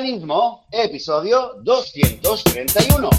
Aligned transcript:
Veganismo, 0.00 0.64
episodio 0.72 1.56
231. 1.62 3.10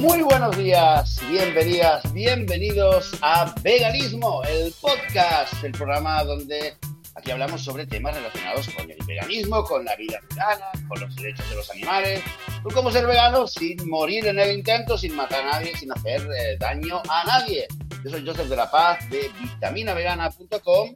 Muy 0.00 0.22
buenos 0.22 0.56
días, 0.56 1.20
bienvenidas, 1.28 2.12
bienvenidos 2.12 3.10
a 3.20 3.52
Veganismo, 3.64 4.44
el 4.44 4.72
podcast, 4.80 5.64
el 5.64 5.72
programa 5.72 6.22
donde 6.22 6.76
aquí 7.16 7.30
hablamos 7.30 7.62
sobre 7.62 7.86
temas 7.86 8.14
relacionados 8.14 8.68
con 8.68 8.90
el 8.90 8.98
veganismo, 9.06 9.64
con 9.64 9.84
la 9.84 9.96
vida 9.96 10.20
vegana, 10.30 10.66
con 10.86 11.00
los 11.00 11.16
derechos 11.16 11.48
de 11.48 11.56
los 11.56 11.70
animales, 11.70 12.22
con 12.62 12.72
cómo 12.72 12.90
ser 12.90 13.06
vegano 13.06 13.46
sin 13.46 13.88
morir 13.88 14.26
en 14.26 14.38
el 14.38 14.56
intento, 14.58 14.96
sin 14.96 15.16
matar 15.16 15.42
a 15.44 15.52
nadie, 15.52 15.76
sin 15.76 15.90
hacer 15.90 16.20
eh, 16.20 16.56
daño 16.58 17.02
a 17.08 17.24
nadie. 17.24 17.66
Yo 18.04 18.10
soy 18.10 18.24
Joseph 18.24 18.48
de 18.48 18.56
la 18.56 18.70
Paz 18.70 19.08
de 19.10 19.30
vitaminavegana.com 19.40 20.94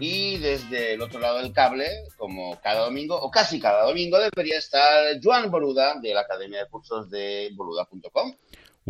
y 0.00 0.38
desde 0.38 0.94
el 0.94 1.02
otro 1.02 1.20
lado 1.20 1.38
del 1.38 1.52
cable, 1.52 1.86
como 2.16 2.58
cada 2.60 2.84
domingo, 2.84 3.20
o 3.20 3.30
casi 3.30 3.60
cada 3.60 3.84
domingo, 3.84 4.18
debería 4.18 4.58
estar 4.58 5.18
Joan 5.22 5.50
Boluda 5.50 5.96
de 6.00 6.14
la 6.14 6.20
Academia 6.20 6.60
de 6.60 6.70
Cursos 6.70 7.10
de 7.10 7.50
boluda.com. 7.54 8.34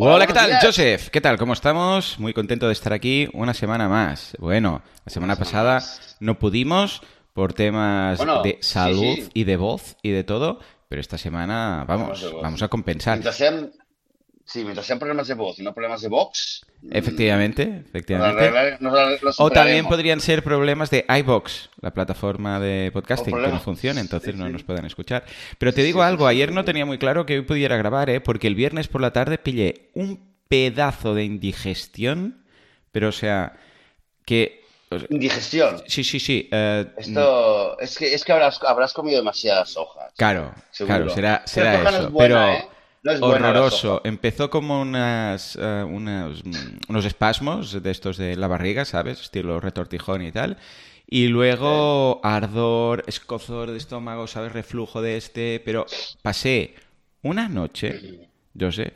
Hola, 0.00 0.26
¿qué 0.28 0.32
tal, 0.32 0.52
Joseph? 0.62 1.08
¿Qué 1.08 1.20
tal? 1.20 1.36
¿Cómo 1.38 1.52
estamos? 1.54 2.20
Muy 2.20 2.32
contento 2.32 2.68
de 2.68 2.72
estar 2.72 2.92
aquí 2.92 3.28
una 3.32 3.52
semana 3.52 3.88
más. 3.88 4.36
Bueno, 4.38 4.80
la 5.04 5.10
semana 5.10 5.34
pasada 5.34 5.82
no 6.20 6.38
pudimos 6.38 7.02
por 7.32 7.52
temas 7.52 8.18
Bueno, 8.18 8.42
de 8.42 8.58
salud 8.60 9.16
sí. 9.16 9.28
y 9.34 9.42
de 9.42 9.56
voz 9.56 9.96
y 10.02 10.10
de 10.10 10.22
todo, 10.22 10.60
pero 10.88 11.00
esta 11.00 11.18
semana 11.18 11.84
vamos, 11.88 12.22
voz. 12.22 12.42
vamos 12.42 12.62
a 12.62 12.68
compensar. 12.68 13.14
Mientras 13.14 13.36
sean, 13.36 13.72
sí, 14.48 14.62
mientras 14.64 14.86
sean 14.86 14.98
problemas 14.98 15.28
de 15.28 15.34
voz 15.34 15.58
y 15.58 15.62
no 15.62 15.72
problemas 15.74 16.00
de. 16.02 16.08
Efectivamente, 16.91 17.66
nos 17.66 17.86
efectivamente. 17.86 18.42
arreglar- 18.48 18.80
nos 18.80 18.92
arreglar- 18.94 19.22
los 19.22 19.40
O 19.40 19.50
también 19.50 19.86
podrían 19.86 20.20
ser 20.20 20.42
problemas 20.42 20.90
de 20.90 21.05
iBox, 21.08 21.70
la 21.80 21.92
plataforma 21.92 22.58
de 22.60 22.90
podcasting, 22.92 23.34
que 23.36 23.48
no 23.48 23.60
funciona, 23.60 24.00
entonces 24.00 24.32
sí, 24.34 24.38
no 24.40 24.46
sí. 24.46 24.52
nos 24.52 24.62
pueden 24.64 24.84
escuchar. 24.84 25.24
Pero 25.58 25.72
te 25.72 25.82
digo 25.82 26.00
sí, 26.02 26.08
algo, 26.08 26.27
ayer 26.27 26.52
no 26.52 26.64
tenía 26.64 26.86
muy 26.86 26.98
claro 26.98 27.27
que 27.27 27.34
hoy 27.38 27.42
pudiera 27.42 27.77
grabar, 27.77 28.10
¿eh? 28.10 28.20
porque 28.20 28.46
el 28.46 28.55
viernes 28.55 28.88
por 28.88 29.00
la 29.00 29.12
tarde 29.12 29.38
pillé 29.38 29.90
un 29.94 30.27
pedazo 30.48 31.14
de 31.14 31.24
indigestión, 31.24 32.42
pero 32.92 33.08
o 33.08 33.12
sea, 33.12 33.52
que... 34.24 34.64
Indigestión. 35.10 35.83
Sí, 35.86 36.02
sí, 36.02 36.18
sí. 36.18 36.48
eh, 36.50 36.86
Esto 36.96 37.78
es 37.78 37.98
que 37.98 38.14
es 38.14 38.24
que 38.24 38.33
habrás, 38.33 38.58
habrás 38.62 38.94
comido 38.94 39.18
demasiadas 39.18 39.77
hojas. 39.77 40.10
Claro, 40.16 40.55
Seguro. 40.70 40.96
claro, 40.96 41.10
será, 41.14 41.42
será 41.44 41.83
no 41.83 41.88
eso. 41.90 42.10
buena, 42.10 42.34
pero 42.46 42.52
¿eh? 42.52 42.68
No 43.02 43.12
es 43.12 43.22
horroroso. 43.22 43.77
soja. 43.77 44.00
Empezó 44.08 44.50
como 44.50 44.80
unas, 44.80 45.56
eh, 45.60 45.84
unas, 45.88 46.44
mm, 46.44 46.78
unos 46.88 47.05
espasmos 47.05 47.82
de 47.82 47.90
estos 47.90 48.16
de 48.16 48.36
la 48.36 48.48
barriga, 48.48 48.84
¿sabes? 48.84 49.20
Estilo 49.20 49.60
retortijón 49.60 50.22
y 50.22 50.32
tal. 50.32 50.56
Y 51.06 51.28
luego 51.28 52.20
ardor, 52.22 53.05
escozor 53.06 53.70
de 53.70 53.78
estómago, 53.78 54.27
¿sabes? 54.27 54.52
Reflujo 54.52 55.00
de 55.00 55.16
este. 55.16 55.60
Pero 55.64 55.86
pasé 56.22 56.74
una 57.22 57.48
noche, 57.48 58.28
Joseph, 58.58 58.92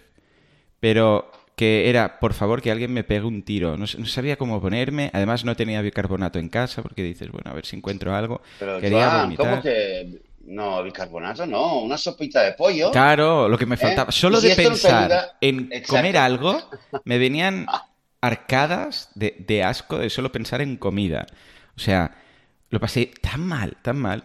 pero 0.81 1.31
que 1.57 1.89
era, 1.89 2.19
por 2.19 2.33
favor, 2.35 2.61
que 2.63 2.71
alguien 2.71 2.93
me 2.93 3.05
pegue 3.05 3.25
un 3.27 3.43
tiro. 3.45 3.77
No, 3.77 3.85
no 3.99 4.07
sabía 4.07 4.37
cómo 4.37 4.61
ponerme. 4.61 5.11
Además, 5.13 5.45
no 5.45 5.55
tenía 5.57 5.81
bicarbonato 5.83 6.39
en 6.39 6.49
casa 6.49 6.83
porque 6.83 7.03
dices, 7.03 7.31
bueno, 7.31 7.51
a 7.51 7.55
ver 7.55 7.67
si 7.67 7.77
encuentro 7.77 8.15
algo. 8.15 8.43
Pero, 8.59 8.81
Quería 8.81 9.11
Joan, 9.11 9.21
vomitar. 9.21 9.51
¿cómo 9.51 9.63
que 9.63 10.23
no, 10.47 10.83
bicarbonato? 10.83 11.47
No, 11.47 11.81
una 11.83 11.97
sopita 11.99 12.43
de 12.43 12.53
pollo. 12.53 12.91
Claro, 12.91 13.49
lo 13.49 13.57
que 13.59 13.67
me 13.67 13.77
faltaba. 13.77 14.11
¿Eh? 14.11 14.13
Solo 14.13 14.39
Y 14.39 14.43
si 14.43 14.49
de 14.49 14.57
pensar 14.57 15.05
ayuda- 15.13 15.37
en 15.41 15.69
Exacto. 15.73 15.95
comer 15.97 16.17
algo, 16.19 16.59
me 17.05 17.19
venían 17.19 17.67
arcadas 18.21 19.11
de, 19.15 19.37
de 19.47 19.65
asco 19.65 19.99
de 19.99 20.11
solo 20.11 20.31
pensar 20.33 20.61
en 20.61 20.77
comida. 20.77 21.27
O 21.77 21.81
sea, 21.81 22.13
lo 22.71 22.81
pasé 22.81 23.11
tan 23.21 23.47
mal, 23.47 23.77
tan 23.83 23.99
mal. 23.99 24.25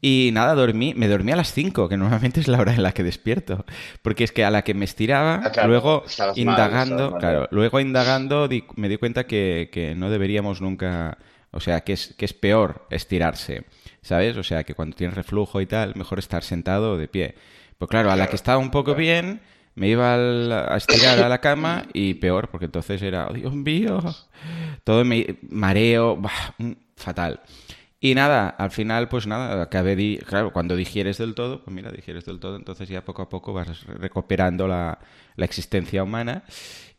Y 0.00 0.30
nada, 0.32 0.54
dormí, 0.54 0.92
me 0.94 1.08
dormí 1.08 1.32
a 1.32 1.36
las 1.36 1.52
5, 1.52 1.88
que 1.88 1.96
normalmente 1.96 2.38
es 2.40 2.48
la 2.48 2.58
hora 2.60 2.72
en 2.74 2.82
la 2.82 2.92
que 2.92 3.02
despierto. 3.02 3.64
Porque 4.02 4.24
es 4.24 4.32
que 4.32 4.44
a 4.44 4.50
la 4.50 4.62
que 4.62 4.74
me 4.74 4.84
estiraba, 4.84 5.40
Ah, 5.44 5.50
claro, 5.50 5.68
luego 5.68 6.04
indagando, 6.34 6.94
estabas 6.96 7.12
mal. 7.12 7.20
claro, 7.20 7.48
luego 7.50 7.80
indagando 7.80 8.46
di- 8.46 8.64
me 8.76 8.88
di 8.88 8.98
cuenta 8.98 9.26
que, 9.26 9.70
que 9.72 9.94
no 9.94 10.10
deberíamos 10.10 10.60
nunca, 10.60 11.18
o 11.50 11.60
sea, 11.60 11.80
que 11.80 11.94
es, 11.94 12.14
que 12.16 12.24
es 12.26 12.34
peor 12.34 12.86
estirarse, 12.90 13.64
¿sabes? 14.06 14.36
O 14.36 14.42
sea, 14.42 14.64
que 14.64 14.74
cuando 14.74 14.96
tienes 14.96 15.16
reflujo 15.16 15.60
y 15.60 15.66
tal, 15.66 15.94
mejor 15.96 16.18
estar 16.18 16.42
sentado 16.44 16.92
o 16.92 16.96
de 16.96 17.08
pie. 17.08 17.34
Pues 17.78 17.88
claro, 17.90 18.10
a 18.10 18.16
la 18.16 18.28
que 18.28 18.36
estaba 18.36 18.58
un 18.58 18.70
poco 18.70 18.94
bien, 18.94 19.40
me 19.74 19.88
iba 19.88 20.14
a 20.14 20.76
estirar 20.76 21.18
a 21.20 21.28
la 21.28 21.40
cama 21.40 21.84
y 21.92 22.14
peor, 22.14 22.48
porque 22.50 22.64
entonces 22.66 23.02
era, 23.02 23.28
"Oh, 23.28 23.34
Dios 23.34 23.52
mío, 23.54 24.00
todo 24.84 25.04
me 25.04 25.36
mareo, 25.50 26.16
bah, 26.16 26.54
fatal. 26.96 27.40
Y 28.00 28.14
nada, 28.14 28.48
al 28.50 28.70
final, 28.70 29.08
pues 29.08 29.26
nada, 29.26 29.62
acabé, 29.62 29.96
di- 29.96 30.18
claro, 30.18 30.52
cuando 30.52 30.76
digieres 30.76 31.18
del 31.18 31.34
todo, 31.34 31.64
pues 31.64 31.74
mira, 31.74 31.90
digieres 31.90 32.24
del 32.26 32.38
todo, 32.40 32.56
entonces 32.56 32.88
ya 32.88 33.04
poco 33.04 33.22
a 33.22 33.28
poco 33.28 33.52
vas 33.54 33.84
recuperando 33.86 34.68
la, 34.68 34.98
la 35.36 35.44
existencia 35.44 36.02
humana. 36.02 36.44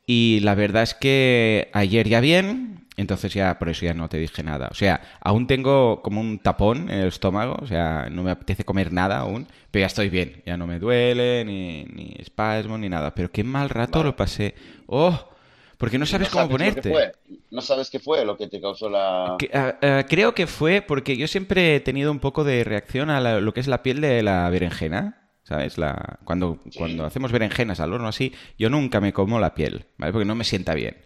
Y 0.05 0.39
la 0.41 0.55
verdad 0.55 0.83
es 0.83 0.93
que 0.95 1.69
ayer 1.73 2.07
ya 2.09 2.19
bien, 2.21 2.86
entonces 2.97 3.33
ya 3.33 3.57
por 3.59 3.69
eso 3.69 3.85
ya 3.85 3.93
no 3.93 4.09
te 4.09 4.17
dije 4.17 4.43
nada. 4.43 4.67
O 4.69 4.73
sea, 4.73 4.99
aún 5.21 5.47
tengo 5.47 6.01
como 6.01 6.19
un 6.19 6.39
tapón 6.39 6.89
en 6.89 6.99
el 6.99 7.07
estómago, 7.07 7.57
o 7.61 7.67
sea, 7.67 8.09
no 8.11 8.23
me 8.23 8.31
apetece 8.31 8.65
comer 8.65 8.91
nada 8.91 9.19
aún, 9.19 9.47
pero 9.71 9.81
ya 9.83 9.87
estoy 9.87 10.09
bien, 10.09 10.41
ya 10.45 10.57
no 10.57 10.67
me 10.67 10.79
duele, 10.79 11.45
ni, 11.45 11.85
ni 11.85 12.15
espasmo, 12.19 12.77
ni 12.77 12.89
nada. 12.89 13.13
Pero 13.15 13.31
qué 13.31 13.43
mal 13.43 13.69
rato 13.69 14.03
lo 14.03 14.15
pasé. 14.15 14.55
¡Oh! 14.87 15.29
Porque 15.77 15.99
no 15.99 16.07
sabes 16.07 16.29
No 16.33 16.41
cómo 16.41 16.43
lo 16.43 16.49
que 16.49 16.53
ponerte. 16.57 16.89
fue. 16.91 17.11
No 17.51 17.61
sabes 17.61 17.89
qué 17.91 17.99
fue 17.99 18.25
lo 18.25 18.35
que 18.35 18.47
te 18.47 18.59
causó 18.59 18.89
la... 18.89 19.35
Que- 19.37 19.51
ah, 19.53 20.03
creo 20.09 20.33
que 20.33 20.47
fue 20.47 20.81
porque 20.81 21.15
yo 21.15 21.27
siempre 21.27 21.75
he 21.75 21.79
tenido 21.79 22.11
un 22.11 22.19
poco 22.19 22.43
de 22.43 22.63
reacción 22.63 23.11
a 23.11 23.21
la- 23.21 23.39
lo 23.39 23.53
que 23.53 23.59
es 23.59 23.67
la 23.67 23.83
piel 23.83 24.01
de 24.01 24.23
la 24.23 24.49
berenjena. 24.49 25.29
¿Sabes? 25.43 25.77
La, 25.77 26.19
cuando, 26.25 26.59
cuando 26.75 27.05
hacemos 27.05 27.31
berenjenas 27.31 27.79
al 27.79 27.93
horno 27.93 28.09
así, 28.09 28.33
yo 28.59 28.69
nunca 28.69 28.99
me 28.99 29.13
como 29.13 29.39
la 29.39 29.53
piel, 29.55 29.85
¿vale? 29.97 30.11
Porque 30.11 30.25
no 30.25 30.35
me 30.35 30.43
sienta 30.43 30.73
bien. 30.73 30.97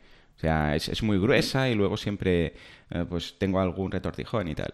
O 0.42 0.44
sea, 0.44 0.76
es, 0.76 0.90
es 0.90 1.04
muy 1.04 1.20
gruesa 1.20 1.70
y 1.70 1.76
luego 1.76 1.98
siempre 1.98 2.56
eh, 2.90 3.06
pues 3.08 3.36
tengo 3.38 3.60
algún 3.60 3.92
retortijón 3.92 4.48
y 4.48 4.56
tal. 4.56 4.74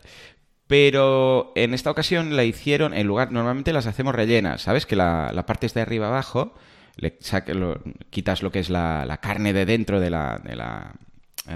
Pero 0.66 1.52
en 1.56 1.74
esta 1.74 1.92
ocasión 1.92 2.36
la 2.38 2.46
hicieron 2.46 2.94
en 2.94 3.06
lugar, 3.08 3.32
normalmente 3.34 3.74
las 3.74 3.86
hacemos 3.86 4.16
rellenas, 4.16 4.62
¿sabes? 4.62 4.86
Que 4.86 4.96
la, 4.96 5.32
la 5.34 5.46
parte 5.46 5.66
es 5.66 5.74
de 5.74 5.82
arriba 5.82 6.08
abajo, 6.08 6.54
le 6.96 7.18
saque- 7.20 7.54
lo- 7.54 7.82
quitas 8.10 8.42
lo 8.44 8.52
que 8.52 8.60
es 8.60 8.70
la, 8.70 9.06
la 9.06 9.18
carne 9.18 9.52
de 9.54 9.66
dentro 9.66 10.00
de 10.00 10.10
la, 10.10 10.42
de 10.44 10.56
la, 10.56 10.94
eh, 11.50 11.54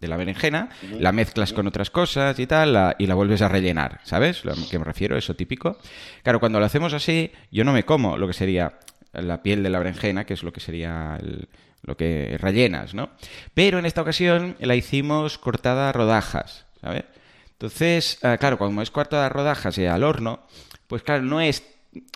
de 0.00 0.08
la 0.08 0.16
berenjena, 0.16 0.68
la 1.00 1.12
mezclas 1.12 1.52
con 1.52 1.66
otras 1.68 1.90
cosas 1.90 2.38
y 2.38 2.46
tal, 2.46 2.72
la- 2.72 2.96
y 2.98 3.06
la 3.06 3.14
vuelves 3.14 3.42
a 3.42 3.48
rellenar, 3.48 4.00
¿sabes? 4.04 4.44
Lo 4.44 4.54
que 4.70 4.78
me 4.78 4.84
refiero, 4.84 5.16
eso 5.16 5.34
típico. 5.34 5.78
Claro, 6.22 6.38
cuando 6.38 6.58
lo 6.60 6.66
hacemos 6.66 6.92
así, 6.92 7.30
yo 7.52 7.62
no 7.64 7.72
me 7.72 7.84
como 7.84 8.16
lo 8.18 8.26
que 8.26 8.32
sería 8.34 8.78
la 9.12 9.42
piel 9.42 9.62
de 9.62 9.70
la 9.70 9.78
berenjena, 9.78 10.24
que 10.26 10.34
es 10.34 10.42
lo 10.42 10.52
que 10.52 10.60
sería 10.60 11.18
el- 11.20 11.48
lo 11.84 11.96
que 11.96 12.36
rellenas, 12.40 12.94
¿no? 12.94 13.10
Pero 13.54 13.78
en 13.78 13.86
esta 13.86 14.02
ocasión 14.02 14.56
la 14.60 14.74
hicimos 14.74 15.38
cortada 15.38 15.88
a 15.88 15.92
rodajas, 15.92 16.66
¿sabes? 16.80 17.04
Entonces, 17.52 18.18
ah, 18.22 18.36
claro, 18.38 18.58
como 18.58 18.82
es 18.82 18.90
cortada 18.90 19.26
a 19.26 19.28
rodajas 19.28 19.78
y 19.78 19.86
al 19.86 20.02
horno, 20.02 20.40
pues 20.86 21.02
claro, 21.02 21.22
no 21.22 21.40
es 21.40 21.62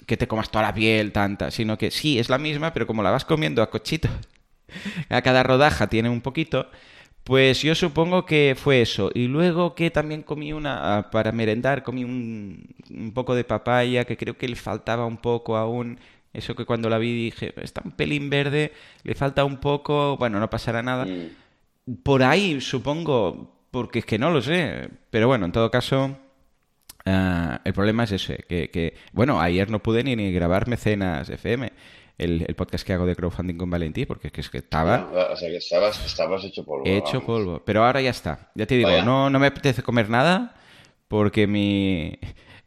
que 0.06 0.16
te 0.16 0.26
comas 0.26 0.50
toda 0.50 0.64
la 0.64 0.74
piel 0.74 1.12
tanta, 1.12 1.50
sino 1.50 1.78
que 1.78 1.90
sí, 1.90 2.18
es 2.18 2.28
la 2.28 2.38
misma, 2.38 2.72
pero 2.72 2.86
como 2.86 3.02
la 3.02 3.10
vas 3.10 3.24
comiendo 3.24 3.62
a 3.62 3.70
cochitos, 3.70 4.10
a 5.08 5.22
cada 5.22 5.42
rodaja 5.42 5.86
tiene 5.86 6.08
un 6.08 6.20
poquito, 6.20 6.68
pues 7.24 7.62
yo 7.62 7.74
supongo 7.74 8.24
que 8.24 8.56
fue 8.56 8.80
eso. 8.80 9.10
Y 9.14 9.28
luego 9.28 9.74
que 9.74 9.90
también 9.90 10.22
comí 10.22 10.52
una, 10.52 10.98
ah, 10.98 11.10
para 11.10 11.30
merendar, 11.30 11.82
comí 11.82 12.02
un, 12.02 12.74
un 12.90 13.12
poco 13.12 13.34
de 13.34 13.44
papaya, 13.44 14.04
que 14.06 14.16
creo 14.16 14.38
que 14.38 14.48
le 14.48 14.56
faltaba 14.56 15.06
un 15.06 15.18
poco 15.18 15.56
aún. 15.56 16.00
Eso 16.32 16.54
que 16.54 16.64
cuando 16.64 16.88
la 16.88 16.98
vi 16.98 17.14
dije, 17.14 17.54
está 17.62 17.82
un 17.84 17.92
pelín 17.92 18.30
verde, 18.30 18.72
le 19.02 19.14
falta 19.14 19.44
un 19.44 19.58
poco, 19.58 20.16
bueno, 20.16 20.38
no 20.40 20.50
pasará 20.50 20.82
nada. 20.82 21.06
Mm. 21.06 21.96
Por 22.02 22.22
ahí, 22.22 22.60
supongo, 22.60 23.56
porque 23.70 24.00
es 24.00 24.04
que 24.04 24.18
no 24.18 24.30
lo 24.30 24.42
sé. 24.42 24.88
Pero 25.10 25.26
bueno, 25.26 25.46
en 25.46 25.52
todo 25.52 25.70
caso, 25.70 26.16
ah, 27.06 27.60
el 27.64 27.72
problema 27.72 28.04
es 28.04 28.12
ese, 28.12 28.44
que, 28.48 28.70
que, 28.70 28.94
bueno, 29.12 29.40
ayer 29.40 29.70
no 29.70 29.82
pude 29.82 30.04
ni, 30.04 30.16
ni 30.16 30.30
grabar 30.32 30.68
Mecenas 30.68 31.28
FM, 31.30 31.72
el, 32.18 32.44
el 32.46 32.54
podcast 32.54 32.86
que 32.86 32.92
hago 32.92 33.06
de 33.06 33.16
crowdfunding 33.16 33.56
con 33.56 33.70
Valentí, 33.70 34.04
porque 34.04 34.28
es 34.28 34.32
que, 34.32 34.40
es 34.42 34.50
que 34.50 34.58
estaba 34.58 35.08
O 35.32 35.36
sea, 35.36 35.48
que 35.48 35.56
estabas, 35.56 36.04
estabas 36.04 36.44
hecho 36.44 36.64
polvo. 36.64 36.84
hecho 36.84 37.20
vamos. 37.20 37.24
polvo. 37.24 37.62
Pero 37.64 37.84
ahora 37.84 38.00
ya 38.02 38.10
está. 38.10 38.50
Ya 38.54 38.66
te 38.66 38.76
digo, 38.76 38.90
Vaya. 38.90 39.04
no, 39.04 39.30
no 39.30 39.38
me 39.38 39.46
apetece 39.46 39.82
comer 39.82 40.10
nada 40.10 40.54
porque 41.08 41.46
mi, 41.46 42.18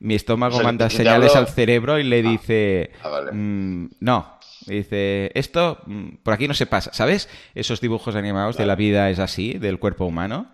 mi 0.01 0.15
estómago 0.15 0.55
O 0.55 0.57
sea, 0.57 0.65
manda 0.65 0.89
señales 0.89 1.35
al 1.35 1.47
cerebro 1.47 1.97
y 1.99 2.03
le 2.03 2.21
dice, 2.23 2.91
ah, 3.03 3.09
vale. 3.09 3.31
mm, 3.31 3.89
no, 4.01 4.37
dice, 4.65 5.31
esto 5.35 5.77
mm, 5.85 6.09
por 6.23 6.33
aquí 6.33 6.47
no 6.47 6.53
se 6.53 6.65
pasa. 6.65 6.91
¿Sabes? 6.93 7.29
Esos 7.55 7.79
dibujos 7.81 8.15
animados 8.15 8.57
de 8.57 8.65
la 8.65 8.75
vida 8.75 9.09
es 9.09 9.19
así, 9.19 9.53
del 9.53 9.79
cuerpo 9.79 10.05
humano, 10.05 10.47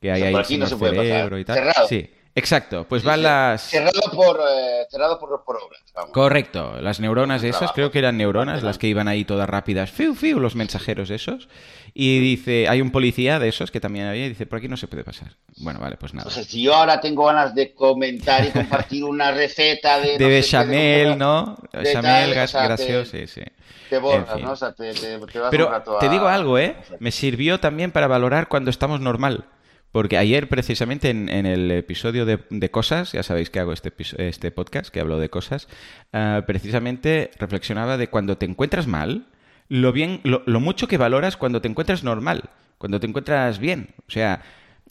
que 0.00 0.12
hay 0.12 0.20
O 0.20 0.22
sea, 0.22 0.28
ahí 0.28 0.32
por 0.34 0.42
aquí 0.44 0.58
no 0.58 0.64
el 0.64 0.70
se 0.70 0.76
puede 0.76 0.92
pasar. 0.92 1.06
cerebro 1.06 1.38
y 1.38 1.44
tal. 1.44 1.56
Cerrado. 1.56 1.88
Sí, 1.88 2.10
Exacto, 2.34 2.86
pues 2.88 3.02
van 3.02 3.22
las... 3.24 3.62
Cerrado 3.62 4.00
por, 4.14 4.38
eh, 4.40 4.84
cerrado 4.88 5.18
por, 5.18 5.42
por 5.44 5.56
obras. 5.56 5.80
Vamos. 5.94 6.12
Correcto, 6.12 6.80
las 6.80 7.00
neuronas 7.00 7.42
esas, 7.42 7.58
Trabajo. 7.58 7.74
creo 7.74 7.90
que 7.90 7.98
eran 7.98 8.16
neuronas 8.16 8.62
las 8.62 8.78
que 8.78 8.86
iban 8.86 9.08
ahí 9.08 9.24
todas 9.24 9.48
rápidas, 9.48 9.90
fiu, 9.90 10.14
fiu, 10.14 10.38
los 10.38 10.54
mensajeros 10.54 11.10
esos. 11.10 11.48
Y 11.92 12.20
dice, 12.20 12.68
hay 12.68 12.80
un 12.80 12.92
policía 12.92 13.40
de 13.40 13.48
esos 13.48 13.72
que 13.72 13.80
también 13.80 14.06
había 14.06 14.26
y 14.26 14.28
dice, 14.28 14.46
por 14.46 14.58
aquí 14.58 14.68
no 14.68 14.76
se 14.76 14.86
puede 14.86 15.02
pasar. 15.02 15.32
Bueno, 15.56 15.80
vale, 15.80 15.96
pues 15.96 16.14
nada. 16.14 16.28
O 16.28 16.30
sea, 16.30 16.44
si 16.44 16.62
yo 16.62 16.72
ahora 16.74 17.00
tengo 17.00 17.24
ganas 17.26 17.52
de 17.52 17.74
comentar 17.74 18.46
y 18.46 18.50
compartir 18.50 19.02
una 19.02 19.30
receta 19.32 19.98
de... 19.98 20.12
De 20.16 20.18
no 20.18 20.18
sé 20.18 20.28
bechamel, 20.28 21.18
¿no? 21.18 21.56
de 21.72 21.78
Bechamel, 21.80 22.32
gas 22.34 22.52
gracioso, 22.54 23.10
te- 23.10 23.26
sí, 23.26 23.40
sí. 23.40 23.46
Te 23.90 23.98
borras, 23.98 24.28
En 24.30 24.36
fin. 24.36 24.44
¿no? 24.44 24.52
O 24.52 24.56
sea, 24.56 24.72
te, 24.72 24.94
te- 24.94 25.18
te 25.18 25.38
vas 25.40 25.46
un 25.46 25.50
Pero 25.50 25.82
te 25.98 26.06
a- 26.06 26.08
digo 26.10 26.28
algo, 26.28 26.58
¿eh? 26.58 26.76
Me 27.00 27.10
sirvió 27.10 27.58
también 27.58 27.90
para 27.90 28.06
valorar 28.06 28.46
cuando 28.46 28.70
estamos 28.70 29.00
normal. 29.00 29.46
Porque 29.92 30.18
ayer, 30.18 30.48
precisamente, 30.48 31.10
en, 31.10 31.28
el 31.28 31.70
episodio 31.72 32.24
de, 32.24 32.70
cosas, 32.70 33.12
ya 33.12 33.22
sabéis 33.22 33.50
que 33.50 33.58
hago 33.58 33.72
este, 33.72 33.92
este 34.18 34.50
podcast, 34.52 34.88
que 34.90 35.00
hablo 35.00 35.18
de 35.18 35.30
cosas, 35.30 35.66
ah, 36.12 36.44
precisamente 36.46 37.30
reflexionaba 37.38 37.96
de 37.96 38.08
cuando 38.08 38.38
te 38.38 38.46
encuentras 38.46 38.86
mal, 38.86 39.26
lo 39.68 39.92
bien, 39.92 40.20
lo, 40.22 40.42
lo 40.46 40.60
mucho 40.60 40.86
que 40.86 40.96
valoras 40.96 41.36
cuando 41.36 41.60
te 41.60 41.68
encuentras 41.68 42.04
normal, 42.04 42.50
cuando 42.78 43.00
te 43.00 43.06
encuentras 43.08 43.58
bien. 43.58 43.88
O 44.06 44.10
sea, 44.10 44.42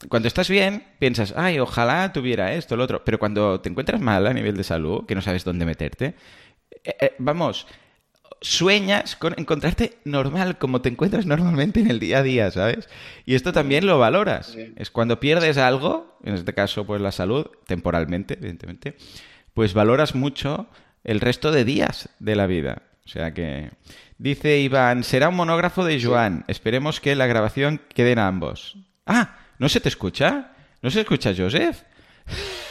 cuando 0.08 0.28
estás 0.28 0.48
bien, 0.48 0.84
piensas, 0.98 1.34
ay, 1.36 1.58
ojalá 1.58 2.12
tuviera 2.12 2.54
esto, 2.54 2.76
lo 2.76 2.84
otro. 2.84 3.04
Pero 3.04 3.18
cuando 3.18 3.60
te 3.60 3.68
encuentras 3.68 4.00
mal 4.00 4.26
a 4.26 4.32
nivel 4.32 4.56
de 4.56 4.64
salud, 4.64 5.06
que 5.06 5.14
no 5.14 5.22
sabes 5.22 5.44
dónde 5.44 5.64
meterte, 5.66 6.14
eh, 6.84 6.96
eh, 7.00 7.14
vamos, 7.18 7.66
sueñas 8.40 9.16
con 9.16 9.34
encontrarte 9.38 9.98
normal, 10.04 10.58
como 10.58 10.80
te 10.80 10.88
encuentras 10.88 11.26
normalmente 11.26 11.80
en 11.80 11.90
el 11.90 12.00
día 12.00 12.18
a 12.18 12.22
día, 12.22 12.50
¿sabes? 12.50 12.88
Y 13.26 13.34
esto 13.34 13.52
también 13.52 13.86
lo 13.86 13.98
valoras. 13.98 14.56
Es 14.76 14.90
cuando 14.90 15.20
pierdes 15.20 15.58
algo, 15.58 16.18
en 16.24 16.34
este 16.34 16.54
caso, 16.54 16.86
pues 16.86 17.00
la 17.00 17.12
salud, 17.12 17.46
temporalmente, 17.66 18.34
evidentemente, 18.34 18.96
pues 19.54 19.74
valoras 19.74 20.14
mucho 20.14 20.68
el 21.04 21.20
resto 21.20 21.52
de 21.52 21.64
días 21.64 22.08
de 22.18 22.36
la 22.36 22.46
vida. 22.46 22.82
O 23.04 23.08
sea 23.08 23.34
que. 23.34 23.70
Dice 24.18 24.60
Iván, 24.60 25.02
será 25.02 25.30
un 25.30 25.36
monógrafo 25.36 25.82
de 25.82 26.00
Joan. 26.02 26.44
Esperemos 26.46 27.00
que 27.00 27.16
la 27.16 27.26
grabación 27.26 27.80
quede 27.94 28.12
en 28.12 28.18
ambos. 28.18 28.76
Ah, 29.06 29.38
¿no 29.58 29.70
se 29.70 29.80
te 29.80 29.88
escucha? 29.88 30.52
¿No 30.82 30.90
se 30.90 31.00
escucha, 31.00 31.32
Joseph? 31.36 31.82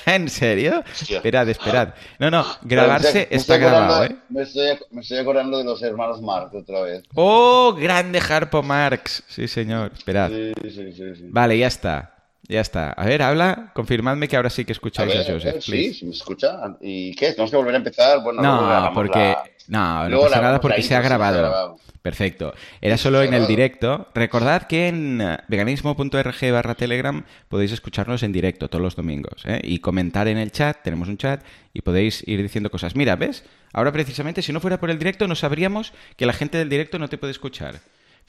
¿En 0.05 0.29
serio? 0.29 0.83
Hostia. 0.91 1.17
Esperad, 1.17 1.49
esperad. 1.49 1.93
No, 2.19 2.29
no, 2.31 2.45
grabarse 2.61 3.27
Me 3.29 3.37
está 3.37 3.57
grabado, 3.57 4.03
¿eh? 4.05 4.15
Me 4.29 4.43
estoy, 4.43 4.77
me 4.91 5.01
estoy 5.01 5.17
acordando 5.19 5.57
de 5.57 5.63
los 5.63 5.81
hermanos 5.81 6.21
Marx 6.21 6.53
otra 6.55 6.81
vez. 6.81 7.03
¡Oh, 7.15 7.73
grande 7.73 8.19
Harpo 8.19 8.63
Marx! 8.63 9.23
Sí, 9.27 9.47
señor. 9.47 9.91
Esperad. 9.95 10.29
Sí, 10.29 10.53
sí, 10.63 10.91
sí. 10.93 11.15
sí. 11.15 11.23
Vale, 11.29 11.57
ya 11.57 11.67
está. 11.67 12.15
Ya 12.47 12.61
está. 12.61 12.91
A 12.93 13.05
ver, 13.05 13.21
habla. 13.21 13.71
Confirmadme 13.75 14.27
que 14.27 14.35
ahora 14.35 14.49
sí 14.49 14.65
que 14.65 14.71
escucháis 14.71 15.13
a, 15.13 15.17
ver, 15.19 15.29
a 15.29 15.33
Joseph, 15.33 15.53
ver, 15.53 15.61
sí, 15.63 15.93
se 15.93 16.05
me 16.05 16.11
escucha. 16.11 16.57
¿Y 16.81 17.13
qué? 17.15 17.31
¿Tenemos 17.31 17.51
que 17.51 17.57
volver 17.57 17.75
a 17.75 17.77
empezar? 17.77 18.23
Bueno, 18.23 18.41
No, 18.41 18.91
porque... 18.93 19.19
la- 19.19 19.43
No, 19.69 20.09
no 20.09 20.21
pasa 20.21 20.41
nada 20.41 20.59
porque 20.59 20.81
se 20.81 20.95
ha 20.95 21.01
grabado. 21.01 21.77
Perfecto. 22.01 22.53
Era 22.81 22.97
solo 22.97 23.21
en 23.21 23.33
el 23.33 23.45
directo. 23.45 24.07
Recordad 24.15 24.63
que 24.63 24.87
en 24.87 25.21
eh, 25.21 25.37
veganismo.org 25.47 26.51
barra 26.51 26.73
telegram 26.73 27.23
podéis 27.49 27.73
escucharnos 27.73 28.23
en 28.23 28.31
directo 28.31 28.67
todos 28.67 28.81
los 28.81 28.95
domingos. 28.95 29.43
¿eh? 29.45 29.61
Y 29.63 29.79
comentar 29.79 30.27
en 30.27 30.37
el 30.37 30.51
chat, 30.51 30.77
tenemos 30.81 31.07
un 31.07 31.17
chat, 31.17 31.43
y 31.73 31.81
podéis 31.81 32.27
ir 32.27 32.41
diciendo 32.41 32.71
cosas. 32.71 32.95
Mira, 32.95 33.15
¿ves? 33.15 33.43
Ahora 33.71 33.91
precisamente, 33.91 34.41
si 34.41 34.51
no 34.51 34.59
fuera 34.59 34.79
por 34.79 34.89
el 34.89 34.97
directo, 34.97 35.27
no 35.27 35.35
sabríamos 35.35 35.93
que 36.15 36.25
la 36.25 36.33
gente 36.33 36.57
del 36.57 36.69
directo 36.69 36.97
no 36.97 37.07
te 37.07 37.17
puede 37.17 37.31
escuchar. 37.31 37.75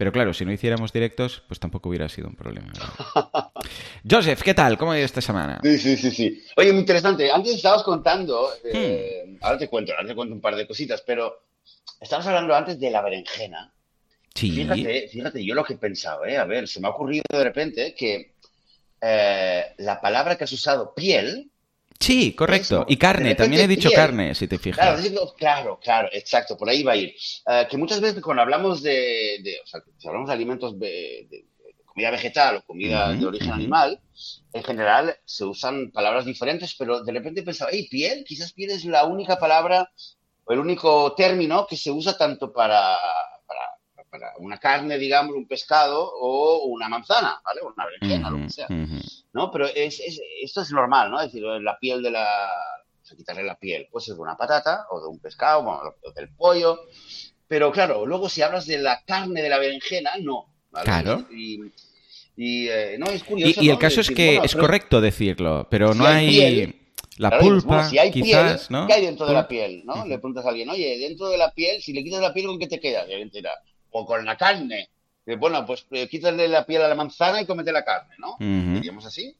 Pero 0.01 0.13
claro, 0.13 0.33
si 0.33 0.47
no 0.47 0.53
hiciéramos 0.53 0.95
directos, 0.95 1.43
pues 1.47 1.61
tampoco 1.61 1.91
hubiera 1.91 2.09
sido 2.09 2.27
un 2.27 2.35
problema. 2.35 2.73
Joseph, 4.11 4.41
¿qué 4.43 4.55
tal? 4.55 4.79
¿Cómo 4.79 4.93
ha 4.93 4.97
ido 4.97 5.05
esta 5.05 5.21
semana? 5.21 5.61
Sí, 5.63 5.77
sí, 5.77 5.95
sí, 5.99 6.11
sí. 6.11 6.43
Oye, 6.57 6.73
muy 6.73 6.81
interesante. 6.81 7.31
Antes 7.31 7.57
estabas 7.57 7.83
contando, 7.83 8.49
Hmm. 8.65 8.69
eh, 8.73 9.37
ahora 9.43 9.59
te 9.59 9.69
cuento, 9.69 9.93
ahora 9.93 10.09
te 10.09 10.15
cuento 10.15 10.35
un 10.35 10.41
par 10.41 10.57
de 10.57 10.67
cositas, 10.67 11.03
pero 11.07 11.43
estabas 12.01 12.27
hablando 12.29 12.55
antes 12.55 12.81
de 12.81 12.91
la 12.91 13.03
berenjena. 13.03 13.75
Sí. 14.35 14.51
Fíjate, 14.53 15.09
fíjate, 15.09 15.45
yo 15.45 15.55
lo 15.55 15.65
que 15.65 15.75
he 15.75 15.77
pensado, 15.77 16.25
¿eh? 16.25 16.39
A 16.39 16.47
ver, 16.47 16.67
se 16.67 16.81
me 16.81 16.87
ha 16.87 16.93
ocurrido 16.93 17.25
de 17.31 17.45
repente 17.45 17.95
que 17.95 18.37
eh, 19.03 19.65
la 19.77 20.01
palabra 20.01 20.37
que 20.39 20.45
has 20.45 20.53
usado, 20.53 20.95
piel, 20.95 21.51
Sí, 22.01 22.35
correcto. 22.35 22.81
Eso. 22.81 22.87
Y 22.89 22.97
carne, 22.97 23.35
también 23.35 23.63
he 23.63 23.69
dicho 23.69 23.89
piel. 23.91 24.01
carne, 24.01 24.35
si 24.35 24.49
te 24.49 24.59
Claro, 24.71 24.97
fijas. 24.97 25.03
digo, 25.03 25.35
claro, 25.35 25.79
claro, 25.81 26.09
exacto, 26.13 26.57
por 26.57 26.69
ahí 26.69 26.83
va 26.83 26.93
a 26.93 26.97
ir. 26.97 27.15
Eh, 27.47 27.67
que 27.71 27.77
muchas 27.77 28.01
veces 28.01 28.23
cuando 28.23 28.43
hablamos 28.43 28.83
de, 28.83 29.39
de- 29.43 29.61
o 29.63 29.67
sea, 29.67 29.83
si 29.99 30.09
hablamos 30.09 30.29
de 30.29 30.35
alimentos 30.35 30.79
de, 30.79 31.27
de- 31.31 31.47
comida 31.85 32.11
vegetal 32.11 32.57
o 32.57 32.63
comida 32.65 33.11
Ujú, 33.13 33.21
de 33.21 33.27
origen 33.27 33.49
ujú. 33.51 33.57
animal, 33.61 34.01
en 34.53 34.63
general 34.65 35.17
se 35.25 35.45
usan 35.45 35.91
palabras 35.93 36.25
diferentes, 36.25 36.75
pero 36.79 37.03
de 37.03 37.13
repente 37.13 37.41
he 37.41 37.43
pensado, 37.45 37.71
hey, 37.73 37.89
piel, 37.91 38.25
quizás 38.25 38.53
piel 38.53 38.71
es 38.71 38.85
la 38.85 39.05
única 39.05 39.39
palabra 39.39 39.91
o 40.45 40.53
el 40.53 40.61
único 40.61 41.15
término 41.15 41.67
que 41.67 41.77
se 41.77 41.91
usa 41.91 42.17
tanto 42.17 42.53
para, 42.53 42.97
para, 43.47 44.07
para 44.11 44.33
una 44.39 44.59
carne, 44.59 44.99
digamos, 44.99 45.35
un 45.37 45.47
pescado 45.49 46.11
o 46.21 46.65
una 46.67 46.89
manzana, 46.89 47.41
¿vale? 47.45 47.61
O 47.63 47.73
una 47.75 47.87
berenjena, 47.87 48.31
lo 48.31 48.37
Ujú, 48.37 48.47
que 48.47 48.51
sea. 48.51 48.73
¿No? 49.33 49.51
Pero 49.51 49.67
es, 49.67 50.01
es- 50.01 50.21
esto 50.43 50.63
es 50.63 50.71
normal, 50.73 51.11
¿no? 51.11 51.21
Es 51.21 51.27
decir, 51.33 51.43
la 51.43 51.79
piel 51.79 52.03
de 52.03 52.11
la... 52.11 52.49
o 53.03 53.05
sea, 53.05 53.17
quitarle 53.17 53.43
la 53.45 53.57
piel, 53.59 53.89
puede 53.91 54.05
ser 54.07 54.15
de 54.17 54.21
una 54.23 54.37
patata 54.37 54.87
o 54.91 55.01
de 55.01 55.07
un 55.09 55.19
pescado, 55.19 55.63
bueno, 55.63 55.81
o 56.05 56.13
del 56.13 56.29
pollo. 56.35 56.81
Pero 57.49 57.73
claro, 57.73 58.07
luego 58.07 58.29
si 58.29 58.43
hablas 58.43 58.67
de 58.67 58.79
la 58.79 59.03
carne 59.05 59.43
de 59.43 59.49
la 59.49 59.59
berenjena, 59.59 60.13
no. 60.21 60.47
¿vale? 60.71 60.85
Claro. 60.85 61.27
Y, 61.33 61.61
y, 62.37 62.69
eh, 62.69 62.97
no, 62.99 63.07
es 63.11 63.25
curioso. 63.25 63.61
y 63.63 63.69
el 63.69 63.75
¿no? 63.75 63.79
caso 63.81 64.01
es 64.01 64.09
que 64.11 64.27
bueno, 64.27 64.45
es 64.45 64.53
pero- 64.53 64.63
correcto 64.65 65.01
decirlo, 65.01 65.67
pero 65.71 65.93
no 65.95 66.05
hay 66.07 66.27
hay 66.27 66.31
piel, 66.31 66.77
la 67.19 67.29
claro, 67.31 67.45
pulpa, 67.45 67.67
bueno, 67.75 67.91
si 67.91 67.99
hay 67.99 68.11
quizás, 68.13 68.67
piel, 68.69 68.81
¿no? 68.81 68.87
¿qué 68.87 68.93
hay 68.95 69.05
dentro 69.05 69.27
de 69.27 69.33
la 69.35 69.49
piel? 69.49 69.83
¿no? 69.85 70.07
Le 70.07 70.19
preguntas 70.19 70.47
a 70.47 70.49
alguien, 70.51 70.69
oye, 70.71 70.97
dentro 70.99 71.29
de 71.29 71.37
la 71.39 71.53
piel, 71.53 71.83
si 71.83 71.93
le 71.93 72.03
quitas 72.05 72.21
la 72.23 72.33
piel, 72.33 72.47
¿con 72.47 72.59
qué 72.59 72.69
te 72.69 72.79
quedas? 72.81 73.09
Y 73.09 73.13
alguien 73.13 73.31
te 73.31 73.39
dirá, 73.39 73.53
o 73.91 74.07
con 74.07 74.25
la 74.25 74.37
carne. 74.37 74.89
Bueno, 75.39 75.65
pues 75.65 75.87
eh, 75.93 76.09
quítale 76.09 76.49
la 76.49 76.67
piel 76.67 76.83
a 76.83 76.89
la 76.89 76.95
manzana 76.95 77.41
y 77.41 77.47
cómete 77.47 77.73
la 77.73 77.85
carne, 77.85 78.15
¿no? 78.19 78.33
Ujú. 78.35 78.75
Diríamos 78.75 79.07
así. 79.07 79.37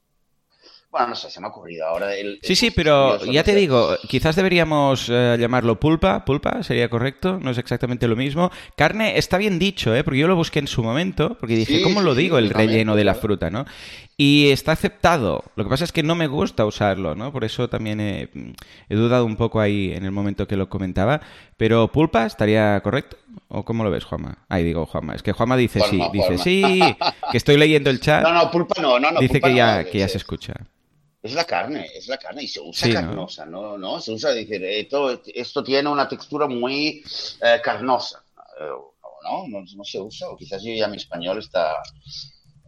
Bueno, 0.89 1.07
no 1.07 1.15
sé, 1.15 1.31
se 1.31 1.39
me 1.39 1.47
ha 1.47 1.49
ocurrido 1.49 1.87
ahora. 1.87 2.13
El, 2.13 2.39
Sí, 2.43 2.51
es 2.51 2.59
sí, 2.59 2.69
pero 2.71 3.23
ya 3.23 3.43
te 3.45 3.55
digo, 3.55 3.95
quizás 4.09 4.35
deberíamos 4.35 5.07
eh, 5.09 5.37
llamarlo 5.39 5.79
pulpa, 5.79 6.25
pulpa, 6.25 6.63
sería 6.63 6.89
correcto, 6.89 7.39
no 7.41 7.51
es 7.51 7.57
exactamente 7.57 8.09
lo 8.09 8.17
mismo. 8.17 8.51
Carne 8.75 9.17
está 9.17 9.37
bien 9.37 9.57
dicho, 9.57 9.95
¿eh? 9.95 10.03
porque 10.03 10.19
yo 10.19 10.27
lo 10.27 10.35
busqué 10.35 10.59
en 10.59 10.67
su 10.67 10.83
momento, 10.83 11.37
porque 11.39 11.55
dije, 11.55 11.77
Sí, 11.77 11.81
¿cómo 11.81 12.01
sí, 12.01 12.05
lo 12.05 12.13
sí, 12.13 12.21
digo 12.23 12.37
el 12.37 12.49
relleno 12.49 12.97
de 12.97 13.05
la 13.05 13.15
fruta, 13.15 13.49
no? 13.49 13.63
Y 14.17 14.49
está 14.51 14.73
aceptado. 14.73 15.45
Lo 15.55 15.63
que 15.63 15.69
pasa 15.69 15.85
es 15.85 15.93
que 15.93 16.03
no 16.03 16.13
me 16.15 16.27
gusta 16.27 16.65
usarlo, 16.65 17.15
¿no? 17.15 17.31
Por 17.31 17.45
eso 17.45 17.69
también 17.69 18.01
he, 18.01 18.29
he 18.89 18.95
dudado 18.95 19.25
un 19.25 19.37
poco 19.37 19.61
ahí 19.61 19.93
en 19.93 20.03
el 20.03 20.11
momento 20.11 20.45
que 20.45 20.57
lo 20.57 20.67
comentaba. 20.69 21.21
Pero 21.55 21.89
pulpa 21.91 22.25
estaría 22.25 22.79
correcto, 22.81 23.15
¿o 23.51 23.63
cómo 23.65 23.83
lo 23.83 23.91
ves, 23.91 24.03
Juanma? 24.05 24.45
Ahí 24.49 24.63
digo, 24.63 24.85
Juanma, 24.85 25.15
es 25.15 25.23
que 25.23 25.31
Juanma 25.33 25.55
dice 25.57 25.79
sí, 25.89 26.01
dice 26.11 26.37
sí, 26.37 26.79
que 27.31 27.37
estoy 27.37 27.57
leyendo 27.57 27.89
el 27.89 27.99
chat, 27.99 28.23
No, 28.23 28.33
no, 28.33 28.49
pulpa 28.49 28.81
no, 28.81 28.99
no, 28.99 29.11
no. 29.11 29.19
dice 29.19 29.33
pulpa 29.33 29.47
que 29.49 29.55
ya, 29.55 29.81
es- 29.81 29.87
que 29.89 29.99
ya 29.99 30.05
es- 30.05 30.11
se 30.11 30.17
escucha. 30.17 30.53
Es 31.23 31.33
la 31.33 31.43
carne, 31.45 31.85
es 31.95 32.07
la 32.07 32.17
carne 32.17 32.41
y 32.43 32.47
se 32.47 32.59
usa 32.59 32.91
carnosa, 32.91 33.45
¿no? 33.45 33.77
¿no? 33.77 33.99
Se 34.01 34.11
usa 34.11 34.31
decir, 34.31 34.63
esto, 34.63 35.21
esto 35.35 35.63
tiene 35.63 35.87
una 35.87 36.07
textura 36.09 36.47
muy 36.47 37.03
eh, 37.41 37.61
carnosa. 37.63 38.23
Eh, 38.59 38.65
no, 39.23 39.47
no, 39.47 39.63
no 39.75 39.83
se 39.83 39.99
usa, 39.99 40.27
o 40.29 40.35
quizás 40.35 40.63
yo 40.63 40.73
ya 40.73 40.87
mi 40.87 40.97
español 40.97 41.37
está, 41.37 41.75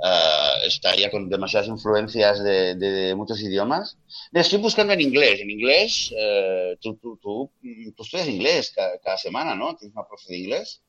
eh, 0.02 0.68
está 0.68 0.96
ya 0.96 1.12
con 1.12 1.30
demasiadas 1.30 1.68
influencias 1.68 2.44
de, 2.44 2.76
de- 2.76 2.92
de 2.92 3.16
muchos 3.16 3.42
idiomas. 3.42 3.98
Me 4.32 4.40
estoy 4.42 4.60
buscando 4.60 4.94
en 4.94 5.02
inglés. 5.02 5.40
En 5.42 5.50
inglés, 5.50 6.14
eh, 6.18 6.78
tú, 6.82 6.96
tú, 6.96 7.18
tú, 7.22 7.52
tú 7.96 8.04
estudias 8.04 8.28
inglés 8.28 8.72
cada, 8.76 8.98
cada 9.00 9.18
semana, 9.18 9.56
¿no? 9.56 9.76
Tienes 9.76 9.96
una 9.96 10.08
profe 10.08 10.26
de 10.34 10.40
inglés. 10.40 10.82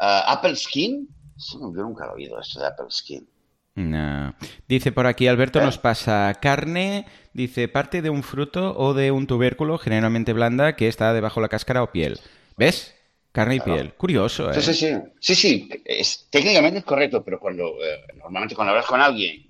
Eh, 0.00 0.20
Apple 0.26 0.56
Skin, 0.56 1.08
yo 1.52 1.68
nunca 1.70 2.06
he 2.06 2.14
oído 2.14 2.40
esto 2.40 2.60
de 2.60 2.66
Apple 2.66 2.86
Skin. 2.90 3.28
No. 3.76 4.34
Dice 4.66 4.90
por 4.90 5.06
aquí, 5.06 5.28
Alberto 5.28 5.60
¿Eh? 5.60 5.62
nos 5.64 5.76
pasa 5.76 6.32
carne, 6.40 7.04
dice 7.34 7.68
parte 7.68 8.00
de 8.00 8.08
un 8.08 8.22
fruto 8.22 8.74
o 8.74 8.94
de 8.94 9.10
un 9.10 9.26
tubérculo 9.26 9.76
generalmente 9.76 10.32
blanda 10.32 10.76
que 10.76 10.88
está 10.88 11.12
debajo 11.12 11.40
de 11.40 11.44
la 11.44 11.48
cáscara 11.50 11.82
o 11.82 11.92
piel. 11.92 12.18
¿Ves? 12.56 12.94
Carne 13.36 13.56
y 13.56 13.60
Claro. 13.60 13.74
piel. 13.74 13.92
Curioso, 13.94 14.50
¿eh? 14.50 14.54
Sí, 14.54 14.62
sí, 14.62 14.74
sí. 14.74 14.94
Sí, 15.20 15.34
sí, 15.34 15.68
es, 15.84 16.26
técnicamente 16.30 16.78
es 16.78 16.84
correcto, 16.86 17.22
pero 17.22 17.38
cuando 17.38 17.64
eh, 17.84 18.00
normalmente 18.16 18.54
cuando 18.54 18.70
hablas 18.70 18.86
con 18.86 18.98
alguien 18.98 19.44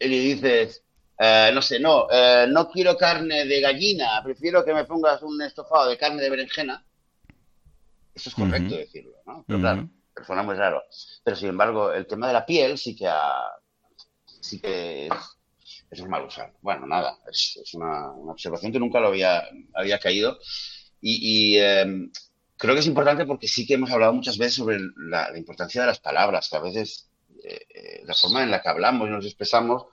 y 0.00 0.08
le 0.08 0.18
dices, 0.18 0.82
eh, 1.18 1.50
no 1.52 1.60
sé, 1.60 1.78
no, 1.78 2.06
eh, 2.10 2.46
no 2.48 2.70
quiero 2.70 2.96
carne 2.96 3.44
de 3.44 3.60
gallina, 3.60 4.22
prefiero 4.24 4.64
que 4.64 4.72
me 4.72 4.84
pongas 4.86 5.20
un 5.22 5.42
estofado 5.42 5.90
de 5.90 5.98
carne 5.98 6.22
de 6.22 6.30
berenjena, 6.30 6.82
eso 8.14 8.30
es 8.30 8.34
correcto 8.34 8.74
decirlo, 8.76 9.12
¿no? 9.26 9.44
Pero 9.46 9.60
claro, 9.60 9.90
pero 10.14 10.26
suena 10.26 10.42
muy 10.42 10.54
raro. 10.54 10.82
Pero 11.22 11.36
sin 11.36 11.50
embargo, 11.50 11.92
el 11.92 12.06
tema 12.06 12.26
de 12.28 12.32
la 12.32 12.46
piel 12.46 12.78
sí 12.78 12.96
que 12.96 13.06
ha- 13.08 13.50
sí 14.40 14.58
que 14.58 15.08
es, 15.08 15.12
es 15.90 16.00
normal 16.00 16.24
usar. 16.24 16.54
Bueno, 16.62 16.86
nada, 16.86 17.18
es, 17.30 17.58
es 17.62 17.74
una, 17.74 18.10
una 18.12 18.32
observación 18.32 18.72
que 18.72 18.78
nunca 18.78 19.00
lo 19.00 19.08
había, 19.08 19.42
había 19.74 19.98
caído. 19.98 20.38
Y, 21.00 21.54
y, 21.54 21.58
eh, 21.58 21.84
creo 22.62 22.74
que 22.74 22.80
es 22.80 22.86
importante 22.86 23.26
porque 23.26 23.48
sí 23.48 23.66
que 23.66 23.74
hemos 23.74 23.90
hablado 23.90 24.12
muchas 24.12 24.38
veces 24.38 24.54
sobre 24.54 24.78
la, 24.96 25.30
la 25.30 25.38
importancia 25.38 25.80
de 25.80 25.88
las 25.88 25.98
palabras, 25.98 26.48
que 26.48 26.56
a 26.56 26.60
veces 26.60 27.10
eh, 27.44 27.66
eh, 27.74 28.02
la 28.04 28.14
forma 28.14 28.42
en 28.42 28.52
la 28.52 28.62
que 28.62 28.68
hablamos 28.68 29.08
y 29.08 29.10
nos 29.10 29.26
expresamos 29.26 29.86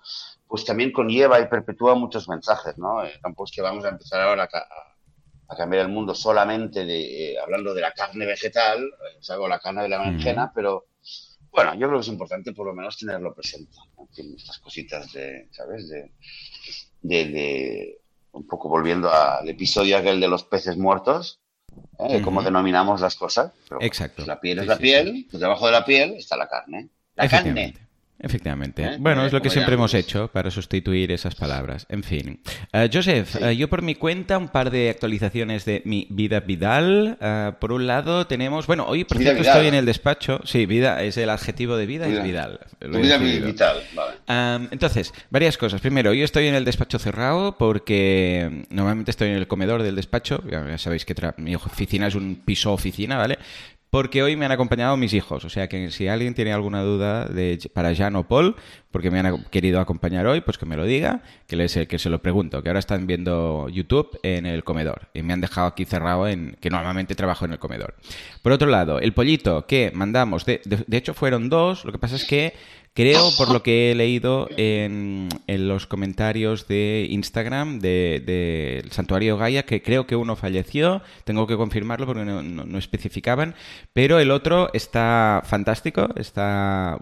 pues 0.49 0.65
también 0.65 0.91
conlleva 0.91 1.39
y 1.39 1.47
perpetúa 1.47 1.93
muchos 1.93 2.27
mensajes, 2.27 2.75
¿no? 2.77 3.03
Eh, 3.03 3.19
tampoco 3.21 3.45
es 3.45 3.51
que 3.51 3.61
vamos 3.61 3.85
a 3.85 3.89
empezar 3.89 4.19
ahora 4.21 4.49
a, 4.51 5.55
cambiar 5.55 5.85
el 5.85 5.91
mundo 5.91 6.13
solamente 6.13 6.85
de, 6.85 7.33
eh, 7.33 7.39
hablando 7.39 7.73
de 7.73 7.81
la 7.81 7.91
carne 7.91 8.25
vegetal, 8.25 8.83
eh, 8.83 9.33
o 9.33 9.47
la 9.47 9.59
carne 9.59 9.83
de 9.83 9.89
la 9.89 9.99
berenjena, 9.99 10.51
pero 10.53 10.87
bueno, 11.51 11.73
yo 11.73 11.87
creo 11.87 11.99
que 11.99 12.01
es 12.01 12.07
importante 12.07 12.53
por 12.53 12.67
lo 12.67 12.73
menos 12.73 12.97
tenerlo 12.97 13.33
presente. 13.33 13.77
En 14.17 14.35
estas 14.35 14.59
cositas 14.59 15.11
de, 15.11 15.47
¿sabes? 15.51 15.89
De, 15.89 16.11
de, 17.01 18.01
un 18.31 18.45
poco 18.47 18.69
volviendo 18.69 19.11
al 19.11 19.47
episodio 19.49 19.97
aquel 19.97 20.19
de 20.19 20.27
los 20.27 20.43
peces 20.43 20.77
muertos, 20.77 21.41
¿eh? 21.99 22.21
cómo 22.21 22.41
denominamos 22.41 23.01
las 23.01 23.15
cosas. 23.15 23.51
Exacto. 23.79 24.25
la 24.25 24.39
piel 24.39 24.59
es 24.59 24.67
la 24.67 24.77
piel, 24.77 25.27
pues 25.29 25.41
debajo 25.41 25.65
de 25.65 25.71
la 25.71 25.85
piel 25.85 26.13
está 26.17 26.37
la 26.37 26.47
carne. 26.47 26.89
La 27.15 27.27
carne. 27.27 27.75
Efectivamente. 28.21 28.83
¿Eh? 28.83 28.97
Bueno, 28.99 29.25
es 29.25 29.31
lo 29.31 29.41
que 29.41 29.49
siempre 29.49 29.75
hemos 29.75 29.93
hecho 29.93 30.27
para 30.27 30.51
sustituir 30.51 31.11
esas 31.11 31.35
palabras. 31.35 31.85
En 31.89 32.03
fin. 32.03 32.41
Uh, 32.73 32.89
Joseph, 32.91 33.35
uh, 33.35 33.51
yo 33.51 33.69
por 33.69 33.81
mi 33.81 33.95
cuenta 33.95 34.37
un 34.37 34.49
par 34.49 34.71
de 34.71 34.89
actualizaciones 34.89 35.63
de 35.63 35.81
mi 35.85 36.05
vida 36.09 36.41
Vidal. 36.41 37.17
Uh, 37.21 37.57
por 37.59 37.71
un 37.71 37.87
lado 37.87 38.27
tenemos, 38.27 38.67
bueno, 38.67 38.85
hoy 38.87 39.05
por 39.05 39.17
cierto 39.17 39.41
estoy 39.41 39.67
en 39.67 39.73
el 39.73 39.85
despacho. 39.85 40.41
Sí, 40.43 40.65
vida 40.65 41.01
es 41.03 41.17
el 41.17 41.29
adjetivo 41.29 41.77
de 41.77 41.85
vida, 41.85 42.07
vida. 42.07 42.19
es 42.19 42.23
Vidal. 42.23 42.59
Vida 42.81 43.17
Vidal, 43.17 43.77
vale. 43.95 44.67
entonces, 44.71 45.13
varias 45.29 45.57
cosas. 45.57 45.79
Primero, 45.79 46.13
yo 46.13 46.25
estoy 46.25 46.47
en 46.47 46.55
el 46.55 46.65
despacho 46.65 46.99
cerrado 46.99 47.57
porque 47.57 48.65
normalmente 48.69 49.11
estoy 49.11 49.29
en 49.29 49.35
el 49.35 49.47
comedor 49.47 49.81
del 49.81 49.95
despacho. 49.95 50.43
Ya, 50.49 50.77
sabéis 50.77 51.05
que 51.05 51.15
mi 51.37 51.55
oficina 51.55 52.07
es 52.07 52.15
un 52.15 52.41
piso 52.43 52.73
oficina, 52.73 53.17
¿vale? 53.17 53.39
Porque 53.89 54.21
hoy 54.21 54.35
me 54.35 54.45
han 54.45 54.51
acompañado 54.51 54.95
mis 54.97 55.13
hijos. 55.13 55.45
O 55.45 55.49
sea 55.49 55.67
que 55.67 55.91
si 55.91 56.07
alguien 56.07 56.33
tiene 56.33 56.53
alguna 56.53 56.83
duda 56.83 57.25
de, 57.25 57.59
para 57.73 57.95
Jan 57.95 58.15
o 58.15 58.27
Paul, 58.27 58.55
porque 58.91 59.09
me 59.11 59.19
han 59.19 59.43
querido 59.45 59.79
acompañar 59.79 60.27
hoy, 60.27 60.41
pues 60.41 60.57
que 60.57 60.65
me 60.65 60.77
lo 60.77 60.85
diga, 60.85 61.21
que 61.47 61.55
les 61.55 61.75
que 61.87 61.99
se 61.99 62.09
lo 62.09 62.21
pregunto, 62.21 62.61
que 62.61 62.69
ahora 62.69 62.79
están 62.79 63.07
viendo 63.07 63.67
YouTube 63.69 64.19
en 64.23 64.45
el 64.45 64.63
comedor 64.63 65.09
y 65.13 65.23
me 65.23 65.33
han 65.33 65.41
dejado 65.41 65.67
aquí 65.67 65.85
cerrado 65.85 66.27
en 66.27 66.57
que 66.59 66.69
normalmente 66.69 67.15
trabajo 67.15 67.45
en 67.45 67.53
el 67.53 67.59
comedor. 67.59 67.95
Por 68.41 68.51
otro 68.51 68.69
lado, 68.69 68.99
el 68.99 69.13
pollito 69.13 69.65
que 69.65 69.91
mandamos, 69.93 70.45
de 70.45 70.61
hecho 70.91 71.13
fueron 71.13 71.49
dos, 71.49 71.85
lo 71.85 71.91
que 71.91 71.99
pasa 71.99 72.15
es 72.15 72.25
que 72.25 72.53
Creo, 72.93 73.29
por 73.37 73.51
lo 73.51 73.63
que 73.63 73.91
he 73.91 73.95
leído 73.95 74.47
en, 74.57 75.29
los 75.47 75.87
comentarios 75.87 76.67
de 76.67 77.07
Instagram 77.09 77.79
del 77.79 78.25
de, 78.25 78.85
Santuario 78.91 79.37
Gaia, 79.37 79.63
que 79.63 79.81
creo 79.81 80.05
que 80.05 80.15
uno 80.15 80.35
falleció, 80.35 81.01
tengo 81.23 81.47
que 81.47 81.55
confirmarlo 81.55 82.05
porque 82.05 82.25
no, 82.25 82.77
especificaban, 82.77 83.55
pero 83.93 84.19
el 84.19 84.31
otro 84.31 84.69
está 84.73 85.41
fantástico, 85.45 86.09
está 86.15 86.97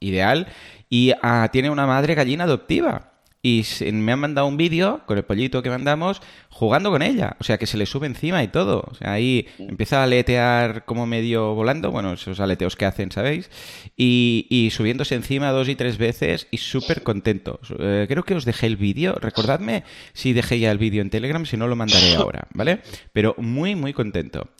ideal. 0.00 0.48
Y 0.88 1.12
ah, 1.22 1.48
tiene 1.52 1.70
una 1.70 1.86
madre 1.86 2.14
gallina 2.14 2.44
adoptiva 2.44 3.11
y 3.44 3.64
me 3.92 4.12
han 4.12 4.20
mandado 4.20 4.46
un 4.46 4.56
vídeo 4.56 5.00
con 5.04 5.18
el 5.18 5.24
pollito 5.24 5.64
que 5.64 5.70
mandamos 5.70 6.22
jugando 6.48 6.90
con 6.90 7.02
ella. 7.02 7.36
O 7.40 7.44
sea, 7.44 7.58
que 7.58 7.66
se 7.66 7.76
le 7.76 7.86
sube 7.86 8.06
encima 8.06 8.42
y 8.44 8.48
todo. 8.48 8.84
O 8.88 8.94
sea, 8.94 9.12
ahí 9.12 9.48
empieza 9.58 10.00
a 10.00 10.04
aletear 10.04 10.84
como 10.84 11.06
medio 11.06 11.52
volando, 11.54 11.90
bueno, 11.90 12.12
esos 12.12 12.38
aleteos 12.38 12.76
que 12.76 12.84
hacen, 12.84 13.10
¿sabéis? 13.10 13.50
Y, 13.96 14.68
subiéndose 14.70 15.16
encima 15.16 15.50
dos 15.50 15.68
y 15.68 15.74
tres 15.74 15.98
veces 15.98 16.46
y 16.52 16.58
súper 16.58 17.02
contento. 17.02 17.58
Eh, 17.80 18.06
creo 18.08 18.22
que 18.22 18.36
os 18.36 18.44
dejé 18.44 18.66
el 18.66 18.76
vídeo. 18.76 19.16
Recordadme 19.16 19.82
si 20.12 20.32
dejé 20.32 20.60
ya 20.60 20.70
el 20.70 20.78
vídeo 20.78 21.02
en 21.02 21.10
Telegram, 21.10 21.44
si 21.44 21.56
no 21.56 21.66
lo 21.66 21.74
mandaré 21.74 22.14
ahora, 22.16 22.46
¿vale? 22.54 22.80
Pero 23.12 23.34
muy, 23.38 23.74
muy 23.74 23.92
contento. 23.92 24.50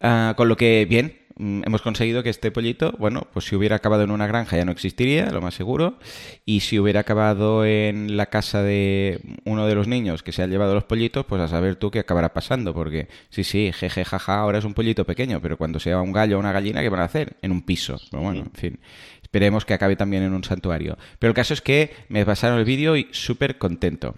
Ah, 0.00 0.34
con 0.36 0.48
lo 0.48 0.56
que, 0.56 0.86
bien, 0.88 1.17
hemos 1.38 1.82
conseguido 1.82 2.22
que 2.22 2.30
este 2.30 2.50
pollito, 2.50 2.94
bueno, 2.98 3.26
pues 3.32 3.46
si 3.46 3.56
hubiera 3.56 3.76
acabado 3.76 4.02
en 4.02 4.10
una 4.10 4.26
granja 4.26 4.56
ya 4.56 4.64
no 4.64 4.72
existiría, 4.72 5.30
lo 5.30 5.40
más 5.40 5.54
seguro, 5.54 5.98
y 6.44 6.60
si 6.60 6.78
hubiera 6.78 7.00
acabado 7.00 7.64
en 7.64 8.16
la 8.16 8.26
casa 8.26 8.62
de 8.62 9.20
uno 9.44 9.66
de 9.66 9.74
los 9.74 9.86
niños 9.86 10.22
que 10.22 10.32
se 10.32 10.42
ha 10.42 10.46
llevado 10.46 10.74
los 10.74 10.84
pollitos, 10.84 11.26
pues 11.26 11.40
a 11.40 11.48
saber 11.48 11.76
tú 11.76 11.90
qué 11.90 12.00
acabará 12.00 12.32
pasando, 12.32 12.74
porque 12.74 13.08
sí, 13.30 13.44
sí, 13.44 13.70
jeje, 13.72 14.04
jaja, 14.04 14.38
ahora 14.38 14.58
es 14.58 14.64
un 14.64 14.74
pollito 14.74 15.04
pequeño, 15.04 15.40
pero 15.40 15.56
cuando 15.56 15.78
sea 15.80 16.00
un 16.00 16.12
gallo 16.12 16.36
o 16.36 16.40
una 16.40 16.52
gallina, 16.52 16.82
¿qué 16.82 16.88
van 16.88 17.00
a 17.00 17.04
hacer? 17.04 17.36
En 17.42 17.52
un 17.52 17.62
piso. 17.62 18.00
Pero 18.10 18.22
bueno, 18.22 18.40
en 18.40 18.52
fin. 18.52 18.80
Esperemos 19.22 19.66
que 19.66 19.74
acabe 19.74 19.94
también 19.94 20.22
en 20.22 20.32
un 20.32 20.42
santuario. 20.42 20.96
Pero 21.18 21.30
el 21.30 21.34
caso 21.34 21.52
es 21.52 21.60
que 21.60 21.92
me 22.08 22.24
pasaron 22.24 22.58
el 22.58 22.64
vídeo 22.64 22.96
y 22.96 23.08
súper 23.12 23.58
contento. 23.58 24.14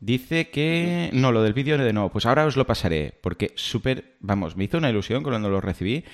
Dice 0.00 0.48
que... 0.50 1.10
No, 1.12 1.32
lo 1.32 1.42
del 1.42 1.54
vídeo 1.54 1.76
de 1.76 1.92
no. 1.92 2.08
Pues 2.10 2.24
ahora 2.24 2.46
os 2.46 2.56
lo 2.56 2.66
pasaré, 2.66 3.14
porque 3.20 3.52
súper... 3.56 4.16
Vamos, 4.20 4.56
me 4.56 4.64
hizo 4.64 4.78
una 4.78 4.90
ilusión 4.90 5.24
cuando 5.24 5.50
lo 5.50 5.60
recibí, 5.60 6.04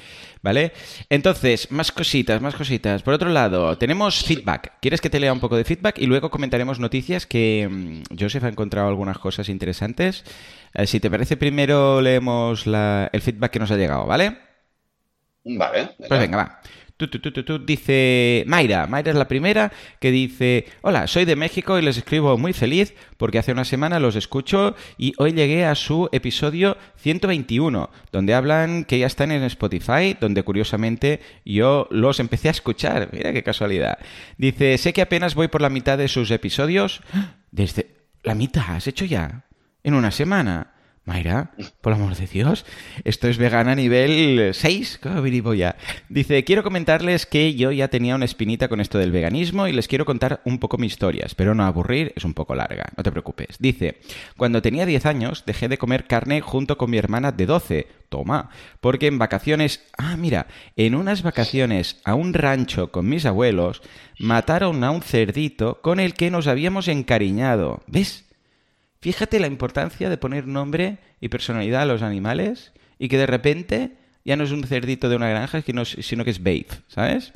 ¿vale? 0.41 0.73
Entonces, 1.11 1.71
más 1.71 1.93
cositas, 1.93 2.41
más 2.41 2.55
cositas. 2.55 3.03
Por 3.03 3.13
otro 3.13 3.29
lado, 3.29 3.77
tenemos 3.77 4.25
feedback. 4.25 4.73
¿Quieres 4.81 5.03
que 5.03 5.11
te 5.11 5.21
lea 5.21 5.35
un 5.35 5.41
poco 5.41 5.57
de 5.57 5.65
feedback? 5.65 5.99
Y 5.99 6.07
luego 6.07 6.31
comentaremos 6.31 6.81
noticias 6.81 7.27
que 7.27 7.69
mm, 7.71 8.17
Joseph 8.19 8.45
ha 8.45 8.49
encontrado 8.49 8.89
algunas 8.89 9.19
cosas 9.19 9.51
interesantes. 9.51 10.25
Eh, 10.73 10.87
si 10.87 10.99
te 10.99 11.11
parece, 11.11 11.37
primero 11.37 12.01
leemos 12.01 12.67
el 12.67 13.21
feedback 13.21 13.53
que 13.53 13.59
nos 13.59 13.71
ha 13.71 13.77
llegado, 13.77 14.07
¿vale? 14.07 14.39
Vale. 15.45 15.91
Pues 16.09 16.21
venga, 16.21 16.37
va 16.39 16.61
dice 17.67 18.45
Mayra, 18.47 18.87
Mayra 18.87 19.11
es 19.11 19.17
la 19.17 19.27
primera 19.27 19.73
que 20.01 20.13
dice, 20.13 20.67
hola, 20.83 21.09
soy 21.09 21.25
de 21.25 21.35
México 21.35 21.79
y 21.79 21.83
les 21.83 21.97
escribo 21.97 22.39
muy 22.39 22.53
feliz 22.53 22.95
porque 23.17 23.39
hace 23.39 23.51
una 23.51 23.65
semana 23.65 23.99
los 23.99 24.15
escucho 24.15 24.77
y 24.97 25.13
hoy 25.19 25.33
llegué 25.33 25.65
a 25.65 25.75
su 25.75 26.09
episodio 26.13 26.77
121, 26.97 27.91
donde 28.13 28.35
hablan 28.35 28.85
que 28.85 29.01
ya 29.01 29.07
están 29.07 29.33
en 29.33 29.43
Spotify, 29.43 30.17
donde 30.21 30.45
curiosamente 30.45 31.21
yo 31.45 31.89
los 31.91 32.21
empecé 32.21 32.49
a 32.49 32.53
escuchar, 32.53 33.09
mira 33.13 33.33
qué 33.33 33.43
casualidad. 33.43 33.99
Dice, 34.39 34.79
sé 34.79 34.93
que 34.93 35.03
apenas 35.03 35.35
voy 35.35 35.49
por 35.49 35.63
la 35.63 35.71
mitad 35.71 35.99
de 35.99 36.09
sus 36.09 36.31
episodios, 36.31 37.03
desde... 37.51 37.95
¿La 38.23 38.35
mitad 38.35 38.65
has 38.69 38.87
hecho 38.87 39.05
ya? 39.05 39.45
¿En 39.83 39.93
una 39.93 40.11
semana? 40.11 40.74
Mayra, 41.07 41.51
por 41.83 41.93
amor 41.93 42.17
de 42.17 42.27
Dios, 42.27 42.65
esto 43.05 43.29
es 43.29 43.37
vegana 43.37 43.75
nivel 43.75 44.55
6, 44.55 45.01
ya. 45.55 45.77
Dice, 46.09 46.45
quiero 46.45 46.63
comentarles 46.63 47.27
que 47.27 47.55
yo 47.55 47.73
ya 47.73 47.89
tenía 47.89 48.15
una 48.15 48.25
espinita 48.25 48.69
con 48.69 48.81
esto 48.81 48.97
del 48.97 49.13
veganismo 49.13 49.69
y 49.69 49.73
les 49.73 49.87
quiero 49.87 50.07
contar 50.07 50.41
un 50.47 50.59
poco 50.59 50.79
mi 50.79 50.87
historia. 50.87 51.27
Espero 51.27 51.55
no 51.55 51.65
aburrir, 51.65 52.15
es 52.17 52.25
un 52.25 52.33
poco 52.33 52.55
larga, 52.55 52.87
no 52.97 53.03
te 53.03 53.13
preocupes. 53.13 53.57
Dice, 53.59 54.01
cuando 54.39 54.63
tenía 54.63 54.87
10 54.87 55.05
años 55.05 55.45
dejé 55.45 55.69
de 55.69 55.77
comer 55.77 56.07
carne 56.07 56.41
junto 56.41 56.79
con 56.79 56.91
mi 56.91 56.97
hermana 56.97 57.33
de 57.33 57.45
12. 57.45 57.87
Toma, 58.09 58.49
porque 58.81 59.09
en 59.09 59.19
vacaciones, 59.19 59.85
ah, 59.99 60.17
mira, 60.17 60.47
en 60.77 60.95
unas 60.95 61.23
vacaciones 61.23 62.01
a 62.05 62.15
un 62.15 62.33
rancho 62.33 62.93
con 62.93 63.09
mis 63.09 63.27
abuelos, 63.27 63.83
mataron 64.19 64.85
a 64.85 64.91
un 64.91 65.03
cerdito 65.03 65.81
con 65.83 66.01
el 66.01 66.15
que 66.15 66.31
nos 66.31 66.47
habíamos 66.47 66.89
encariñado. 66.89 67.83
¿Ves? 67.89 68.25
Fíjate 69.05 69.39
la 69.39 69.49
importancia 69.49 70.09
de 70.09 70.17
poner 70.17 70.47
nombre 70.47 70.97
y 71.21 71.29
personalidad 71.29 71.83
a 71.83 71.85
los 71.85 72.01
animales 72.01 72.73
y 72.99 73.09
que 73.09 73.19
de 73.19 73.27
repente 73.27 73.99
ya 74.25 74.35
no 74.35 74.45
es 74.45 74.51
un 74.51 74.65
cerdito 74.65 75.11
de 75.11 75.17
una 75.17 75.29
granja, 75.29 75.61
sino 75.61 76.25
que 76.25 76.31
es 76.31 76.43
Babe, 76.43 76.69
¿sabes? 76.89 77.35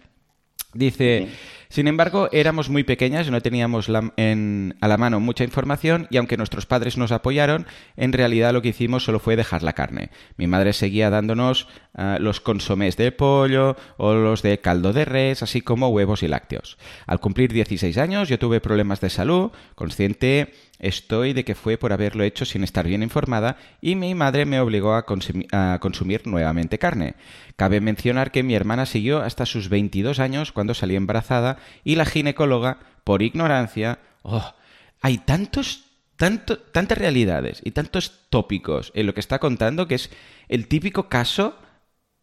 Dice, 0.73 1.29
sin 1.71 1.89
embargo, 1.89 2.29
éramos 2.33 2.69
muy 2.69 2.85
pequeñas 2.85 3.31
no 3.31 3.41
teníamos 3.41 3.89
a 3.89 4.89
la 4.89 4.97
mano 4.97 5.19
mucha 5.21 5.45
información 5.45 6.07
y 6.11 6.19
aunque 6.19 6.37
nuestros 6.37 6.67
padres 6.67 6.97
nos 6.97 7.11
apoyaron, 7.13 7.67
en 7.97 8.13
realidad 8.13 8.53
lo 8.53 8.63
que 8.63 8.69
hicimos 8.69 9.05
solo 9.05 9.19
fue 9.19 9.37
dejar 9.37 9.63
la 9.63 9.73
carne. 9.73 10.11
Mi 10.37 10.47
madre 10.47 10.73
seguía 10.73 11.11
dándonos 11.11 11.69
ah, 11.95 12.19
los 12.21 12.41
consomés 12.41 12.97
de 12.97 13.13
pollo 13.13 13.77
o 13.97 14.15
los 14.15 14.43
de 14.43 14.61
caldo 14.61 14.93
de 14.93 15.05
res, 15.05 15.43
así 15.43 15.63
como 15.63 15.89
huevos 15.89 16.23
y 16.23 16.29
lácteos. 16.29 16.79
Al 17.07 17.21
cumplir 17.21 17.53
16 17.53 17.97
años 17.99 18.29
yo 18.29 18.39
tuve 18.39 18.61
problemas 18.61 19.01
de 19.01 19.11
salud, 19.11 19.51
consciente 19.75 20.53
estoy 20.79 21.33
de 21.33 21.45
que 21.45 21.55
fue 21.55 21.77
por 21.77 21.93
haberlo 21.93 22.25
hecho 22.25 22.45
sin 22.45 22.65
estar 22.65 22.87
bien 22.87 23.03
informada 23.03 23.57
y 23.81 23.95
mi 23.95 24.15
madre 24.15 24.47
me 24.47 24.61
obligó 24.61 24.95
a, 24.95 25.05
a, 25.53 25.79
consumir 25.81 26.27
nuevamente 26.27 26.79
carne. 26.79 27.15
Cabe 27.57 27.81
mencionar 27.81 28.31
que 28.31 28.43
mi 28.43 28.55
hermana 28.55 28.87
siguió 28.87 29.21
hasta 29.23 29.47
sus 29.47 29.69
22 29.69 30.19
años 30.21 30.53
cuando 30.53 30.75
salió 30.75 30.97
embarazada 30.97 31.59
y 31.85 31.97
la 31.97 32.05
ginecóloga, 32.05 32.79
por 33.05 33.23
ignorancia, 33.23 34.01
oh, 34.23 34.55
hay 35.01 35.19
tantos, 35.19 35.85
tanto, 36.17 36.59
tantas 36.59 36.99
realidades 36.99 37.61
y 37.65 37.71
tantos 37.71 38.27
tópicos 38.29 38.93
en 38.95 39.07
lo 39.07 39.15
que 39.15 39.21
está 39.21 39.39
contando 39.39 39.89
que 39.89 39.95
es 39.95 40.11
el 40.49 40.69
típico 40.69 41.09
caso 41.09 41.57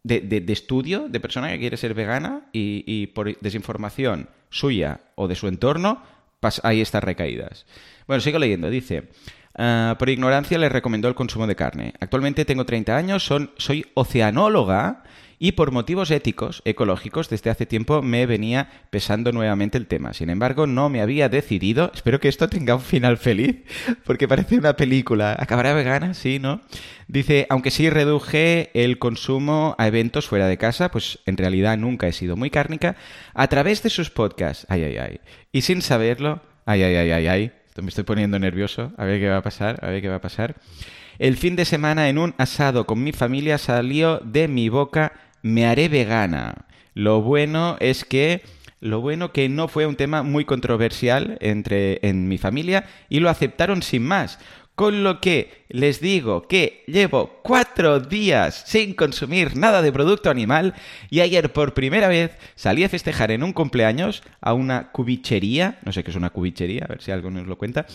de, 0.06 0.44
estudio 0.48 1.08
de 1.08 1.20
persona 1.20 1.50
que 1.50 1.58
quiere 1.58 1.76
ser 1.76 1.94
vegana 1.94 2.48
y, 2.52 3.08
por 3.08 3.38
desinformación 3.40 4.28
suya 4.50 5.00
o 5.16 5.26
de 5.26 5.34
su 5.34 5.48
entorno, 5.48 6.02
hay 6.62 6.80
estas 6.80 7.04
recaídas. 7.04 7.66
Bueno, 8.06 8.20
sigo 8.20 8.38
leyendo. 8.38 8.70
Dice, 8.70 9.08
ah, 9.56 9.96
por 9.98 10.08
ignorancia 10.08 10.58
le 10.58 10.68
recomendó 10.68 11.08
el 11.08 11.14
consumo 11.14 11.46
de 11.46 11.56
carne. 11.56 11.94
Actualmente 12.00 12.44
tengo 12.44 12.64
30 12.64 12.96
años, 12.96 13.30
soy 13.56 13.86
oceanóloga 13.94 15.02
y 15.38 15.52
por 15.52 15.70
motivos 15.72 16.10
éticos, 16.10 16.62
ecológicos, 16.64 17.28
desde 17.28 17.50
hace 17.50 17.66
tiempo 17.66 18.02
me 18.02 18.26
venía 18.26 18.70
pesando 18.90 19.32
nuevamente 19.32 19.78
el 19.78 19.86
tema. 19.86 20.12
Sin 20.12 20.30
embargo, 20.30 20.66
no 20.66 20.88
me 20.88 21.00
había 21.00 21.28
decidido. 21.28 21.90
Espero 21.94 22.20
que 22.20 22.28
esto 22.28 22.48
tenga 22.48 22.74
un 22.74 22.80
final 22.80 23.18
feliz, 23.18 23.56
porque 24.04 24.28
parece 24.28 24.58
una 24.58 24.76
película. 24.76 25.36
¿Acabará 25.38 25.74
vegana? 25.74 26.14
Sí, 26.14 26.38
¿no? 26.38 26.62
Dice, 27.08 27.46
aunque 27.50 27.70
sí 27.70 27.90
reduje 27.90 28.70
el 28.74 28.98
consumo 28.98 29.74
a 29.78 29.86
eventos 29.86 30.26
fuera 30.26 30.46
de 30.46 30.58
casa, 30.58 30.90
pues 30.90 31.18
en 31.26 31.36
realidad 31.36 31.76
nunca 31.78 32.08
he 32.08 32.12
sido 32.12 32.36
muy 32.36 32.50
cárnica, 32.50 32.96
a 33.34 33.48
través 33.48 33.82
de 33.82 33.90
sus 33.90 34.10
podcasts. 34.10 34.66
Ay, 34.68 34.84
ay, 34.84 34.96
ay. 34.96 35.20
Y 35.52 35.62
sin 35.62 35.82
saberlo, 35.82 36.40
Ay, 36.68 36.82
ay, 36.82 36.96
ay, 36.96 37.10
ay, 37.12 37.26
ay. 37.28 37.52
Me 37.80 37.88
estoy 37.88 38.02
poniendo 38.02 38.40
nervioso. 38.40 38.92
A 38.96 39.04
ver 39.04 39.20
qué 39.20 39.28
va 39.28 39.36
a 39.36 39.42
pasar, 39.42 39.78
a 39.82 39.88
ver 39.88 40.02
qué 40.02 40.08
va 40.08 40.16
a 40.16 40.20
pasar. 40.20 40.56
El 41.18 41.36
fin 41.36 41.54
de 41.54 41.64
semana 41.64 42.08
en 42.08 42.18
un 42.18 42.34
asado 42.38 42.86
con 42.86 43.04
mi 43.04 43.12
familia 43.12 43.56
salió 43.56 44.18
de 44.18 44.48
mi 44.48 44.68
boca 44.68 45.12
me 45.46 45.66
haré 45.66 45.88
vegana. 45.88 46.66
Lo 46.94 47.22
bueno 47.22 47.76
es 47.80 48.04
que 48.04 48.42
lo 48.80 49.00
bueno 49.00 49.32
que 49.32 49.48
no 49.48 49.68
fue 49.68 49.86
un 49.86 49.96
tema 49.96 50.22
muy 50.22 50.44
controversial 50.44 51.38
entre 51.40 52.00
en 52.02 52.28
mi 52.28 52.36
familia 52.36 52.86
y 53.08 53.20
lo 53.20 53.30
aceptaron 53.30 53.82
sin 53.82 54.02
más. 54.02 54.38
Con 54.74 55.04
lo 55.04 55.22
que 55.22 55.64
les 55.70 56.02
digo 56.02 56.46
que 56.48 56.84
llevo 56.86 57.40
cuatro 57.42 57.98
días 57.98 58.64
sin 58.66 58.92
consumir 58.92 59.56
nada 59.56 59.80
de 59.80 59.90
producto 59.90 60.28
animal 60.28 60.74
y 61.08 61.20
ayer 61.20 61.50
por 61.50 61.72
primera 61.72 62.08
vez 62.08 62.32
salí 62.56 62.84
a 62.84 62.90
festejar 62.90 63.30
en 63.30 63.42
un 63.42 63.54
cumpleaños 63.54 64.22
a 64.42 64.52
una 64.52 64.92
cubichería, 64.92 65.78
no 65.82 65.92
sé 65.92 66.04
qué 66.04 66.10
es 66.10 66.16
una 66.16 66.28
cubichería, 66.28 66.84
a 66.84 66.88
ver 66.88 67.00
si 67.00 67.10
algo 67.10 67.30
nos 67.30 67.46
lo 67.46 67.56
cuenta. 67.56 67.86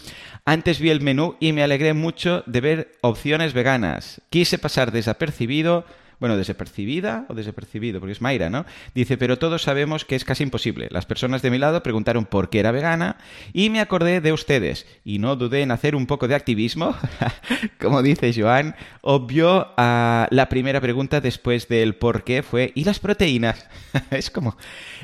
Antes 0.43 0.79
vi 0.79 0.89
el 0.89 1.01
menú 1.01 1.35
y 1.39 1.51
me 1.51 1.61
alegré 1.61 1.93
mucho 1.93 2.43
de 2.47 2.61
ver 2.61 2.91
opciones 3.01 3.53
veganas. 3.53 4.21
Quise 4.31 4.57
pasar 4.57 4.91
desapercibido 4.91 5.85
bueno, 6.21 6.37
desapercibida 6.37 7.25
o 7.29 7.33
desapercibido, 7.33 7.99
porque 7.99 8.11
es 8.11 8.21
Mayra, 8.21 8.51
¿no? 8.51 8.63
Dice, 8.93 9.17
pero 9.17 9.39
todos 9.39 9.63
sabemos 9.63 10.05
que 10.05 10.15
es 10.15 10.23
casi 10.23 10.43
imposible. 10.43 10.87
Las 10.91 11.07
personas 11.07 11.41
de 11.41 11.49
mi 11.49 11.57
lado 11.57 11.81
preguntaron 11.81 12.25
por 12.25 12.51
qué 12.51 12.59
era 12.59 12.71
vegana 12.71 13.17
y 13.53 13.71
me 13.71 13.79
acordé 13.79 14.21
de 14.21 14.31
ustedes 14.31 14.85
y 15.03 15.17
no 15.17 15.35
dudé 15.35 15.63
en 15.63 15.71
hacer 15.71 15.95
un 15.95 16.05
poco 16.05 16.27
de 16.27 16.35
activismo, 16.35 16.95
como 17.81 18.03
dice 18.03 18.31
Joan. 18.37 18.75
Obvio, 19.01 19.69
a 19.77 20.27
la 20.29 20.47
primera 20.47 20.79
pregunta 20.79 21.21
después 21.21 21.67
del 21.67 21.95
por 21.95 22.23
qué 22.23 22.43
fue, 22.43 22.71
¿y 22.75 22.83
las 22.83 22.99
proteínas? 22.99 23.67
es 24.11 24.29
como, 24.29 24.55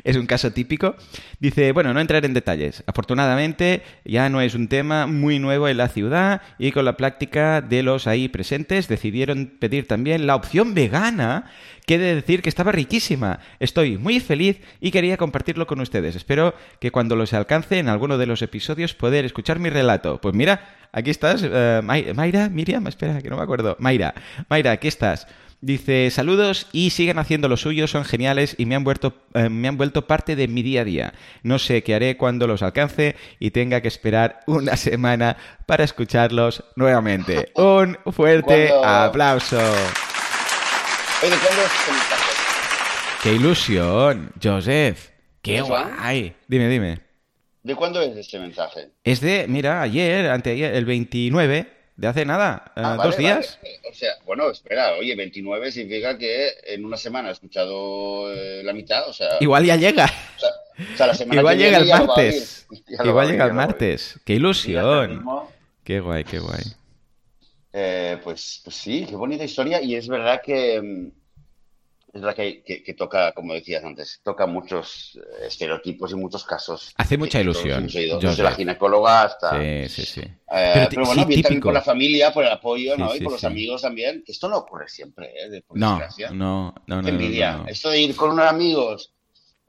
es 0.04 0.18
un 0.18 0.28
caso 0.28 0.52
típico. 0.52 0.98
Dice, 1.40 1.72
bueno, 1.72 1.96
no 1.96 2.00
entrar 2.00 2.26
en 2.26 2.36
detalles. 2.36 2.84
Afortunadamente, 2.86 3.82
ya 4.06 4.30
no 4.30 4.40
es 4.40 4.54
un 4.54 4.68
tema 4.68 5.08
muy 5.08 5.40
nuevo 5.40 5.68
en 5.68 5.78
la 5.78 5.90
ciudad 5.90 6.44
y 6.60 6.72
con 6.72 6.86
la 6.86 6.96
práctica 6.96 7.62
de 7.62 7.82
los 7.82 8.06
ahí 8.06 8.28
presentes 8.28 8.88
decidieron 8.88 9.48
pedir 9.60 9.88
también 9.88 10.28
la 10.28 10.36
opción 10.36 10.76
vegana 10.76 11.07
quiere 11.86 12.16
decir 12.16 12.42
que 12.42 12.50
estaba 12.50 12.72
riquísima. 12.72 13.40
Estoy 13.60 13.98
muy 13.98 14.20
feliz 14.20 14.60
y 14.82 14.92
quería 14.92 15.18
compartirlo 15.18 15.68
con 15.68 15.80
ustedes. 15.80 16.16
Espero 16.16 16.54
que 16.80 16.92
cuando 16.92 17.16
los 17.16 17.34
alcance 17.34 17.80
en 17.80 17.90
alguno 17.90 18.18
de 18.18 18.26
los 18.26 18.42
episodios 18.42 18.94
poder 18.94 19.26
escuchar 19.26 19.60
mi 19.60 19.70
relato. 19.70 20.20
Pues 20.20 20.36
mira, 20.36 20.76
aquí 20.92 21.10
estás, 21.10 21.44
uh, 21.44 21.84
Mayra, 21.84 22.50
Miriam, 22.50 22.88
espera, 22.88 23.22
que 23.22 23.30
no 23.30 23.38
me 23.38 23.44
acuerdo. 23.44 23.76
Mayra, 23.80 24.14
Mayra, 24.50 24.72
aquí 24.72 24.88
estás. 24.88 25.28
Dice, 25.60 26.12
saludos 26.12 26.68
y 26.72 26.92
sigan 26.92 27.18
haciendo 27.18 27.50
lo 27.50 27.58
suyo, 27.58 27.88
son 27.88 28.06
geniales 28.06 28.54
y 28.60 28.68
me 28.68 28.76
han, 28.76 28.84
vuelto, 28.84 29.16
eh, 29.34 29.50
me 29.50 29.68
han 29.68 29.76
vuelto 29.76 30.06
parte 30.06 30.36
de 30.36 30.48
mi 30.48 30.62
día 30.62 30.82
a 30.82 30.84
día. 30.84 31.14
No 31.42 31.58
sé 31.58 31.82
qué 31.82 31.96
haré 31.96 32.16
cuando 32.16 32.46
los 32.46 32.62
alcance 32.62 33.16
y 33.40 33.50
tenga 33.50 33.82
que 33.82 33.88
esperar 33.88 34.42
una 34.46 34.78
semana 34.78 35.36
para 35.66 35.84
escucharlos 35.84 36.64
nuevamente. 36.76 37.52
Un 37.56 37.98
fuerte 38.14 38.70
aplauso. 38.84 39.60
Oye, 41.20 41.32
¿de 41.32 41.38
cuándo 41.38 41.62
es 41.64 41.72
este 41.80 41.92
mensaje? 41.92 42.32
¡Qué 43.24 43.34
ilusión! 43.34 44.32
Joseph, 44.42 45.10
qué 45.42 45.62
guay. 45.62 46.36
Dime, 46.48 46.70
dime. 46.70 47.00
¿De 47.64 47.76
cuándo 47.76 48.00
es 48.02 48.16
este 48.16 48.38
mensaje? 48.38 48.90
Es 49.04 49.20
de, 49.22 49.48
mira, 49.48 49.82
ayer, 49.82 50.30
anteayer, 50.30 50.76
el 50.76 50.86
29 50.86 51.68
de 51.96 52.08
hace 52.08 52.24
nada, 52.24 52.72
eh, 52.76 52.82
ah, 52.84 53.00
dos 53.04 53.18
días. 53.18 53.58
O 53.90 53.94
sea, 53.96 54.12
bueno, 54.28 54.52
espera, 54.52 54.94
oye, 54.94 55.16
29 55.16 55.72
significa 55.72 56.20
que 56.20 56.52
en 56.68 56.86
una 56.86 56.98
semana 56.98 57.30
he 57.30 57.32
escuchado 57.32 58.32
eh, 58.32 58.62
la 58.64 58.74
mitad, 58.74 59.10
o 59.10 59.14
sea... 59.14 59.38
Igual 59.40 59.66
ya 59.66 59.76
llega. 59.76 60.06
O 60.06 60.98
sea, 60.98 61.08
la 61.08 61.16
semana 61.16 61.42
Igual 61.42 61.58
llega 61.58 61.78
el 61.80 61.88
martes. 61.88 62.68
Igual 63.04 63.32
llega 63.32 63.46
el 63.46 63.54
martes. 63.54 64.20
¡Qué 64.24 64.34
ilusión! 64.36 65.26
Qué 65.84 66.00
guay, 66.00 66.24
qué 66.26 66.38
guay. 66.38 66.62
Eh, 67.80 68.18
pues, 68.24 68.62
pues, 68.64 68.76
sí, 68.76 69.06
qué 69.08 69.16
bonita 69.16 69.44
historia. 69.44 69.80
Y 69.82 69.94
es 69.94 70.08
verdad 70.08 70.42
que 70.44 70.82
mm, 70.82 71.12
es 72.12 72.22
verdad 72.22 72.36
que, 72.36 72.96
toca, 72.98 73.32
como 73.34 73.54
decías 73.54 73.84
antes, 73.84 74.20
toca 74.24 74.48
muchos 74.48 75.20
eh, 75.22 75.46
estereotipos 75.46 76.12
y 76.12 76.16
muchos 76.16 76.44
casos. 76.44 76.92
Hace 76.98 77.20
mucha 77.20 77.40
ilusión. 77.40 77.86
desde 77.86 78.42
la 78.42 78.52
ginecóloga 78.54 79.22
hasta. 79.24 79.62
Sí, 79.62 79.90
sí, 79.90 80.06
sí. 80.06 80.22
Eh, 80.22 80.88
pero, 80.90 81.06
bueno, 81.06 81.24
bien 81.28 81.44
también 81.44 81.62
por 81.62 81.74
la 81.74 81.84
familia, 81.84 82.34
por 82.34 82.46
el 82.46 82.52
apoyo, 82.52 82.98
¿no? 82.98 83.16
y 83.16 83.22
por 83.22 83.34
los 83.34 83.44
amigos 83.44 83.84
también. 83.84 84.24
Esto 84.26 84.50
no 84.50 84.58
ocurre 84.58 84.88
siempre, 84.88 85.28
¿eh? 85.28 85.64
no, 85.76 86.02
no, 86.32 86.74
no, 86.88 87.02
no, 87.02 87.08
envidia. 87.08 87.64
Esto 87.68 87.92
de 87.92 88.02
ir 88.02 88.16
con 88.16 88.32
unos 88.32 88.48
amigos 88.48 89.14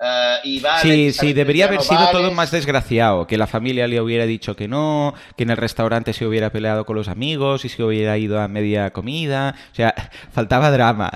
eh, 0.01 0.61
sí, 0.81 1.13
sí, 1.13 1.33
debería 1.33 1.67
haber 1.67 1.83
sido 1.83 2.09
todo 2.13 2.31
más 2.31 2.53
desgraciado, 2.53 3.27
que 3.27 3.37
la 3.37 3.49
familia 3.49 3.89
le 3.89 4.01
hubiera 4.01 4.27
dicho 4.27 4.55
que 4.55 4.69
no, 4.69 5.15
que 5.37 5.43
en 5.43 5.51
el 5.51 5.57
restaurante 5.57 6.13
se 6.13 6.25
hubiera 6.25 6.51
peleado 6.51 6.87
con 6.87 6.95
los 6.95 7.09
amigos 7.09 7.65
y 7.65 7.69
se 7.69 7.83
hubiera 7.83 8.17
ido 8.17 8.41
a 8.41 8.47
media 8.47 8.93
comida, 8.93 9.57
o 9.73 9.75
sea, 9.75 9.95
faltaba 10.33 10.71
drama. 10.71 11.11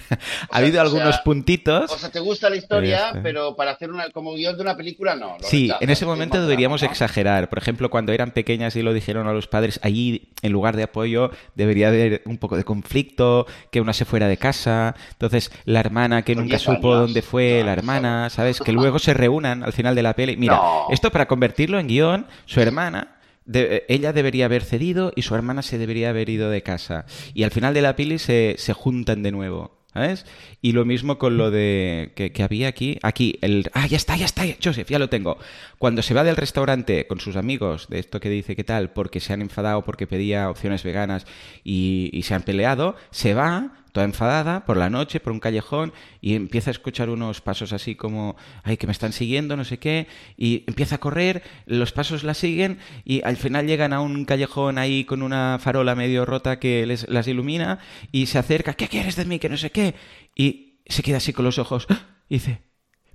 ha 0.50 0.58
habido 0.58 0.80
algunos 0.80 1.18
puntitos. 1.18 1.92
O 1.92 1.98
sea, 1.98 2.10
te 2.10 2.18
gusta 2.18 2.50
la 2.50 2.56
historia, 2.56 3.20
pero, 3.22 3.54
para 3.54 3.70
hacer 3.70 3.90
una 3.90 4.10
como 4.10 4.34
guion 4.34 4.56
de 4.56 4.62
una 4.62 4.76
película 4.76 5.14
no. 5.14 5.36
Sí, 5.40 5.70
en 5.80 5.90
ese 5.90 6.04
momento 6.04 6.40
deberíamos 6.40 6.82
exagerar. 6.82 7.48
Por 7.48 7.58
ejemplo, 7.58 7.88
cuando 7.88 8.12
eran 8.12 8.32
pequeñas 8.32 8.74
y 8.74 8.82
lo 8.82 8.92
dijeron 8.92 9.28
a 9.28 9.32
los 9.32 9.46
padres, 9.46 9.78
allí 9.82 10.32
en 10.42 10.52
lugar 10.52 10.76
de 10.76 10.82
apoyo 10.82 11.30
debería 11.54 11.88
haber 11.88 12.22
un 12.24 12.38
poco 12.38 12.56
de 12.56 12.64
conflicto, 12.64 13.46
que 13.70 13.80
una 13.80 13.92
se 13.92 14.04
fuera 14.04 14.26
de 14.26 14.36
casa, 14.36 14.94
entonces 15.12 15.52
la 15.64 15.80
hermana 15.80 16.22
que 16.22 16.34
nunca 16.34 16.58
supo 16.58 16.96
dónde 16.96 17.22
fue, 17.22 17.62
la 17.64 17.72
hermana 17.72 18.23
¿sabes? 18.30 18.60
Que 18.60 18.72
luego 18.72 18.98
se 18.98 19.14
reúnan 19.14 19.62
al 19.62 19.72
final 19.72 19.94
de 19.94 20.02
la 20.02 20.14
peli. 20.14 20.36
Mira, 20.36 20.60
esto 20.90 21.10
para 21.10 21.26
convertirlo 21.26 21.78
en 21.78 21.88
guion, 21.88 22.26
su 22.46 22.60
hermana 22.60 23.14
ella 23.46 24.12
debería 24.12 24.46
haber 24.46 24.64
cedido 24.64 25.12
y 25.14 25.22
su 25.22 25.34
hermana 25.34 25.62
se 25.62 25.78
debería 25.78 26.10
haber 26.10 26.28
ido 26.28 26.50
de 26.50 26.62
casa. 26.62 27.04
Y 27.34 27.42
al 27.42 27.50
final 27.50 27.74
de 27.74 27.82
la 27.82 27.96
peli 27.96 28.18
se, 28.18 28.56
se 28.58 28.72
juntan 28.72 29.22
de 29.22 29.32
nuevo. 29.32 29.84
¿Sabes? 29.92 30.26
Y 30.60 30.72
lo 30.72 30.84
mismo 30.84 31.18
con 31.18 31.36
lo 31.36 31.52
de 31.52 32.10
que, 32.16 32.32
que, 32.32 32.42
había 32.42 32.66
aquí. 32.66 32.98
Aquí, 33.02 33.38
el. 33.42 33.70
Ah, 33.74 33.86
ya 33.86 33.96
está, 33.96 34.16
ya 34.16 34.24
está, 34.24 34.42
Joseph, 34.60 34.88
ya 34.88 34.98
lo 34.98 35.08
tengo. 35.08 35.38
Cuando 35.78 36.02
se 36.02 36.14
va 36.14 36.24
del 36.24 36.34
restaurante 36.34 37.06
con 37.06 37.20
sus 37.20 37.36
amigos, 37.36 37.86
de 37.88 38.00
esto 38.00 38.18
que 38.18 38.28
dice 38.28 38.56
qué 38.56 38.64
tal, 38.64 38.90
porque 38.90 39.20
se 39.20 39.32
han 39.32 39.40
enfadado 39.40 39.84
porque 39.84 40.08
pedía 40.08 40.50
opciones 40.50 40.82
veganas 40.82 41.26
y, 41.62 42.10
y 42.12 42.22
se 42.24 42.34
han 42.34 42.42
peleado, 42.42 42.96
se 43.12 43.34
va, 43.34 43.83
toda 43.94 44.06
enfadada 44.06 44.64
por 44.64 44.76
la 44.76 44.90
noche, 44.90 45.20
por 45.20 45.32
un 45.32 45.38
callejón, 45.38 45.92
y 46.20 46.34
empieza 46.34 46.70
a 46.70 46.72
escuchar 46.72 47.10
unos 47.10 47.40
pasos 47.40 47.72
así 47.72 47.94
como, 47.94 48.36
ay, 48.64 48.76
que 48.76 48.88
me 48.88 48.92
están 48.92 49.12
siguiendo, 49.12 49.56
no 49.56 49.64
sé 49.64 49.78
qué, 49.78 50.08
y 50.36 50.64
empieza 50.66 50.96
a 50.96 50.98
correr, 50.98 51.44
los 51.64 51.92
pasos 51.92 52.24
la 52.24 52.34
siguen, 52.34 52.78
y 53.04 53.22
al 53.22 53.36
final 53.36 53.68
llegan 53.68 53.92
a 53.92 54.00
un 54.00 54.24
callejón 54.24 54.78
ahí 54.78 55.04
con 55.04 55.22
una 55.22 55.60
farola 55.60 55.94
medio 55.94 56.26
rota 56.26 56.58
que 56.58 56.84
les, 56.86 57.08
las 57.08 57.28
ilumina, 57.28 57.78
y 58.10 58.26
se 58.26 58.38
acerca, 58.38 58.74
¿qué 58.74 58.88
quieres 58.88 59.14
de 59.14 59.26
mí? 59.26 59.38
Que 59.38 59.48
no 59.48 59.56
sé 59.56 59.70
qué, 59.70 59.94
y 60.34 60.80
se 60.86 61.04
queda 61.04 61.18
así 61.18 61.32
con 61.32 61.44
los 61.44 61.60
ojos, 61.60 61.86
¡ah! 61.88 62.00
y 62.28 62.34
dice, 62.34 62.62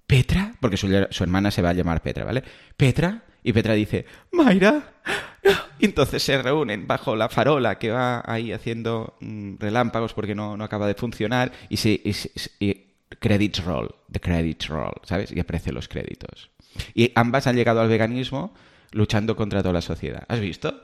¿Petra? 0.09 0.55
Porque 0.59 0.75
su, 0.75 0.87
su 1.11 1.23
hermana 1.23 1.51
se 1.51 1.61
va 1.61 1.69
a 1.69 1.73
llamar 1.73 2.01
Petra, 2.01 2.25
¿vale? 2.25 2.43
¿Petra? 2.75 3.21
Y 3.43 3.53
Petra 3.53 3.75
dice, 3.75 4.07
Mayra. 4.31 4.81
Y 5.77 5.85
entonces 5.85 6.23
se 6.23 6.41
reúnen 6.41 6.87
bajo 6.87 7.15
la 7.15 7.29
farola 7.29 7.77
que 7.77 7.91
va 7.91 8.23
ahí 8.25 8.51
haciendo 8.51 9.15
mm, 9.21 9.57
relámpagos 9.59 10.15
porque 10.15 10.33
no, 10.33 10.57
no, 10.57 10.63
acaba 10.63 10.87
de 10.87 10.95
funcionar 10.95 11.51
y, 11.69 11.77
se, 11.77 12.01
credits 13.19 13.63
roll, 13.63 13.93
the 14.11 14.19
credits 14.19 14.67
roll, 14.67 14.93
¿sabes? 15.03 15.31
Y 15.31 15.39
aparecen 15.39 15.75
los 15.75 15.87
créditos. 15.87 16.49
Y 16.95 17.11
ambas 17.13 17.45
han 17.45 17.55
llegado 17.55 17.79
al 17.79 17.87
veganismo 17.87 18.51
luchando 18.91 19.35
contra 19.35 19.61
toda 19.61 19.73
la 19.73 19.81
sociedad. 19.81 20.23
¿Has 20.27 20.39
visto? 20.39 20.81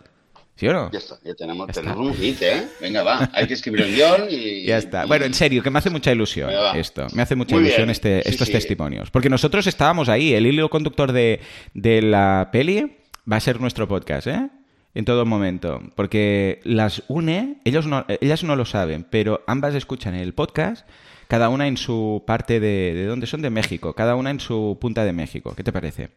¿Sí 0.55 0.67
o 0.67 0.73
no? 0.73 0.89
Ya 0.91 0.99
está, 0.99 1.19
ya 1.21 1.33
tenemos, 1.33 1.67
tenemos 1.67 1.97
un 1.97 2.13
hit, 2.13 2.41
¿eh? 2.41 2.67
Venga, 2.79 3.03
va, 3.03 3.29
hay 3.33 3.45
que 3.45 3.55
escribir 3.55 3.81
el 3.81 3.93
guion 3.93 4.27
y... 4.29 4.63
Ya 4.65 4.77
está. 4.77 5.05
Bueno, 5.05 5.25
en 5.25 5.33
serio, 5.33 5.61
que 5.61 5.69
me 5.69 5.79
hace 5.79 5.89
mucha 5.89 6.13
ilusión 6.13 6.49
esto. 6.75 7.07
Me 7.13 7.21
hace 7.21 7.35
mucha 7.35 7.57
ilusión 7.57 7.89
este, 7.89 8.27
estos 8.27 8.49
testimonios. 8.49 9.11
Porque 9.11 9.29
nosotros 9.29 9.67
estábamos 9.67 10.07
ahí, 10.07 10.33
el 10.33 10.47
hilo 10.47 10.69
conductor 10.69 11.11
de, 11.11 11.41
de 11.73 12.01
la 12.01 12.49
peli 12.53 12.97
va 13.29 13.35
a 13.35 13.41
ser 13.41 13.59
nuestro 13.59 13.87
podcast, 13.87 14.27
¿eh? 14.27 14.49
En 14.93 15.03
todo 15.03 15.25
momento. 15.25 15.81
Porque 15.93 16.61
las 16.63 17.03
une, 17.09 17.57
ellos 17.65 17.85
no, 17.85 18.05
ellas 18.07 18.45
no 18.45 18.55
lo 18.55 18.63
saben, 18.63 19.03
pero 19.09 19.43
ambas 19.47 19.75
escuchan 19.75 20.15
el 20.15 20.33
podcast, 20.33 20.87
cada 21.27 21.49
una 21.49 21.67
en 21.67 21.75
su 21.75 22.23
parte 22.25 22.61
de... 22.61 22.93
¿De 22.93 23.05
dónde 23.05 23.27
son? 23.27 23.41
De 23.41 23.49
México. 23.49 23.93
Cada 23.93 24.15
una 24.15 24.29
en 24.29 24.39
su 24.39 24.77
punta 24.79 25.03
de 25.03 25.11
México. 25.11 25.53
¿Qué 25.53 25.63
te 25.63 25.73
parece? 25.73 26.11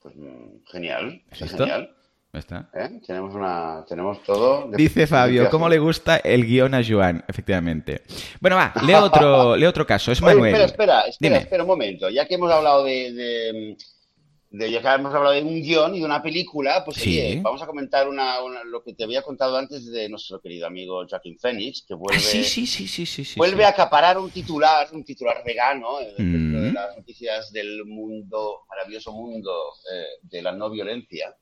Pues 0.00 0.16
mm, 0.16 0.64
genial. 0.70 1.22
Genial. 1.32 1.94
Está. 2.32 2.70
¿Eh? 2.72 3.00
Tenemos, 3.06 3.34
una, 3.34 3.84
tenemos 3.86 4.22
todo. 4.22 4.70
Dice 4.74 5.06
Fabio, 5.06 5.50
¿cómo 5.50 5.68
le 5.68 5.78
gusta 5.78 6.16
el 6.16 6.46
guion 6.46 6.72
a 6.74 6.82
Joan? 6.82 7.22
Efectivamente. 7.28 8.04
Bueno, 8.40 8.56
va, 8.56 8.72
leo 8.86 9.04
otro, 9.04 9.50
otro 9.68 9.86
caso. 9.86 10.12
Es 10.12 10.22
Manuel. 10.22 10.54
espera, 10.54 10.64
espera, 10.64 11.00
espera, 11.02 11.36
espera, 11.36 11.62
un 11.62 11.68
momento. 11.68 12.08
Ya 12.08 12.26
que 12.26 12.36
hemos 12.36 12.50
hablado 12.50 12.84
de, 12.84 13.12
de, 13.12 14.70
ya 14.70 14.80
que 14.80 14.88
hemos 14.88 15.14
hablado 15.14 15.34
de 15.34 15.42
un 15.42 15.60
guion 15.60 15.94
y 15.94 15.98
de 15.98 16.06
una 16.06 16.22
película, 16.22 16.82
pues 16.86 17.04
vamos 17.42 17.60
a 17.60 17.66
comentar 17.66 18.08
una, 18.08 18.36
lo 18.64 18.82
que 18.82 18.94
te 18.94 19.04
había 19.04 19.20
contado 19.20 19.58
antes 19.58 19.92
de 19.92 20.08
nuestro 20.08 20.40
querido 20.40 20.66
amigo 20.66 21.06
Joaquin 21.06 21.38
Phoenix, 21.38 21.84
que 21.86 21.92
vuelve, 21.92 22.18
sí, 22.18 22.44
sí, 22.44 22.66
sí, 22.66 22.86
sí, 22.86 23.04
sí, 23.06 23.34
vuelve 23.36 23.66
a 23.66 23.68
acaparar 23.68 24.16
un 24.16 24.30
titular, 24.30 24.88
un 24.92 25.04
titular 25.04 25.42
vegano, 25.44 26.00
eh, 26.00 26.14
de 26.16 26.22
mm. 26.24 26.72
las 26.72 26.96
noticias 26.96 27.52
del 27.52 27.84
mundo, 27.84 28.60
maravilloso 28.70 29.12
mundo 29.12 29.52
eh, 29.92 30.06
de 30.22 30.40
la 30.40 30.52
no 30.52 30.70
violencia. 30.70 31.34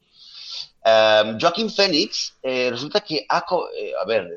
Um, 0.83 1.39
Joaquin 1.39 1.69
Phoenix, 1.69 2.39
eh, 2.43 2.71
resulta 2.71 3.03
que 3.03 3.27
ha, 3.29 3.39
a 3.39 4.05
ver, 4.07 4.29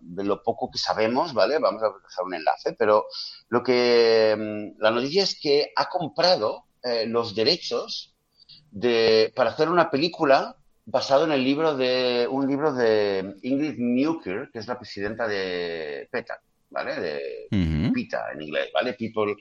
de 0.00 0.24
lo 0.24 0.42
poco 0.42 0.70
que 0.70 0.76
sabemos, 0.76 1.32
¿vale? 1.32 1.58
Vamos 1.58 1.82
a 1.82 1.86
dejar 1.86 2.24
un 2.24 2.34
enlace, 2.34 2.74
pero 2.74 3.06
lo 3.48 3.62
que 3.62 4.36
mm, 4.38 4.82
la 4.82 4.90
noticia 4.90 5.22
es 5.22 5.40
que 5.40 5.72
ha 5.74 5.88
comprado 5.88 6.64
eh, 6.82 7.06
los 7.06 7.34
derechos 7.34 8.14
de, 8.70 9.32
para 9.34 9.50
hacer 9.50 9.70
una 9.70 9.90
película 9.90 10.56
basado 10.84 11.24
en 11.24 11.32
el 11.32 11.44
libro 11.44 11.74
de 11.74 12.28
un 12.30 12.46
libro 12.46 12.74
de 12.74 13.36
Ingrid 13.42 13.78
Newker, 13.78 14.50
que 14.52 14.58
es 14.58 14.66
la 14.66 14.78
presidenta 14.78 15.26
de 15.26 16.08
PETA, 16.10 16.42
¿vale? 16.68 17.00
De 17.00 17.46
PETA 17.92 18.32
en 18.34 18.42
inglés, 18.42 18.70
¿vale? 18.72 18.94
People 18.94 19.34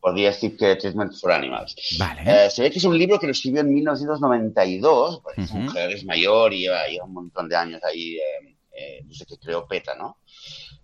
for 0.00 0.14
the 0.14 0.26
Ethic 0.26 0.56
Treatment 0.56 1.12
for 1.20 1.32
Animals. 1.32 1.74
Vale. 1.98 2.22
Eh, 2.26 2.50
se 2.50 2.62
ve 2.62 2.70
que 2.70 2.78
es 2.78 2.84
un 2.84 2.98
libro 2.98 3.18
que 3.18 3.26
lo 3.26 3.32
escribió 3.32 3.60
en 3.60 3.72
1992, 3.72 5.20
porque 5.22 5.42
es 5.42 5.52
mujer, 5.52 5.90
es 5.90 6.04
mayor 6.04 6.52
y 6.52 6.60
lleva, 6.60 6.82
un 7.04 7.12
montón 7.12 7.48
de 7.48 7.56
años 7.56 7.82
ahí, 7.84 8.16
eh, 8.16 8.56
eh, 8.72 9.00
desde 9.04 9.26
que 9.26 9.38
creó 9.38 9.66
PETA, 9.66 9.94
¿no? 9.94 10.18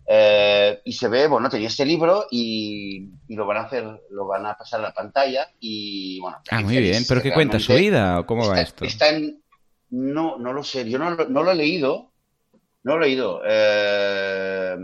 Eh, 0.07 0.81
y 0.85 0.93
se 0.93 1.09
ve, 1.09 1.29
bueno, 1.29 1.49
tenía 1.49 1.69
este 1.69 1.87
libro 1.87 2.27
y, 2.31 3.09
lo 3.29 3.47
van 3.47 3.59
a 3.59 3.61
hacer, 3.63 3.85
lo 4.11 4.27
van 4.27 4.47
a 4.47 4.57
pasar 4.57 4.81
a 4.81 4.85
la 4.85 4.93
pantalla 4.93 5.49
y 5.61 6.19
bueno. 6.21 6.39
Ah, 6.51 6.61
muy 6.61 6.79
bien, 6.79 7.05
pero 7.07 7.23
¿qué 7.23 7.33
cuenta? 7.33 7.61
¿Su 7.61 7.75
vida 7.75 8.21
o 8.21 8.27
cómo 8.27 8.49
va 8.49 8.61
esto? 8.61 8.85
Está 8.85 9.11
en, 9.11 9.43
no, 9.91 10.39
no 10.39 10.53
lo 10.53 10.65
sé, 10.65 10.89
yo 10.89 10.99
no, 10.99 11.15
no 11.15 11.43
lo 11.43 11.53
he 11.53 11.55
leído, 11.55 12.13
no 12.83 12.97
lo 12.97 13.05
he 13.05 13.09
leído, 13.09 13.43
eh, 13.47 14.77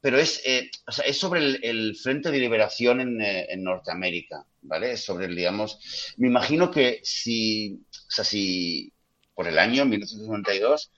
pero 0.00 0.18
es, 0.18 0.42
eh, 0.44 0.70
o 0.86 0.92
sea, 0.92 1.04
es 1.04 1.18
sobre 1.18 1.40
el, 1.40 1.96
Frente 1.96 2.30
de 2.30 2.38
Liberación 2.38 3.00
en, 3.00 3.20
en, 3.20 3.62
Norteamérica, 3.62 4.44
¿vale? 4.62 4.92
Es 4.92 5.04
sobre, 5.04 5.28
digamos, 5.28 6.14
me 6.16 6.28
imagino 6.28 6.70
que 6.70 7.00
si, 7.02 7.82
o 7.90 8.10
sea, 8.10 8.24
si 8.24 8.92
por 9.34 9.46
el 9.46 9.58
año 9.58 9.84
1992 9.84 10.90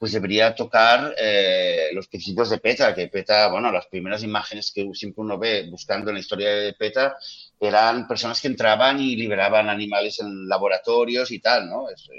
pues 0.00 0.12
debería 0.12 0.54
tocar 0.54 1.14
eh, 1.18 1.90
los 1.92 2.08
principios 2.08 2.48
de 2.48 2.56
PETA, 2.56 2.94
que 2.94 3.08
PETA, 3.08 3.48
bueno, 3.48 3.70
las 3.70 3.86
primeras 3.86 4.22
imágenes 4.22 4.72
que 4.72 4.88
siempre 4.94 5.20
uno 5.20 5.38
ve 5.38 5.68
buscando 5.70 6.08
en 6.08 6.14
la 6.14 6.20
historia 6.20 6.48
de 6.48 6.72
PETA 6.72 7.18
eran 7.60 8.08
personas 8.08 8.40
que 8.40 8.48
entraban 8.48 8.98
y 8.98 9.14
liberaban 9.14 9.68
animales 9.68 10.18
en 10.20 10.48
laboratorios 10.48 11.30
y 11.30 11.40
tal, 11.40 11.68
¿no? 11.68 11.90
Eso, 11.90 12.12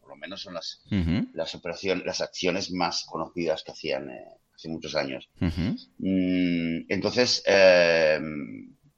por 0.00 0.10
lo 0.10 0.16
menos 0.16 0.42
son 0.42 0.54
las, 0.54 0.80
las 1.32 1.54
operaciones, 1.56 2.06
las 2.06 2.20
acciones 2.20 2.70
más 2.70 3.04
conocidas 3.04 3.64
que 3.64 3.72
hacían 3.72 4.10
eh, 4.10 4.24
hace 4.54 4.68
muchos 4.68 4.94
años. 4.94 5.28
Mm, 5.98 6.86
entonces, 6.88 7.42
eh, 7.46 8.20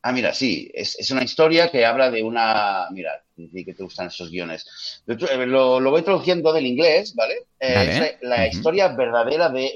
Ah, 0.07 0.13
mira, 0.13 0.33
sí, 0.33 0.71
es, 0.73 1.11
una 1.11 1.25
historia 1.25 1.69
que 1.69 1.85
habla 1.85 2.13
de 2.13 2.23
una. 2.23 2.87
Mira, 2.93 3.25
que 3.35 3.75
te 3.75 3.83
gustan 3.83 4.07
esos 4.07 4.31
guiones. 4.31 4.65
Lo, 5.05 5.81
lo 5.81 5.91
voy 5.91 6.03
traduciendo 6.03 6.53
del 6.53 6.65
inglés, 6.65 7.13
¿vale? 7.17 7.35
Eh, 7.59 8.15
es 8.21 8.23
la, 8.23 8.47
historia 8.47 8.87
verdadera 8.87 9.49
de 9.49 9.73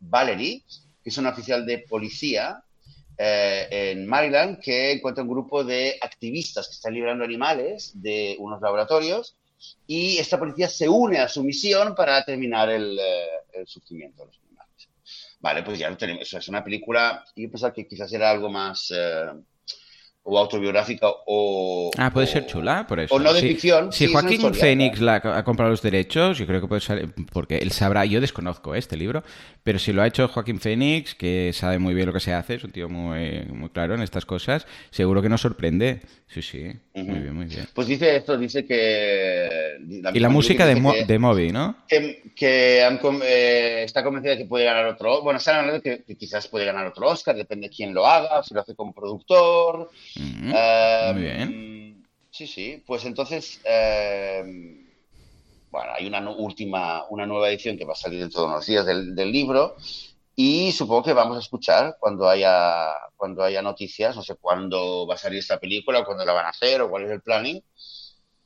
Valerie, 0.00 0.62
que 1.02 1.10
es 1.10 1.18
una 1.18 1.28
oficial 1.28 1.66
de 1.66 1.80
policía 1.80 2.62
eh, 3.18 3.68
en 3.70 4.06
Maryland 4.06 4.58
que 4.58 4.92
encuentra 4.92 5.22
un 5.22 5.28
grupo 5.28 5.62
de 5.62 5.98
activistas 6.00 6.66
que 6.66 6.76
están 6.76 6.94
liberando 6.94 7.22
animales 7.22 7.92
de 7.94 8.36
unos 8.38 8.62
laboratorios 8.62 9.36
y 9.86 10.16
esta 10.16 10.38
policía 10.38 10.68
se 10.70 10.88
une 10.88 11.18
a 11.18 11.28
su 11.28 11.44
misión 11.44 11.94
para 11.94 12.24
terminar 12.24 12.70
el, 12.70 12.98
eh, 12.98 13.64
sufrimiento 13.66 14.22
de 14.22 14.28
los 14.28 14.36
animales. 14.38 14.43
Vale, 15.44 15.62
pues 15.62 15.78
ya 15.78 15.90
lo 15.90 15.96
tenemos. 15.98 16.22
Eso 16.22 16.38
es 16.38 16.48
una 16.48 16.64
película. 16.64 17.22
Yo 17.36 17.50
pensaba 17.50 17.72
que 17.74 17.86
quizás 17.86 18.10
era 18.14 18.30
algo 18.30 18.48
más 18.50 18.90
o 20.26 20.38
autobiográfica 20.38 21.06
o... 21.26 21.90
Ah, 21.98 22.10
puede 22.10 22.26
ser 22.26 22.46
chula, 22.46 22.86
por 22.86 22.98
eso. 22.98 23.14
O 23.14 23.18
no 23.18 23.32
de 23.32 23.42
ficción. 23.42 23.92
Si 23.92 24.06
Joaquín 24.06 24.54
Phoenix 24.54 24.98
la, 25.00 25.16
ha 25.16 25.44
comprado 25.44 25.70
los 25.70 25.82
derechos, 25.82 26.38
yo 26.38 26.46
creo 26.46 26.62
que 26.62 26.66
puede 26.66 26.80
ser... 26.80 27.08
Porque 27.30 27.58
él 27.58 27.70
sabrá, 27.72 28.06
yo 28.06 28.22
desconozco 28.22 28.74
este 28.74 28.96
libro, 28.96 29.22
pero 29.62 29.78
si 29.78 29.92
lo 29.92 30.00
ha 30.00 30.06
hecho 30.06 30.26
Joaquín 30.28 30.60
Phoenix, 30.60 31.14
que 31.14 31.52
sabe 31.52 31.78
muy 31.78 31.92
bien 31.92 32.06
lo 32.06 32.14
que 32.14 32.20
se 32.20 32.32
hace, 32.32 32.54
es 32.54 32.64
un 32.64 32.72
tío 32.72 32.88
muy, 32.88 33.44
muy 33.50 33.68
claro 33.68 33.94
en 33.94 34.00
estas 34.00 34.24
cosas, 34.24 34.66
seguro 34.90 35.20
que 35.20 35.28
nos 35.28 35.42
sorprende. 35.42 36.00
Sí, 36.26 36.40
sí, 36.40 36.72
muy 36.94 37.18
bien, 37.18 37.34
muy 37.34 37.44
bien. 37.44 37.68
Pues 37.74 37.86
dice 37.86 38.16
esto, 38.16 38.36
dice 38.38 38.64
que... 38.64 39.76
y 40.14 40.18
la 40.18 40.30
música 40.30 40.66
de, 40.66 41.04
de 41.06 41.18
Moby, 41.18 41.52
¿no? 41.52 41.84
Que, 41.86 42.22
que 42.34 42.80
eh, 42.82 43.82
está 43.84 44.02
convencida 44.02 44.32
de 44.32 44.38
que 44.38 44.46
puede 44.46 44.64
ganar 44.64 44.86
otro... 44.86 45.22
Bueno, 45.22 45.36
están 45.36 45.56
hablando 45.56 45.80
de 45.80 46.02
que, 46.02 46.16
quizás 46.16 46.48
puede 46.48 46.64
ganar 46.64 46.86
otro 46.86 47.08
Oscar, 47.08 47.36
depende 47.36 47.68
de 47.68 47.74
quién 47.74 47.92
lo 47.92 48.06
haga, 48.06 48.42
si 48.42 48.54
lo 48.54 48.62
hace 48.62 48.74
como 48.74 48.94
productor... 48.94 49.90
Muy 50.16 51.22
bien. 51.22 51.42
Em, 51.42 52.02
sí, 52.30 52.46
sí. 52.46 52.82
Pues 52.86 53.04
entonces, 53.04 53.60
em, 53.64 54.86
bueno, 55.70 55.90
hay 55.96 56.06
una 56.06 56.30
última, 56.30 57.04
una 57.10 57.26
nueva 57.26 57.48
edición 57.48 57.76
que 57.76 57.84
va 57.84 57.94
a 57.94 57.96
salir 57.96 58.20
dentro 58.20 58.42
de 58.42 58.46
unos 58.46 58.66
días 58.66 58.86
del, 58.86 59.14
libro 59.32 59.76
y 60.36 60.72
supongo 60.72 61.02
que 61.04 61.12
vamos 61.12 61.36
a 61.36 61.40
escuchar 61.40 61.96
cuando 61.98 62.28
haya, 62.28 62.92
cuando 63.16 63.42
haya 63.42 63.62
noticias, 63.62 64.14
no 64.14 64.22
sé 64.22 64.36
cuándo 64.36 65.06
va 65.06 65.14
a 65.14 65.18
salir 65.18 65.38
esta 65.40 65.58
película, 65.58 66.00
o 66.00 66.04
cuándo 66.04 66.24
la 66.24 66.32
van 66.32 66.46
a 66.46 66.50
hacer, 66.50 66.80
o 66.80 66.90
cuál 66.90 67.04
es 67.04 67.10
el 67.10 67.22
planning. 67.22 67.60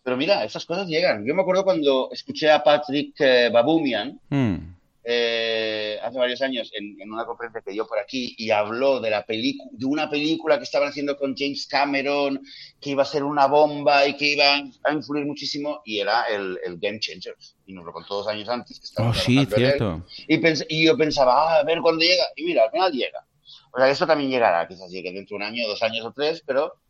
Pero 0.03 0.17
mira, 0.17 0.45
esas 0.45 0.65
cosas 0.65 0.87
llegan. 0.87 1.27
Yo 1.27 1.35
me 1.35 1.43
acuerdo 1.43 1.65
cuando 1.65 2.09
escuché 2.13 2.51
a 2.51 2.63
Patrick 2.63 3.15
eh, 3.21 3.51
Babumian, 3.53 4.19
mm. 4.31 4.78
Eh, 5.11 5.99
hace 6.03 6.19
varios 6.19 6.43
años 6.43 6.71
en, 6.75 7.11
una 7.11 7.25
conferencia 7.25 7.63
que 7.63 7.73
dio 7.73 7.87
por 7.87 7.99
aquí 7.99 8.35
y 8.37 8.51
habló 8.51 9.01
de, 9.01 9.09
la 9.09 9.25
de 9.27 9.87
una 9.87 10.11
película 10.11 10.59
que 10.59 10.65
estaban 10.65 10.91
haciendo 10.91 11.17
con 11.17 11.35
James 11.35 11.67
Cameron, 11.67 12.43
que 12.79 12.91
iba 12.91 13.05
a 13.05 13.07
ser 13.07 13.25
una 13.25 13.47
bomba 13.47 14.07
y 14.07 14.19
que 14.19 14.35
iba 14.35 14.45
a 14.85 14.93
influir 14.93 15.25
muchísimo, 15.25 15.81
y 15.87 16.01
era 16.01 16.25
el, 16.25 16.59
Game 16.79 17.01
Changers. 17.01 17.57
Y 17.65 17.73
nos 17.73 17.87
lo 17.87 17.93
contó 17.95 18.17
dos 18.17 18.29
años 18.29 18.51
antes. 18.51 18.81
Que 18.81 19.03
oh, 19.03 19.15
sí, 19.15 19.47
cierto. 19.47 20.05
Y, 20.27 20.85
yo 20.85 20.95
pensaba, 20.99 21.55
ah, 21.55 21.61
a 21.61 21.65
ver 21.65 21.81
cuándo 21.81 22.05
llega. 22.05 22.25
Y 22.37 22.45
mira, 22.45 22.65
al 22.65 22.71
final 22.71 22.93
llega. 22.93 23.25
O 23.73 23.79
sea, 23.79 23.89
esto 23.89 24.07
también 24.07 24.31
llegará, 24.31 24.69
quizás 24.69 24.91
llegue 24.91 25.11
dentro 25.11 25.39
de 25.39 25.43
un 25.43 25.49
año, 25.49 25.69
dos 25.69 25.83
años 25.83 26.05
o 26.05 26.13
tres, 26.13 26.43
pero 26.47 26.83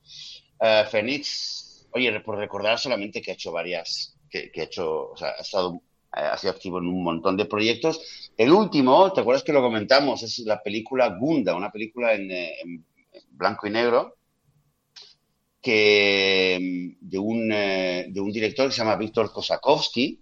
uh, 0.58 0.90
Phoenix, 0.90 1.86
oye, 1.92 2.18
por 2.18 2.36
recordar 2.36 2.80
solamente 2.80 3.22
que 3.22 3.30
ha 3.30 3.34
hecho 3.34 3.52
varias, 3.52 4.16
que, 4.28 4.50
que 4.50 4.62
ha 4.62 4.64
hecho, 4.64 5.10
o 5.10 5.16
sea, 5.16 5.34
ha 5.38 5.42
estado 5.42 5.82
ha 6.12 6.36
sido 6.36 6.52
activo 6.52 6.78
en 6.78 6.86
un 6.86 7.02
montón 7.02 7.36
de 7.36 7.44
proyectos. 7.44 8.30
El 8.36 8.52
último, 8.52 9.12
¿te 9.12 9.20
acuerdas 9.20 9.42
que 9.42 9.52
lo 9.52 9.62
comentamos? 9.62 10.22
Es 10.22 10.38
la 10.40 10.62
película 10.62 11.16
Gunda, 11.18 11.54
una 11.54 11.70
película 11.70 12.14
en, 12.14 12.30
eh, 12.30 12.54
blanco 13.30 13.66
y 13.66 13.70
negro 13.70 14.16
que, 15.60 16.96
de, 17.00 17.18
un, 17.18 17.50
eh, 17.52 18.06
de 18.08 18.20
un 18.20 18.32
director 18.32 18.66
que 18.66 18.72
se 18.72 18.78
llama 18.78 18.96
Víctor 18.96 19.32
Kosakowski 19.32 20.20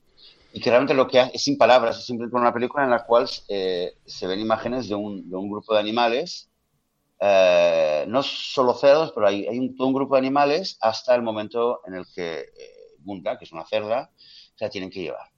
y 0.52 0.60
que 0.60 0.70
realmente 0.70 0.94
lo 0.94 1.06
que 1.06 1.20
hace 1.20 1.36
es 1.36 1.42
sin 1.42 1.58
palabras, 1.58 1.98
es 1.98 2.06
simplemente 2.06 2.36
una 2.36 2.52
película 2.52 2.84
en 2.84 2.90
la 2.90 3.04
cual 3.04 3.28
se 3.28 4.26
ven 4.26 4.40
imágenes 4.40 4.88
de 4.88 4.94
un, 4.94 5.28
de 5.28 5.36
un 5.36 5.50
grupo 5.50 5.74
de 5.74 5.80
animales 5.80 6.48
no 7.20 8.22
solo 8.22 8.72
cerdos, 8.74 9.12
pero 9.14 9.26
hay, 9.26 9.46
un, 9.48 9.76
todo 9.76 9.88
un 9.88 9.94
grupo 9.94 10.14
de 10.14 10.20
animales 10.20 10.78
hasta 10.80 11.14
el 11.14 11.22
momento 11.22 11.80
en 11.86 11.94
el 11.96 12.06
que 12.14 12.46
Gunda, 13.00 13.38
que 13.38 13.44
es 13.44 13.52
una 13.52 13.66
cerda, 13.66 14.10
se 14.54 14.64
la 14.64 14.70
tienen 14.70 14.88
que 14.88 15.02
llevar 15.02 15.35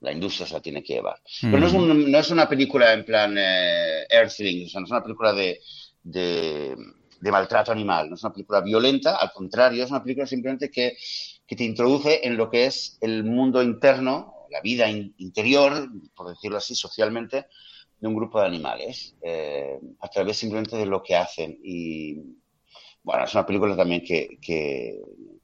la 0.00 0.12
industria 0.12 0.46
se 0.46 0.54
la 0.54 0.60
tiene 0.60 0.82
que 0.82 0.94
llevar. 0.94 1.20
Pero 1.40 1.58
no 1.58 1.66
es, 1.66 1.74
no 1.74 2.18
es, 2.18 2.30
una 2.30 2.48
película 2.48 2.92
en 2.92 3.04
plan 3.04 3.36
eh, 3.38 4.04
Earthling, 4.10 4.66
o 4.66 4.68
sea, 4.68 4.80
no 4.80 4.86
es 4.86 4.90
una 4.90 5.02
película 5.02 5.32
de, 5.32 5.60
de, 6.02 6.76
maltrato 7.30 7.70
animal, 7.70 8.08
no 8.08 8.16
es 8.16 8.24
una 8.24 8.32
película 8.32 8.60
violenta, 8.60 9.16
al 9.16 9.32
contrario, 9.32 9.84
es 9.84 9.90
una 9.90 10.02
película 10.02 10.26
simplemente 10.26 10.70
que, 10.70 10.96
que 11.46 11.56
te 11.56 11.64
introduce 11.64 12.26
en 12.26 12.36
lo 12.36 12.50
que 12.50 12.66
es 12.66 12.98
el 13.00 13.24
mundo 13.24 13.62
interno, 13.62 14.34
la 14.50 14.60
vida 14.60 14.88
interior, 14.90 15.88
por 16.14 16.28
decirlo 16.28 16.58
así, 16.58 16.74
socialmente, 16.74 17.46
de 18.00 18.08
un 18.08 18.16
grupo 18.16 18.40
de 18.40 18.46
animales, 18.46 19.14
eh, 19.22 19.78
a 20.00 20.08
través 20.08 20.36
simplemente 20.36 20.76
de 20.76 20.86
lo 20.86 21.02
que 21.02 21.14
hacen. 21.14 21.56
Y 21.62 22.16
bueno, 23.04 23.24
es 23.24 23.34
una 23.34 23.46
película 23.46 23.76
también 23.76 24.02
que, 24.02 24.38
que, 24.40 25.00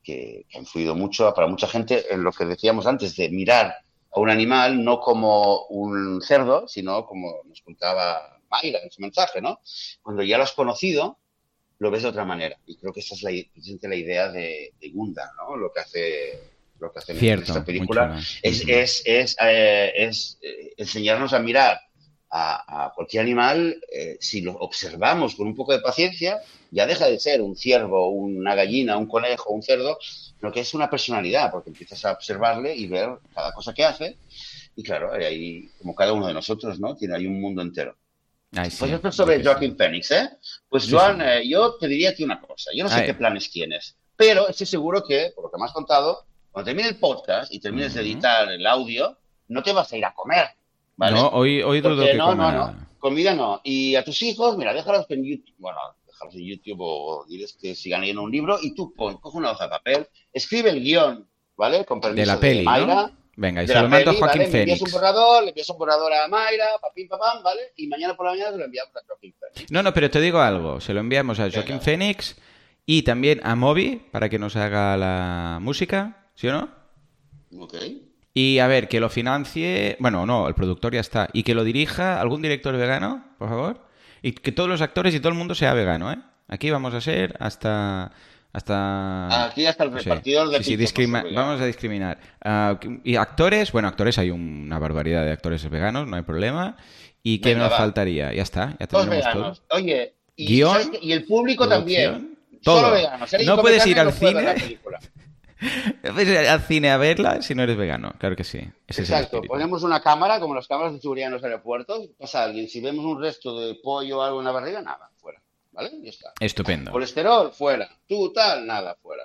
que, 0.09 0.47
ha 0.55 0.59
influido 0.59 0.94
mucho 0.94 1.35
para 1.35 1.47
mucha 1.47 1.68
gente 1.68 2.07
en 2.11 2.23
lo 2.23 2.33
que 2.33 2.47
decíamos 2.47 2.87
antes, 2.87 3.14
de 3.16 3.29
mirar 3.29 3.75
a 4.11 4.21
un 4.21 4.31
animal 4.31 4.83
no 4.83 5.01
como 5.01 5.66
un 5.66 6.23
cerdo, 6.23 6.66
sino 6.66 7.05
como 7.05 7.42
nos 7.44 7.61
contaba 7.61 8.40
Mayra 8.51 8.81
en 8.83 8.90
su 8.90 9.03
mensaje, 9.03 9.42
¿no? 9.42 9.61
Cuando 10.03 10.23
ya 10.23 10.38
lo 10.38 10.44
has 10.44 10.53
conocido, 10.53 11.18
lo 11.79 11.90
ves 11.90 12.05
de 12.05 12.09
otra 12.09 12.25
manera. 12.25 12.57
Y 12.66 12.77
creo 12.77 12.92
que 12.92 13.01
esa 13.01 13.14
es 13.14 13.23
la, 13.23 13.31
la 13.31 13.94
idea 13.94 14.33
de, 14.33 14.73
Gunda, 14.94 15.31
¿no? 15.37 15.57
Lo 15.57 15.71
que 15.71 15.81
hace, 15.81 16.40
lo 16.81 16.90
en 17.09 17.42
esta 17.42 17.62
película 17.62 18.18
es, 18.42 18.66
es, 18.66 19.03
es, 19.05 19.37
eh, 19.42 19.92
es, 19.94 20.38
eh, 20.40 20.73
enseñarnos 20.79 21.35
a 21.35 21.38
mirar 21.38 21.79
a, 22.31 22.93
cualquier 22.95 23.23
animal, 23.23 23.81
eh, 23.91 24.19
si 24.21 24.41
lo 24.41 24.53
observamos 24.53 25.35
con 25.35 25.47
un 25.47 25.55
poco 25.55 25.73
de 25.73 25.81
paciencia, 25.81 26.41
ya 26.71 26.87
deja 26.87 27.07
de 27.07 27.19
ser 27.19 27.41
un 27.41 27.57
ciervo, 27.57 28.09
una 28.11 28.55
gallina, 28.55 28.97
un 28.97 29.07
conejo, 29.07 29.53
un 29.53 29.62
cerdo, 29.62 29.99
lo 30.41 30.53
que 30.53 30.61
es 30.61 30.75
una 30.75 30.91
personalidad, 30.91 31.51
porque 31.51 31.71
empiezas 31.71 32.05
a 32.05 32.12
observarle 32.12 32.75
y 32.75 32.87
ver 32.87 33.11
cada 33.35 33.53
cosa 33.53 33.73
que 33.73 33.85
hace. 33.85 34.17
Y 34.77 34.83
claro, 34.83 35.12
ahí, 35.12 35.69
como 35.79 35.95
cada 35.95 36.12
uno 36.12 36.27
de 36.27 36.35
nosotros, 36.35 36.79
¿no? 36.79 36.95
Tiene 36.95 37.17
ahí 37.17 37.27
un 37.27 37.41
mundo 37.41 37.62
entero. 37.62 37.97
pues 38.51 38.83
esto 38.83 39.09
es 39.09 39.14
sobre 39.14 39.43
Joaquín 39.43 39.77
Phoenix, 39.77 40.11
¿eh? 40.11 40.31
Pues 40.69 40.87
Joan, 40.88 41.21
eh, 41.21 41.49
yo 41.49 41.77
te 41.77 41.88
diría 41.88 42.14
que 42.14 42.25
una 42.25 42.41
cosa. 42.41 42.71
Yo 42.75 42.85
no 42.85 42.91
sé 42.91 43.05
qué 43.05 43.14
planes 43.14 43.51
tienes, 43.51 43.97
pero 44.17 44.49
estoy 44.49 44.67
seguro 44.67 45.03
que, 45.03 45.33
por 45.35 45.45
lo 45.45 45.51
que 45.51 45.59
me 45.59 45.64
has 45.64 45.73
contado, 45.73 46.27
cuando 46.51 46.67
termine 46.67 46.88
el 46.88 46.97
podcast 46.97 47.53
y 47.53 47.61
termines 47.61 47.95
de 47.95 48.03
editar 48.03 48.51
el 48.51 48.67
audio, 48.67 49.19
no 49.49 49.62
te 49.62 49.73
vas 49.73 49.93
a 49.93 49.97
ir 49.97 50.05
a 50.05 50.14
comer. 50.14 50.47
¿Vale? 50.99 51.17
No, 51.17 51.29
hoy, 51.29 51.63
hoy 51.63 51.81
dudo 51.81 52.05
que 52.05 52.15
no, 52.15 52.35
no, 52.35 52.53
no, 52.53 52.77
comida 52.99 53.35
no. 53.35 53.63
Y 53.65 53.95
a 53.95 54.05
tus 54.05 54.21
hijos, 54.23 54.59
mira, 54.59 54.75
déjalos 54.75 55.07
en 55.09 55.25
YouTube, 55.25 55.55
bueno, 55.59 55.79
déjalos 56.07 56.35
en 56.35 56.45
YouTube 56.45 56.79
o 56.81 57.25
diles 57.27 57.57
que 57.59 57.75
sigan 57.75 58.03
leyendo 58.03 58.23
un 58.23 58.31
libro 58.31 58.59
y 58.61 58.75
tú 58.75 58.93
pon, 58.93 59.17
coge 59.17 59.39
una 59.39 59.53
hoja 59.53 59.65
de 59.65 59.71
papel, 59.71 60.09
escribe 60.33 60.71
el 60.71 60.81
guion, 60.81 61.27
¿vale? 61.57 61.85
Con 61.87 62.01
permiso 62.01 62.21
de 62.21 62.27
la 62.27 62.39
peli, 62.39 62.65
¿no? 62.65 63.11
Venga, 63.37 63.63
y 63.63 63.69
se 63.69 63.81
lo 63.81 63.89
mando 63.89 64.11
a 64.11 64.15
Joaquín 64.15 64.43
Phoenix. 64.43 64.53
Le 64.53 64.61
envías 64.63 64.83
un 64.83 64.91
borrador, 64.91 65.43
le 65.45 65.49
envías 65.51 65.71
un 65.71 65.79
borrador 65.79 66.13
a 66.13 66.27
Mayra, 66.27 66.67
papín, 66.83 67.07
papán, 67.07 67.41
¿vale? 67.45 67.61
Y 67.77 67.87
mañana 67.87 68.17
por 68.17 68.27
la 68.27 68.33
mañana 68.33 68.51
se 68.51 68.59
lo 68.59 68.65
enviamos 68.65 68.97
a 68.97 69.01
Joaquín 69.07 69.33
Phoenix. 69.39 69.71
No, 69.71 69.83
no, 69.85 69.95
pero 69.95 70.11
te 70.11 70.21
digo 70.21 70.41
algo. 70.41 70.81
Se 70.81 70.93
lo 70.93 70.99
enviamos 70.99 71.39
a 71.39 71.49
Joaquín 71.49 71.81
Phoenix 71.81 72.35
y 72.85 73.03
también 73.03 73.41
a 73.45 73.55
Moby 73.55 74.03
para 74.11 74.29
que 74.29 74.41
nos 74.41 74.57
haga 74.57 74.97
la 74.97 75.61
música, 75.63 76.27
¿sí 76.35 76.49
o 76.49 76.53
no? 76.53 76.69
Ok. 77.61 77.77
Y 78.40 78.61
a 78.61 78.68
ver, 78.68 78.87
que 78.87 79.01
lo 79.01 79.09
financie, 79.09 79.96
bueno, 79.98 80.24
no, 80.24 80.46
el 80.46 80.55
productor 80.55 80.94
ya 80.94 81.01
está, 81.01 81.29
y 81.33 81.42
que 81.42 81.57
lo 81.57 81.64
dirija 81.64 82.20
algún 82.20 82.40
director 82.40 82.77
vegano, 82.77 83.24
por 83.37 83.48
favor, 83.48 83.81
y 84.22 84.31
que 84.31 84.53
todos 84.53 84.68
los 84.68 84.81
actores 84.81 85.12
y 85.12 85.18
todo 85.18 85.31
el 85.31 85.35
mundo 85.35 85.57
sea 85.57 85.74
vegano, 85.74 86.12
¿eh? 86.12 86.18
Aquí 86.46 86.70
vamos 86.70 86.94
a 86.94 87.01
ser 87.01 87.35
hasta... 87.40 88.12
Hasta... 88.53 89.46
Aquí 89.46 89.66
hasta 89.66 89.83
el 89.83 89.90
repartidor 89.90 90.51
de 90.51 90.62
sí, 90.62 90.77
sí, 90.87 91.07
Vamos 91.35 91.61
a 91.61 91.66
discriminar. 91.66 92.20
Ah, 92.40 92.79
y 93.03 93.16
actores, 93.16 93.72
bueno, 93.72 93.88
actores 93.88 94.18
hay 94.18 94.31
una 94.31 94.79
barbaridad 94.79 95.24
de 95.24 95.33
actores 95.33 95.68
veganos, 95.68 96.07
no 96.07 96.14
hay 96.14 96.22
problema. 96.22 96.77
¿Y 97.24 97.40
qué 97.40 97.57
nos 97.57 97.77
faltaría? 97.77 98.33
Ya 98.33 98.42
está, 98.42 98.77
ya 98.79 98.87
tenemos 98.87 99.33
todo. 99.33 99.53
Oye, 99.70 100.14
y, 100.37 100.62
y 101.03 101.12
el 101.12 101.24
público 101.24 101.68
también. 101.68 102.38
Todo. 102.62 102.83
Solo 102.83 102.92
veganos. 102.92 103.33
No 103.44 103.61
puedes 103.61 103.85
ir 103.85 103.98
al 103.98 104.12
cine. 104.12 104.79
al 106.49 106.61
cine 106.62 106.90
a 106.90 106.97
verla 106.97 107.42
si 107.42 107.55
no 107.55 107.62
eres 107.62 107.77
vegano, 107.77 108.12
claro 108.18 108.37
que 108.37 108.44
sí. 108.44 108.61
Exacto, 108.87 109.42
ponemos 109.42 109.83
una 109.83 110.01
cámara, 110.01 110.40
como 110.40 110.55
las 110.55 110.66
cámaras 110.66 110.92
de 110.92 111.01
seguridad 111.01 111.29
en 111.29 111.35
los 111.35 111.44
aeropuertos, 111.44 112.09
pasa 112.18 112.44
alguien, 112.44 112.68
si 112.68 112.81
vemos 112.81 113.05
un 113.05 113.21
resto 113.21 113.59
de 113.61 113.75
pollo 113.77 114.18
o 114.18 114.23
algo 114.23 114.38
en 114.38 114.44
la 114.44 114.53
barriga, 114.53 114.83
nada, 114.83 115.11
fuera, 115.18 115.42
¿vale? 115.73 115.90
Ya 116.03 116.11
está. 116.11 116.33
Estupendo. 116.40 116.92
Colesterol, 116.92 117.53
fuera. 117.53 117.88
Tú, 118.07 118.33
tal, 118.33 118.66
nada, 118.66 118.97
fuera. 119.03 119.25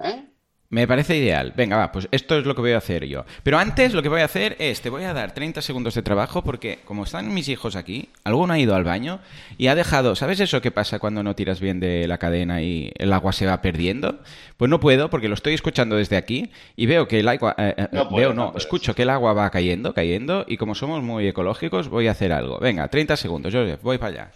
¿Eh? 0.00 0.31
Me 0.72 0.88
parece 0.88 1.18
ideal. 1.18 1.52
Venga, 1.54 1.76
va, 1.76 1.92
pues 1.92 2.08
esto 2.12 2.38
es 2.38 2.46
lo 2.46 2.54
que 2.54 2.62
voy 2.62 2.72
a 2.72 2.78
hacer 2.78 3.04
yo. 3.04 3.26
Pero 3.42 3.58
antes 3.58 3.92
lo 3.92 4.02
que 4.02 4.08
voy 4.08 4.22
a 4.22 4.24
hacer 4.24 4.56
es, 4.58 4.80
te 4.80 4.88
voy 4.88 5.04
a 5.04 5.12
dar 5.12 5.34
30 5.34 5.60
segundos 5.60 5.94
de 5.94 6.00
trabajo 6.00 6.42
porque 6.42 6.78
como 6.86 7.04
están 7.04 7.34
mis 7.34 7.50
hijos 7.50 7.76
aquí, 7.76 8.08
alguno 8.24 8.54
ha 8.54 8.58
ido 8.58 8.74
al 8.74 8.82
baño 8.82 9.20
y 9.58 9.66
ha 9.66 9.74
dejado, 9.74 10.16
¿sabes 10.16 10.40
eso 10.40 10.62
que 10.62 10.70
pasa 10.70 10.98
cuando 10.98 11.22
no 11.22 11.36
tiras 11.36 11.60
bien 11.60 11.78
de 11.78 12.08
la 12.08 12.16
cadena 12.16 12.62
y 12.62 12.90
el 12.96 13.12
agua 13.12 13.34
se 13.34 13.44
va 13.44 13.60
perdiendo? 13.60 14.20
Pues 14.56 14.70
no 14.70 14.80
puedo 14.80 15.10
porque 15.10 15.28
lo 15.28 15.34
estoy 15.34 15.52
escuchando 15.52 15.96
desde 15.96 16.16
aquí 16.16 16.50
y 16.74 16.86
veo 16.86 17.06
que 17.06 17.20
el 17.20 17.28
agua, 17.28 17.54
eh, 17.58 17.74
eh, 17.76 17.88
no 17.92 18.08
veo, 18.08 18.32
no, 18.32 18.54
escucho 18.56 18.94
que 18.94 19.02
el 19.02 19.10
agua 19.10 19.34
va 19.34 19.50
cayendo, 19.50 19.92
cayendo 19.92 20.46
y 20.48 20.56
como 20.56 20.74
somos 20.74 21.02
muy 21.02 21.28
ecológicos 21.28 21.88
voy 21.88 22.08
a 22.08 22.12
hacer 22.12 22.32
algo. 22.32 22.58
Venga, 22.60 22.88
30 22.88 23.18
segundos, 23.18 23.52
Joseph, 23.52 23.82
voy 23.82 23.98
para 23.98 24.12
allá. 24.12 24.32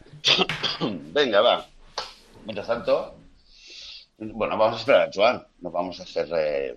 Venga, 1.14 1.40
va. 1.40 1.66
Mientras 2.44 2.66
tanto, 2.66 3.16
bueno, 4.18 4.56
vamos 4.56 4.76
a 4.76 4.80
esperar 4.80 5.08
a 5.08 5.10
Joan. 5.12 5.46
No 5.60 5.70
vamos 5.70 6.00
a 6.00 6.04
hacer, 6.04 6.28
eh, 6.36 6.74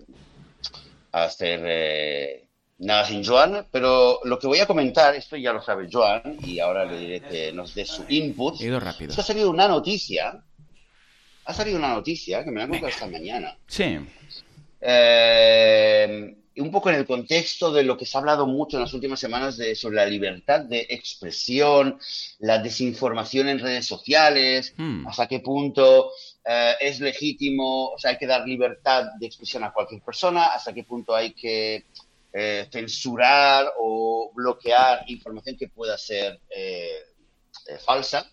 a 1.12 1.24
hacer 1.24 1.60
eh, 1.64 2.46
nada 2.78 3.06
sin 3.06 3.24
Joan, 3.24 3.66
pero 3.70 4.20
lo 4.24 4.38
que 4.38 4.46
voy 4.46 4.60
a 4.60 4.66
comentar, 4.66 5.14
esto 5.14 5.36
ya 5.36 5.52
lo 5.52 5.62
sabe 5.62 5.88
Joan, 5.90 6.38
y 6.44 6.58
ahora 6.60 6.84
le 6.84 6.98
diré 6.98 7.20
que 7.20 7.52
nos 7.52 7.74
dé 7.74 7.84
su 7.84 8.04
input. 8.08 8.60
He 8.60 8.64
ido 8.64 8.80
rápido. 8.80 9.12
ha 9.16 9.22
salido 9.22 9.50
una 9.50 9.68
noticia. 9.68 10.42
Ha 11.44 11.54
salido 11.54 11.78
una 11.78 11.94
noticia 11.94 12.44
que 12.44 12.50
me 12.50 12.58
la 12.58 12.64
han 12.64 12.70
contado 12.70 12.90
esta 12.90 13.06
mañana. 13.06 13.56
Sí. 13.66 13.98
Eh, 14.80 16.36
un 16.60 16.70
poco 16.70 16.90
en 16.90 16.96
el 16.96 17.06
contexto 17.06 17.72
de 17.72 17.82
lo 17.82 17.96
que 17.96 18.06
se 18.06 18.16
ha 18.16 18.20
hablado 18.20 18.46
mucho 18.46 18.76
en 18.76 18.82
las 18.82 18.92
últimas 18.92 19.18
semanas 19.18 19.56
de, 19.56 19.74
sobre 19.74 19.96
la 19.96 20.06
libertad 20.06 20.60
de 20.60 20.86
expresión, 20.90 21.98
la 22.38 22.58
desinformación 22.58 23.48
en 23.48 23.58
redes 23.58 23.86
sociales, 23.86 24.74
hmm. 24.76 25.06
hasta 25.06 25.26
qué 25.26 25.40
punto 25.40 26.12
eh, 26.44 26.74
es 26.80 27.00
legítimo, 27.00 27.88
o 27.90 27.98
sea, 27.98 28.12
hay 28.12 28.18
que 28.18 28.26
dar 28.26 28.46
libertad 28.46 29.04
de 29.18 29.26
expresión 29.26 29.64
a 29.64 29.72
cualquier 29.72 30.02
persona, 30.02 30.46
hasta 30.46 30.72
qué 30.72 30.84
punto 30.84 31.14
hay 31.14 31.32
que 31.32 31.84
eh, 32.32 32.68
censurar 32.70 33.72
o 33.78 34.30
bloquear 34.34 35.04
información 35.08 35.56
que 35.56 35.68
pueda 35.68 35.98
ser 35.98 36.40
eh, 36.54 37.04
falsa. 37.84 38.30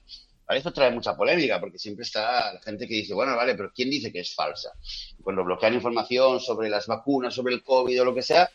Esto 0.49 0.71
trae 0.71 0.91
mucha 0.91 1.15
polémica 1.15 1.59
porque 1.59 1.77
siempre 1.77 2.03
está 2.03 2.53
la 2.53 2.61
gente 2.61 2.87
que 2.87 2.95
dice, 2.95 3.13
bueno, 3.13 3.35
vale, 3.35 3.53
pero 3.55 3.71
¿quién 3.73 3.89
dice 3.89 4.11
que 4.11 4.21
es 4.21 4.33
falsa? 4.33 4.71
Cuando 5.21 5.43
bloquean 5.43 5.73
información 5.73 6.39
sobre 6.39 6.69
las 6.69 6.87
vacunas, 6.87 7.33
sobre 7.33 7.53
el 7.53 7.63
COVID 7.63 8.01
o 8.01 8.05
lo 8.05 8.15
que 8.15 8.21
sea, 8.21 8.49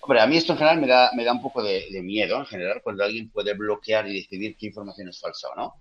Hombre, 0.00 0.20
a 0.20 0.26
mí 0.26 0.36
esto 0.36 0.52
en 0.52 0.58
general 0.58 0.80
me 0.80 0.86
da, 0.86 1.10
me 1.14 1.24
da 1.24 1.32
un 1.32 1.42
poco 1.42 1.62
de, 1.62 1.86
miedo, 2.02 2.38
en 2.38 2.46
general, 2.46 2.80
cuando 2.82 3.04
alguien 3.04 3.30
puede 3.30 3.54
bloquear 3.54 4.08
y 4.08 4.14
decidir 4.14 4.56
qué 4.56 4.66
información 4.66 5.08
es 5.08 5.20
falsa 5.20 5.48
o 5.48 5.56
no. 5.56 5.74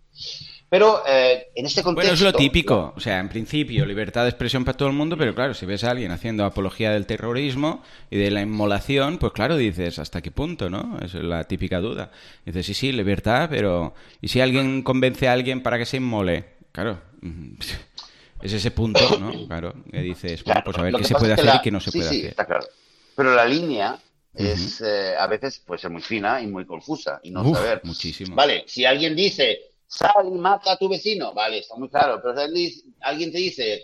Pero 0.69 1.03
eh, 1.07 1.47
en 1.55 1.65
este 1.65 1.83
contexto... 1.83 2.11
Bueno, 2.11 2.13
es 2.13 2.21
lo 2.21 2.33
típico. 2.33 2.93
O 2.95 2.99
sea, 2.99 3.19
en 3.19 3.29
principio, 3.29 3.85
libertad 3.85 4.23
de 4.23 4.29
expresión 4.29 4.65
para 4.65 4.75
todo 4.75 4.89
el 4.89 4.95
mundo, 4.95 5.17
pero 5.17 5.33
claro, 5.33 5.53
si 5.53 5.65
ves 5.65 5.83
a 5.83 5.91
alguien 5.91 6.11
haciendo 6.11 6.43
apología 6.43 6.91
del 6.91 7.05
terrorismo 7.05 7.83
y 8.09 8.17
de 8.17 8.31
la 8.31 8.41
inmolación, 8.41 9.17
pues 9.17 9.31
claro, 9.33 9.55
dices, 9.55 9.99
¿hasta 9.99 10.21
qué 10.21 10.31
punto, 10.31 10.69
no? 10.69 10.97
Esa 11.01 11.19
es 11.19 11.23
la 11.23 11.43
típica 11.45 11.79
duda. 11.79 12.11
Dices, 12.45 12.65
sí, 12.65 12.73
sí, 12.73 12.91
libertad, 12.91 13.47
pero... 13.49 13.93
¿Y 14.19 14.27
si 14.27 14.41
alguien 14.41 14.81
convence 14.81 15.27
a 15.27 15.33
alguien 15.33 15.61
para 15.61 15.77
que 15.77 15.85
se 15.85 15.97
inmole? 15.97 16.45
Claro. 16.71 17.01
Es 18.39 18.53
ese 18.53 18.69
punto, 18.69 18.99
¿no? 19.19 19.47
Claro, 19.47 19.73
que 19.91 19.99
dices, 19.99 20.43
bueno, 20.43 20.61
pues 20.63 20.77
a 20.77 20.83
ver 20.83 20.93
qué 20.93 21.03
se 21.03 21.15
puede 21.15 21.33
hacer 21.33 21.55
y 21.55 21.61
qué 21.61 21.71
no 21.71 21.79
se 21.79 21.91
puede 21.91 22.07
sí, 22.07 22.17
hacer. 22.17 22.29
Está 22.29 22.45
claro. 22.45 22.67
Pero 23.15 23.33
la 23.33 23.45
línea 23.45 23.97
es 24.37 24.81
eh, 24.81 25.15
a 25.17 25.27
veces 25.27 25.59
puede 25.59 25.79
ser 25.79 25.91
muy 25.91 26.01
fina 26.01 26.41
y 26.41 26.47
muy 26.47 26.65
confusa 26.65 27.19
y 27.23 27.31
no 27.31 27.53
saber. 27.53 27.81
Muchísimo. 27.83 28.35
Vale, 28.35 28.63
si 28.67 28.85
alguien 28.85 29.15
dice 29.15 29.59
sal 29.87 30.27
y 30.27 30.37
mata 30.37 30.73
a 30.73 30.77
tu 30.77 30.89
vecino, 30.89 31.33
vale, 31.33 31.59
está 31.59 31.75
muy 31.75 31.89
claro, 31.89 32.19
pero 32.21 32.35
si 32.53 32.93
alguien 33.01 33.31
te 33.31 33.37
dice, 33.37 33.83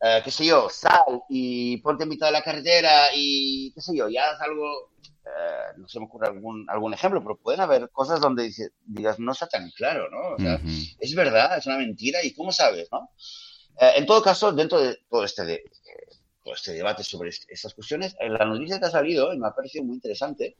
eh, 0.00 0.20
qué 0.24 0.30
sé 0.30 0.46
yo, 0.46 0.68
sal 0.68 1.22
y 1.28 1.76
ponte 1.78 2.02
en 2.02 2.10
mitad 2.10 2.26
de 2.26 2.32
la 2.32 2.42
carretera 2.42 3.08
y 3.14 3.72
qué 3.72 3.80
sé 3.80 3.96
yo, 3.96 4.08
ya 4.08 4.30
haz 4.30 4.40
algo, 4.40 4.90
eh, 5.24 5.76
no 5.76 5.88
se 5.88 6.00
me 6.00 6.06
ocurre 6.06 6.28
algún, 6.28 6.66
algún 6.68 6.92
ejemplo, 6.92 7.22
pero 7.22 7.36
pueden 7.36 7.60
haber 7.60 7.88
cosas 7.90 8.20
donde 8.20 8.52
digas, 8.84 9.18
no 9.20 9.32
está 9.32 9.46
tan 9.46 9.70
claro, 9.70 10.10
¿no? 10.10 10.34
O 10.34 10.38
sea, 10.38 10.60
es 10.98 11.14
verdad, 11.14 11.56
es 11.56 11.66
una 11.66 11.78
mentira 11.78 12.22
y 12.22 12.34
cómo 12.34 12.52
sabes, 12.52 12.88
¿no? 12.90 13.10
en 13.80 14.06
todo 14.06 14.20
caso, 14.20 14.50
dentro 14.50 14.80
de 14.80 14.98
todo 15.08 15.22
este 15.22 15.44
de, 15.44 15.62
este 16.54 16.72
debate 16.72 17.04
sobre 17.04 17.30
estas 17.30 17.74
cuestiones, 17.74 18.16
la 18.20 18.44
noticia 18.44 18.78
que 18.78 18.86
ha 18.86 18.90
salido, 18.90 19.32
y 19.32 19.38
me 19.38 19.48
ha 19.48 19.54
parecido 19.54 19.84
muy 19.84 19.94
interesante, 19.94 20.56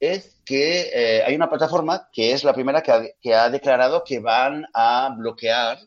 es 0.00 0.40
que 0.46 0.90
eh, 0.94 1.22
hay 1.22 1.34
una 1.34 1.50
plataforma 1.50 2.08
que 2.10 2.32
es 2.32 2.42
la 2.42 2.54
primera 2.54 2.82
que 2.82 3.34
ha, 3.34 3.50
declarado 3.50 4.02
que 4.02 4.18
van 4.18 4.66
a 4.72 5.14
bloquear 5.16 5.78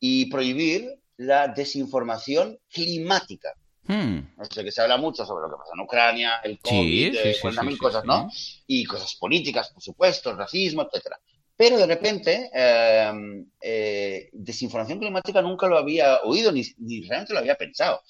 y 0.00 0.26
prohibir 0.30 0.98
la 1.18 1.48
desinformación 1.48 2.58
climática. 2.68 3.52
Hmm. 3.84 4.20
O 4.38 4.44
sea, 4.46 4.64
que 4.64 4.72
se 4.72 4.80
habla 4.80 4.96
mucho 4.96 5.24
sobre 5.24 5.42
lo 5.42 5.50
que 5.50 5.58
pasa 5.58 5.72
en 5.74 5.80
Ucrania, 5.80 6.32
el 6.42 6.58
COVID, 6.58 7.12
sí, 7.12 7.18
eh, 7.18 7.36
cosas, 7.78 8.04
¿no? 8.04 8.28
Y 8.66 8.84
cosas 8.84 9.14
políticas, 9.14 9.70
por 9.70 9.82
supuesto, 9.82 10.34
racismo, 10.34 10.82
etcétera. 10.82 11.20
Pero 11.56 11.78
de 11.78 11.86
repente, 11.86 12.50
em, 12.52 13.46
eh, 13.60 14.28
desinformación 14.32 14.98
climática 14.98 15.40
nunca 15.40 15.68
lo 15.68 15.78
había 15.78 16.20
oído 16.22 16.52
ni, 16.52 16.62
ni 16.78 17.02
realmente 17.02 17.32
lo 17.32 17.38
había 17.38 17.54
pensado 17.54 18.02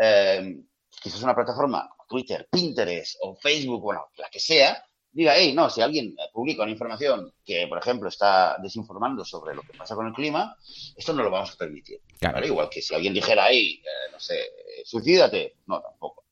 eh, 0.00 0.60
quizás 1.02 1.22
una 1.22 1.34
plataforma 1.34 1.88
como 1.88 2.06
Twitter, 2.08 2.48
Pinterest 2.50 3.16
o 3.22 3.36
Facebook, 3.36 3.82
bueno, 3.82 4.06
la 4.16 4.28
que 4.30 4.40
sea, 4.40 4.82
diga, 5.12 5.34
hey, 5.36 5.52
no, 5.54 5.68
si 5.68 5.80
alguien 5.80 6.16
publica 6.32 6.62
una 6.62 6.72
información 6.72 7.32
que, 7.44 7.66
por 7.68 7.78
ejemplo, 7.78 8.08
está 8.08 8.56
desinformando 8.62 9.24
sobre 9.24 9.54
lo 9.54 9.62
que 9.62 9.76
pasa 9.76 9.94
con 9.94 10.06
el 10.06 10.12
clima, 10.12 10.56
esto 10.96 11.12
no 11.12 11.22
lo 11.22 11.30
vamos 11.30 11.52
a 11.52 11.56
permitir. 11.56 12.00
Igual 12.44 12.68
que 12.70 12.80
si 12.80 12.94
alguien 12.94 13.14
dijera, 13.14 13.46
hey, 13.50 13.82
eh, 13.82 14.12
no 14.12 14.20
sé, 14.20 14.38
suicídate, 14.84 15.56
no, 15.66 15.80
tampoco. 15.80 16.24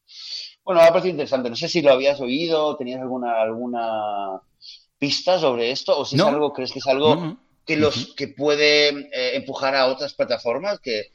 Bueno, 0.65 0.81
me 0.81 0.87
ha 0.87 0.91
parecido 0.91 1.13
interesante. 1.13 1.51
No 1.51 1.57
sé 1.57 1.69
si 1.69 1.83
lo 1.83 1.93
habías 1.93 2.21
oído, 2.21 2.77
tenías 2.77 3.01
alguna, 3.01 3.41
alguna 3.41 4.41
pista 4.99 5.39
sobre 5.39 5.71
esto, 5.71 5.99
o 5.99 6.05
si 6.05 6.17
es 6.17 6.23
algo, 6.23 6.53
crees 6.53 6.73
que 6.73 6.81
es 6.81 6.87
algo 6.87 7.37
que 7.65 7.77
los 7.77 8.15
que 8.15 8.29
puede 8.29 8.89
eh, 8.89 9.37
empujar 9.37 9.75
a 9.75 9.87
otras 9.87 10.15
plataformas 10.15 10.81
que 10.81 11.11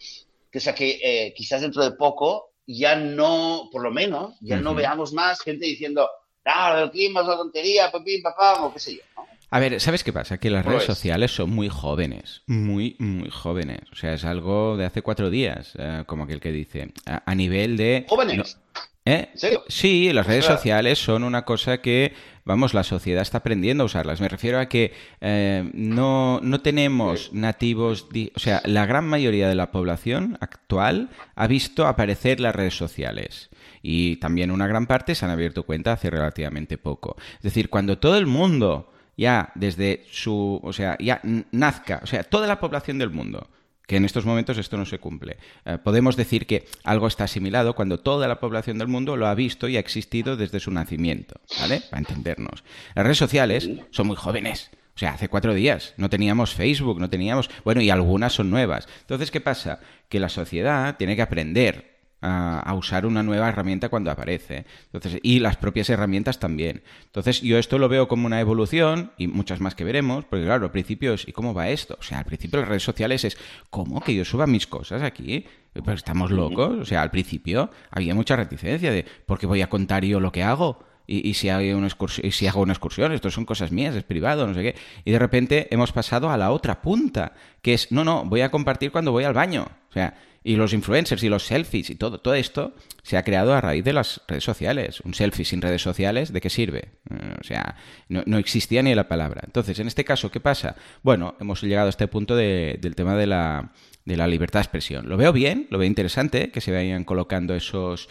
que, 0.54 0.60
sea, 0.62 0.74
que 0.76 1.00
eh, 1.04 1.34
quizás 1.36 1.62
dentro 1.62 1.84
de 1.84 1.92
poco 1.92 2.52
ya 2.68 2.96
no, 2.96 3.68
por 3.72 3.82
lo 3.84 3.92
menos, 3.92 4.36
ya 4.40 4.58
no 4.58 4.74
veamos 4.76 5.12
más 5.12 5.42
gente 5.42 5.66
diciendo, 5.66 6.08
ah, 6.46 6.80
el 6.84 6.92
clima 6.92 7.20
es 7.22 7.28
una 7.28 7.36
tontería, 7.38 7.92
papín, 7.92 8.22
papá, 8.22 8.64
o 8.64 8.72
qué 8.72 8.80
sé 8.80 8.94
yo, 8.96 9.02
¿no? 9.18 9.26
A 9.50 9.60
ver, 9.60 9.80
¿sabes 9.82 10.04
qué 10.04 10.12
pasa? 10.14 10.40
Que 10.40 10.50
las 10.50 10.64
Pues- 10.64 10.76
redes 10.76 10.88
sociales 10.88 11.32
son 11.32 11.50
muy 11.52 11.70
jóvenes, 11.70 12.42
muy, 12.48 12.96
muy 13.00 13.30
jóvenes. 13.30 13.82
O 13.92 13.96
sea, 13.96 14.14
es 14.14 14.24
algo 14.26 14.78
de 14.78 14.86
hace 14.86 15.02
cuatro 15.04 15.30
días, 15.30 15.74
eh, 15.78 16.04
como 16.08 16.24
aquel 16.24 16.40
que 16.40 16.52
dice, 16.52 16.92
a, 17.06 17.22
a 17.30 17.36
nivel 17.36 17.76
de... 17.78 18.06
Jóvenes. 18.08 18.58
¿Eh? 19.06 19.30
¿En 19.34 19.38
serio? 19.38 19.64
Sí, 19.68 20.14
las 20.14 20.26
redes 20.26 20.46
sociales 20.46 20.98
son 20.98 21.24
una 21.24 21.44
cosa 21.46 21.82
que, 21.82 22.14
vamos, 22.46 22.74
la 22.74 22.84
sociedad 22.84 23.22
está 23.22 23.40
aprendiendo 23.40 23.84
a 23.84 23.86
usarlas. 23.86 24.22
Me 24.22 24.30
refiero 24.30 24.60
a 24.60 24.68
que 24.68 24.94
eh, 25.22 25.70
no, 25.74 26.40
no 26.42 26.62
tenemos 26.62 27.32
nativos, 27.34 28.08
o 28.36 28.40
sea, 28.40 28.62
la 28.66 28.86
gran 28.86 29.08
mayoría 29.08 29.48
de 29.48 29.56
la 29.56 29.72
población 29.72 30.38
actual 30.42 31.10
ha 31.36 31.48
visto 31.48 31.88
aparecer 31.88 32.40
las 32.40 32.56
redes 32.56 32.76
sociales. 32.76 33.50
Y 33.82 34.18
también 34.18 34.52
una 34.52 34.68
gran 34.68 34.88
parte 34.88 35.16
se 35.16 35.26
han 35.26 35.32
abierto 35.32 35.64
cuenta 35.64 35.94
hace 35.94 36.10
relativamente 36.10 36.78
poco. 36.78 37.16
Es 37.36 37.44
decir, 37.44 37.70
cuando 37.70 37.98
todo 37.98 38.18
el 38.18 38.28
mundo 38.28 38.92
ya 39.18 39.52
desde 39.56 40.06
su, 40.12 40.60
o 40.64 40.74
sea, 40.74 40.98
ya 41.00 41.22
nazca, 41.52 42.00
o 42.04 42.08
sea, 42.08 42.24
toda 42.24 42.48
la 42.48 42.60
población 42.60 42.98
del 42.98 43.10
mundo 43.10 43.50
que 43.88 43.98
en 43.98 44.06
estos 44.06 44.26
momentos 44.26 44.58
esto 44.58 44.78
no 44.78 44.86
se 44.86 45.00
cumple. 45.00 45.38
Eh, 45.66 45.78
podemos 45.78 46.16
decir 46.16 46.46
que 46.46 46.66
algo 46.84 47.08
está 47.08 47.26
asimilado 47.26 47.76
cuando 47.76 48.00
toda 48.00 48.28
la 48.28 48.40
población 48.40 48.78
del 48.78 48.88
mundo 48.88 49.18
lo 49.18 49.28
ha 49.28 49.36
visto 49.36 49.68
y 49.68 49.78
ha 49.78 49.80
existido 49.80 50.38
desde 50.38 50.60
su 50.60 50.72
nacimiento, 50.72 51.40
¿vale? 51.60 51.82
Para 51.90 52.00
entendernos. 52.00 52.64
Las 52.96 53.04
redes 53.04 53.18
sociales 53.18 53.70
son 53.92 54.08
muy 54.08 54.16
jóvenes. 54.16 54.72
O 54.96 55.00
sea, 55.00 55.14
hace 55.14 55.28
cuatro 55.28 55.54
días 55.54 55.94
no 55.98 56.10
teníamos 56.10 56.54
Facebook, 56.54 57.00
no 57.00 57.10
teníamos... 57.10 57.50
Bueno, 57.64 57.82
y 57.82 57.90
algunas 57.90 58.34
son 58.34 58.50
nuevas. 58.50 58.88
Entonces, 59.02 59.32
¿qué 59.32 59.42
pasa? 59.42 59.80
Que 60.08 60.20
la 60.20 60.30
sociedad 60.30 60.98
tiene 60.98 61.16
que 61.16 61.24
aprender 61.24 61.93
a, 62.24 62.60
a 62.60 62.74
usar 62.74 63.06
una 63.06 63.22
nueva 63.22 63.50
herramienta 63.50 63.90
cuando 63.90 64.10
aparece. 64.10 64.66
Entonces, 64.92 65.20
y 65.22 65.40
las 65.40 65.58
propias 65.58 65.90
herramientas 65.90 66.40
también. 66.40 66.82
Entonces, 67.06 67.42
yo 67.42 67.58
esto 67.58 67.78
lo 67.78 67.90
veo 67.90 68.08
como 68.08 68.26
una 68.26 68.40
evolución 68.40 69.12
y 69.18 69.28
muchas 69.28 69.60
más 69.60 69.76
que 69.76 69.84
veremos, 69.84 70.26
porque 70.26 70.46
claro, 70.46 70.66
al 70.66 70.72
principio 70.72 71.14
es, 71.14 71.28
¿y 71.28 71.32
cómo 71.32 71.54
va 71.54 71.70
esto? 71.70 71.98
O 72.00 72.04
sea, 72.04 72.20
al 72.20 72.26
principio 72.26 72.60
las 72.60 72.70
redes 72.70 72.84
sociales 72.84 73.24
es, 73.24 73.38
¿cómo 73.70 74.02
que 74.02 74.16
yo 74.16 74.26
suba 74.26 74.48
mis 74.48 74.68
cosas 74.68 75.02
aquí? 75.04 75.46
Pues 75.74 75.98
estamos 75.98 76.32
locos. 76.32 76.80
O 76.80 76.86
sea, 76.86 77.02
al 77.02 77.12
principio 77.12 77.70
había 77.92 78.16
mucha 78.16 78.36
reticencia 78.36 78.92
de, 78.92 79.06
¿por 79.26 79.40
qué 79.40 79.46
voy 79.46 79.62
a 79.62 79.70
contar 79.70 80.06
yo 80.06 80.20
lo 80.20 80.32
que 80.32 80.44
hago? 80.44 80.84
Y, 81.06 81.28
y 81.28 81.34
si, 81.34 81.50
hay 81.50 81.74
una 81.74 81.88
excursión, 81.88 82.26
y 82.26 82.32
si 82.32 82.48
hago 82.48 82.62
una 82.62 82.74
excursión, 82.74 83.12
esto 83.12 83.30
son 83.30 83.46
cosas 83.46 83.72
mías, 83.72 83.96
es 83.96 84.04
privado, 84.04 84.48
no 84.48 84.54
sé 84.54 84.62
qué. 84.62 84.76
Y 85.04 85.12
de 85.12 85.20
repente 85.20 85.68
hemos 85.72 85.92
pasado 85.92 86.30
a 86.30 86.38
la 86.38 86.52
otra 86.52 86.82
punta, 86.82 87.34
que 87.62 87.74
es, 87.74 87.92
no, 87.92 88.04
no, 88.04 88.24
voy 88.24 88.42
a 88.42 88.52
compartir 88.52 88.92
cuando 88.92 89.12
voy 89.12 89.26
al 89.26 89.34
baño. 89.34 89.68
O 89.90 89.94
sea, 89.94 90.16
y 90.44 90.56
los 90.56 90.74
influencers 90.74 91.24
y 91.24 91.30
los 91.30 91.44
selfies 91.46 91.90
y 91.90 91.96
todo, 91.96 92.20
todo 92.20 92.34
esto 92.34 92.74
se 93.02 93.18
ha 93.18 93.24
creado 93.24 93.54
a 93.54 93.62
raíz 93.62 93.84
de 93.84 93.94
las 93.94 94.22
redes 94.28 94.44
sociales. 94.44 95.00
Un 95.02 95.14
selfie 95.14 95.46
sin 95.46 95.62
redes 95.62 95.82
sociales, 95.82 96.32
¿de 96.34 96.42
qué 96.42 96.50
sirve? 96.50 96.90
Eh, 97.10 97.36
o 97.40 97.44
sea, 97.44 97.76
no, 98.10 98.24
no 98.26 98.38
existía 98.38 98.82
ni 98.84 98.94
la 98.96 99.08
palabra. 99.08 99.42
Entonces, 99.46 99.80
en 99.80 99.88
este 99.88 100.04
caso, 100.06 100.32
¿qué 100.32 100.40
pasa? 100.40 100.76
Bueno, 101.02 101.36
hemos 101.40 101.62
llegado 101.62 101.88
a 101.88 101.90
este 101.90 102.08
punto 102.08 102.36
de- 102.36 102.78
del 102.82 102.96
tema 102.96 103.16
de 103.16 103.28
la, 103.28 103.72
de 104.06 104.18
la 104.18 104.28
libertad 104.28 104.60
de 104.60 104.64
expresión. 104.64 105.08
Lo 105.10 105.18
veo 105.18 105.32
bien, 105.34 105.68
lo 105.70 105.78
veo 105.80 105.88
interesante 105.88 106.52
que 106.52 106.62
se 106.62 106.72
vayan 106.72 107.04
colocando 107.04 107.56
esos 107.56 108.10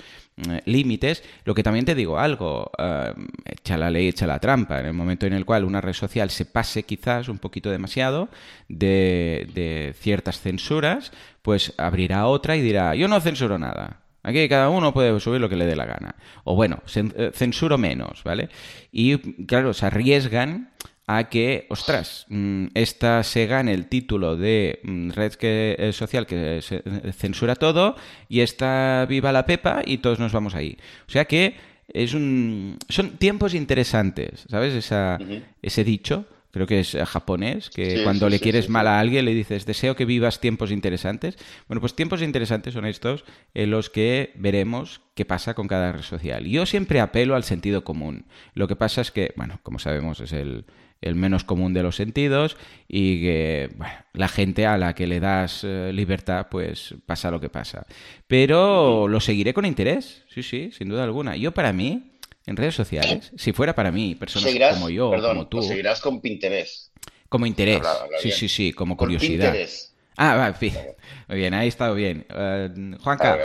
límites. 0.64 1.22
Lo 1.44 1.54
que 1.54 1.62
también 1.62 1.84
te 1.84 1.94
digo 1.94 2.18
algo, 2.18 2.70
eh, 2.78 3.12
echa 3.44 3.76
la 3.76 3.90
ley, 3.90 4.08
echa 4.08 4.26
la 4.26 4.38
trampa. 4.38 4.80
En 4.80 4.86
el 4.86 4.92
momento 4.92 5.26
en 5.26 5.32
el 5.32 5.44
cual 5.44 5.64
una 5.64 5.80
red 5.80 5.92
social 5.92 6.30
se 6.30 6.44
pase 6.44 6.84
quizás 6.84 7.28
un 7.28 7.38
poquito 7.38 7.70
demasiado 7.70 8.28
de, 8.68 9.48
de 9.54 9.94
ciertas 9.98 10.40
censuras, 10.40 11.12
pues 11.42 11.74
abrirá 11.76 12.26
otra 12.26 12.56
y 12.56 12.62
dirá, 12.62 12.94
yo 12.94 13.08
no 13.08 13.20
censuro 13.20 13.58
nada. 13.58 14.02
Aquí 14.24 14.48
cada 14.48 14.68
uno 14.68 14.92
puede 14.92 15.18
subir 15.18 15.40
lo 15.40 15.48
que 15.48 15.56
le 15.56 15.66
dé 15.66 15.74
la 15.74 15.84
gana. 15.84 16.14
O 16.44 16.54
bueno, 16.54 16.80
eh, 16.94 17.30
censuro 17.34 17.76
menos, 17.76 18.22
¿vale? 18.22 18.48
Y 18.92 19.18
claro, 19.46 19.74
se 19.74 19.86
arriesgan 19.86 20.70
a 21.06 21.28
que, 21.28 21.66
ostras, 21.68 22.26
mm, 22.28 22.66
esta 22.74 23.22
se 23.24 23.46
gane 23.46 23.72
el 23.74 23.86
título 23.86 24.36
de 24.36 24.80
mm, 24.84 25.10
red 25.10 25.32
que, 25.34 25.74
eh, 25.78 25.92
social 25.92 26.26
que 26.26 26.60
se- 26.62 26.82
eh, 26.84 27.12
censura 27.12 27.56
todo 27.56 27.96
y 28.28 28.40
esta 28.40 29.04
viva 29.08 29.32
la 29.32 29.44
pepa 29.44 29.82
y 29.84 29.98
todos 29.98 30.18
nos 30.20 30.32
vamos 30.32 30.54
ahí. 30.54 30.76
O 31.08 31.10
sea 31.10 31.24
que 31.24 31.54
es 31.92 32.14
un, 32.14 32.78
son 32.88 33.18
tiempos 33.18 33.52
interesantes, 33.54 34.44
¿sabes? 34.48 34.74
Esa, 34.74 35.18
Ese 35.60 35.84
dicho, 35.84 36.24
creo 36.52 36.66
que 36.66 36.80
es 36.80 36.94
eh, 36.94 37.04
japonés, 37.04 37.70
que 37.70 37.98
Sí, 37.98 38.04
cuando 38.04 38.26
sí, 38.26 38.30
le 38.30 38.38
sí, 38.38 38.42
quieres 38.44 38.68
mal 38.68 38.86
a 38.86 39.00
alguien 39.00 39.24
le 39.24 39.34
dices, 39.34 39.66
deseo 39.66 39.96
que 39.96 40.04
vivas 40.04 40.38
tiempos 40.40 40.70
interesantes. 40.70 41.36
Bueno, 41.66 41.80
pues 41.80 41.94
tiempos 41.96 42.22
interesantes 42.22 42.74
son 42.74 42.86
estos 42.86 43.24
en 43.54 43.70
los 43.70 43.90
que 43.90 44.32
veremos 44.36 45.00
qué 45.14 45.24
pasa 45.24 45.54
con 45.54 45.66
cada 45.66 45.90
red 45.92 46.02
social. 46.02 46.44
Yo 46.46 46.66
siempre 46.66 47.00
apelo 47.00 47.34
al 47.34 47.44
sentido 47.44 47.82
común. 47.82 48.26
Lo 48.54 48.68
que 48.68 48.76
pasa 48.76 49.00
es 49.00 49.10
que, 49.10 49.32
bueno, 49.36 49.58
como 49.62 49.78
sabemos, 49.78 50.20
es 50.20 50.32
el, 50.32 50.66
el 51.00 51.14
menos 51.16 51.44
común 51.44 51.74
de 51.74 51.82
los 51.82 51.96
sentidos 51.96 52.56
y 52.86 53.20
que 53.22 53.70
bueno, 53.76 53.94
la 54.12 54.28
gente 54.28 54.66
a 54.66 54.78
la 54.78 54.94
que 54.94 55.06
le 55.06 55.20
das 55.20 55.64
eh, 55.64 55.90
libertad, 55.92 56.46
pues 56.50 56.94
pasa 57.06 57.30
lo 57.30 57.40
que 57.40 57.48
pasa. 57.50 57.86
Pero 58.26 59.08
lo 59.08 59.20
seguiré 59.20 59.52
con 59.52 59.66
interés, 59.66 60.24
sí, 60.28 60.42
sí, 60.42 60.70
sin 60.72 60.88
duda 60.88 61.04
alguna. 61.04 61.36
Yo 61.36 61.52
para 61.52 61.72
mí, 61.72 62.11
en 62.46 62.56
redes 62.56 62.74
sociales, 62.74 63.32
si 63.36 63.52
fuera 63.52 63.74
para 63.74 63.90
mí, 63.92 64.14
personas 64.14 64.48
Seguirás, 64.48 64.74
como 64.74 64.90
yo, 64.90 65.10
perdón, 65.10 65.36
como 65.36 65.48
tú, 65.48 65.56
lo 65.58 65.62
seguirás 65.62 66.00
con 66.00 66.20
Pinterest. 66.20 66.90
como 67.28 67.46
interés. 67.46 67.76
Habla- 67.78 67.92
habla 68.04 68.18
sí, 68.18 68.28
bien. 68.28 68.38
sí, 68.38 68.48
sí, 68.48 68.72
como 68.72 68.96
curiosidad. 68.96 69.52
Pinterest. 69.52 69.92
Ah, 70.16 70.36
va, 70.36 70.48
en 70.48 70.54
fin. 70.54 70.74
Muy 71.28 71.38
bien, 71.38 71.54
ahí 71.54 71.68
está 71.68 71.90
bien. 71.92 72.26
Eh, 72.28 72.96
Juanca. 73.00 73.38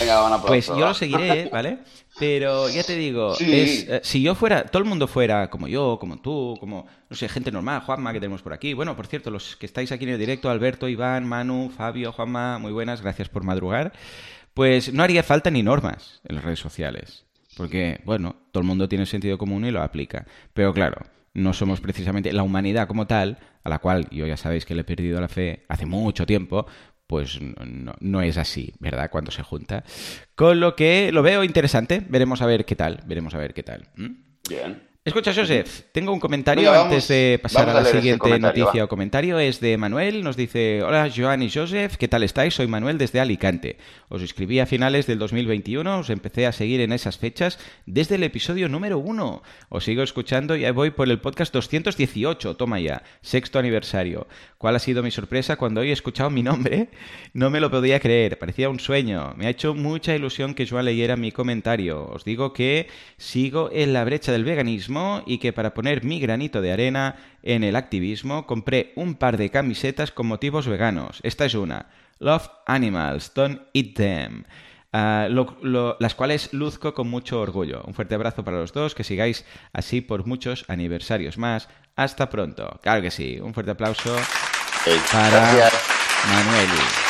Venga, 0.00 0.20
van 0.20 0.32
a 0.32 0.42
pues 0.42 0.66
yo 0.68 0.78
lo 0.78 0.94
seguiré, 0.94 1.48
¿vale? 1.52 1.78
Pero 2.20 2.68
ya 2.68 2.82
te 2.84 2.96
digo, 2.96 3.34
Sí. 3.34 3.52
es, 3.60 3.88
eh, 3.88 4.00
si 4.04 4.22
yo 4.22 4.34
fuera, 4.34 4.64
todo 4.64 4.80
el 4.82 4.88
mundo 4.88 5.06
fuera 5.08 5.50
como 5.50 5.66
yo, 5.68 5.98
como 6.00 6.20
tú, 6.20 6.56
como, 6.60 6.86
no 7.08 7.16
sé, 7.16 7.28
gente 7.28 7.50
normal, 7.52 7.80
Juanma, 7.82 8.12
que 8.12 8.20
tenemos 8.20 8.42
por 8.42 8.52
aquí. 8.52 8.74
Bueno, 8.74 8.96
por 8.96 9.06
cierto, 9.06 9.30
los 9.30 9.56
que 9.56 9.66
estáis 9.66 9.90
aquí 9.92 10.04
en 10.04 10.10
el 10.10 10.18
directo, 10.18 10.50
Alberto, 10.50 10.88
Iván, 10.88 11.26
Manu, 11.26 11.70
Fabio, 11.76 12.12
Juanma, 12.12 12.58
muy 12.58 12.72
buenas, 12.72 13.02
gracias 13.02 13.28
por 13.28 13.42
madrugar. 13.44 13.92
Pues 14.54 14.92
no 14.92 15.02
haría 15.04 15.22
falta 15.22 15.50
ni 15.50 15.62
normas 15.62 16.20
en 16.28 16.34
las 16.36 16.44
redes 16.44 16.58
sociales. 16.60 17.24
Porque, 17.58 18.00
bueno, 18.04 18.36
todo 18.52 18.62
el 18.62 18.66
mundo 18.68 18.88
tiene 18.88 19.04
sentido 19.04 19.36
común 19.36 19.64
y 19.64 19.72
lo 19.72 19.82
aplica. 19.82 20.24
Pero 20.54 20.72
claro, 20.72 21.02
no 21.34 21.52
somos 21.52 21.80
precisamente 21.80 22.32
la 22.32 22.44
humanidad 22.44 22.86
como 22.86 23.06
tal, 23.06 23.38
a 23.64 23.68
la 23.68 23.80
cual 23.80 24.08
yo 24.10 24.26
ya 24.26 24.36
sabéis 24.36 24.64
que 24.64 24.76
le 24.76 24.82
he 24.82 24.84
perdido 24.84 25.20
la 25.20 25.28
fe 25.28 25.64
hace 25.68 25.84
mucho 25.84 26.24
tiempo, 26.24 26.66
pues 27.08 27.40
no, 28.00 28.22
es 28.22 28.38
así, 28.38 28.72
¿verdad? 28.78 29.10
Cuando 29.10 29.32
se 29.32 29.42
junta. 29.42 29.82
Con 30.36 30.60
lo 30.60 30.76
que 30.76 31.10
lo 31.10 31.22
veo 31.22 31.42
interesante, 31.42 32.00
veremos 32.08 32.42
a 32.42 32.46
ver 32.46 32.64
qué 32.64 32.76
tal, 32.76 33.02
veremos 33.06 33.34
a 33.34 33.38
ver 33.38 33.52
qué 33.54 33.64
tal. 33.64 33.88
Bien. 34.48 34.87
Escucha, 35.08 35.32
Joseph, 35.34 35.84
tengo 35.92 36.12
un 36.12 36.20
comentario 36.20 36.70
vamos- 36.70 36.84
antes 36.86 37.08
de 37.08 37.38
pasar 37.42 37.68
a 37.70 37.72
la 37.74 37.84
siguiente 37.84 38.38
noticia 38.38 38.80
va. 38.82 38.84
o 38.84 38.88
comentario. 38.88 39.38
Es 39.38 39.58
de 39.58 39.78
Manuel, 39.78 40.22
nos 40.22 40.36
dice, 40.36 40.82
hola 40.82 41.08
Joan 41.14 41.42
y 41.42 41.50
Joseph, 41.50 41.96
¿qué 41.96 42.08
tal 42.08 42.22
estáis? 42.24 42.54
Soy 42.54 42.66
Manuel 42.66 42.98
desde 42.98 43.18
Alicante. 43.18 43.78
Os 44.10 44.20
escribí 44.20 44.60
a 44.60 44.66
finales 44.66 45.06
del 45.06 45.18
2021, 45.18 45.98
os 46.00 46.10
empecé 46.10 46.46
a 46.46 46.52
seguir 46.52 46.80
en 46.82 46.92
esas 46.92 47.16
fechas 47.16 47.58
desde 47.86 48.16
el 48.16 48.22
episodio 48.22 48.68
número 48.68 48.98
uno. 48.98 49.42
Os 49.70 49.84
sigo 49.84 50.02
escuchando 50.02 50.54
y 50.56 50.70
voy 50.72 50.90
por 50.90 51.08
el 51.08 51.20
podcast 51.20 51.54
218, 51.54 52.56
toma 52.56 52.78
ya, 52.78 53.02
sexto 53.22 53.58
aniversario. 53.58 54.26
¿Cuál 54.58 54.76
ha 54.76 54.80
sido 54.80 55.02
mi 55.02 55.10
sorpresa 55.10 55.56
cuando 55.56 55.80
hoy 55.80 55.88
he 55.90 55.92
escuchado 55.92 56.28
mi 56.28 56.42
nombre? 56.42 56.88
No 57.32 57.48
me 57.48 57.60
lo 57.60 57.70
podía 57.70 57.98
creer, 58.00 58.38
parecía 58.38 58.68
un 58.68 58.78
sueño. 58.80 59.32
Me 59.38 59.46
ha 59.46 59.50
hecho 59.50 59.74
mucha 59.74 60.14
ilusión 60.14 60.54
que 60.54 60.66
Joan 60.66 60.84
leyera 60.84 61.16
mi 61.16 61.32
comentario. 61.32 62.06
Os 62.10 62.24
digo 62.24 62.52
que 62.52 62.88
sigo 63.16 63.70
en 63.72 63.92
la 63.94 64.04
brecha 64.04 64.32
del 64.32 64.44
veganismo 64.44 64.97
y 65.26 65.38
que 65.38 65.52
para 65.52 65.74
poner 65.74 66.04
mi 66.04 66.20
granito 66.20 66.60
de 66.60 66.72
arena 66.72 67.16
en 67.42 67.64
el 67.64 67.76
activismo 67.76 68.46
compré 68.46 68.92
un 68.96 69.14
par 69.14 69.36
de 69.36 69.50
camisetas 69.50 70.10
con 70.12 70.26
motivos 70.26 70.66
veganos. 70.66 71.20
Esta 71.22 71.44
es 71.44 71.54
una. 71.54 71.86
Love 72.18 72.48
animals, 72.66 73.32
don't 73.34 73.60
eat 73.74 73.94
them. 73.94 74.44
Ah, 74.92 75.26
lo- 75.30 75.58
lo- 75.62 75.96
las 76.00 76.14
cuales 76.14 76.52
luzco 76.52 76.94
con 76.94 77.08
mucho 77.08 77.40
orgullo. 77.40 77.82
Un 77.86 77.94
fuerte 77.94 78.14
abrazo 78.14 78.42
para 78.44 78.58
los 78.58 78.72
dos, 78.72 78.94
que 78.94 79.04
sigáis 79.04 79.44
así 79.72 80.00
por 80.00 80.26
muchos 80.26 80.64
aniversarios 80.68 81.36
más. 81.38 81.68
Hasta 81.94 82.30
pronto. 82.30 82.78
Claro 82.82 83.02
que 83.02 83.10
sí. 83.10 83.38
Un 83.40 83.52
fuerte 83.54 83.72
aplauso 83.72 84.16
para 85.12 85.30
gracias. 85.30 85.72
Manuel. 86.32 87.07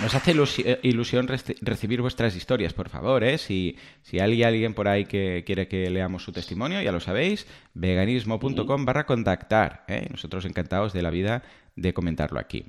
Nos 0.00 0.14
hace 0.14 0.32
eh, 0.64 0.78
ilusión 0.84 1.26
reci- 1.26 1.56
recibir 1.60 2.00
vuestras 2.00 2.36
historias, 2.36 2.72
por 2.72 2.88
favor, 2.88 3.24
¿eh? 3.24 3.36
Si, 3.36 3.76
si 4.02 4.20
hay 4.20 4.42
alguien 4.44 4.72
por 4.74 4.86
ahí 4.86 5.06
que 5.06 5.42
quiere 5.44 5.66
que 5.66 5.90
leamos 5.90 6.22
su 6.22 6.30
testimonio, 6.32 6.80
ya 6.80 6.92
lo 6.92 7.00
sabéis, 7.00 7.46
veganismo.com 7.74 8.84
barra 8.84 9.06
contactar. 9.06 9.84
¿eh? 9.88 10.06
Nosotros 10.10 10.44
encantados 10.44 10.92
de 10.92 11.02
la 11.02 11.10
vida 11.10 11.42
de 11.74 11.92
comentarlo 11.92 12.38
aquí. 12.38 12.64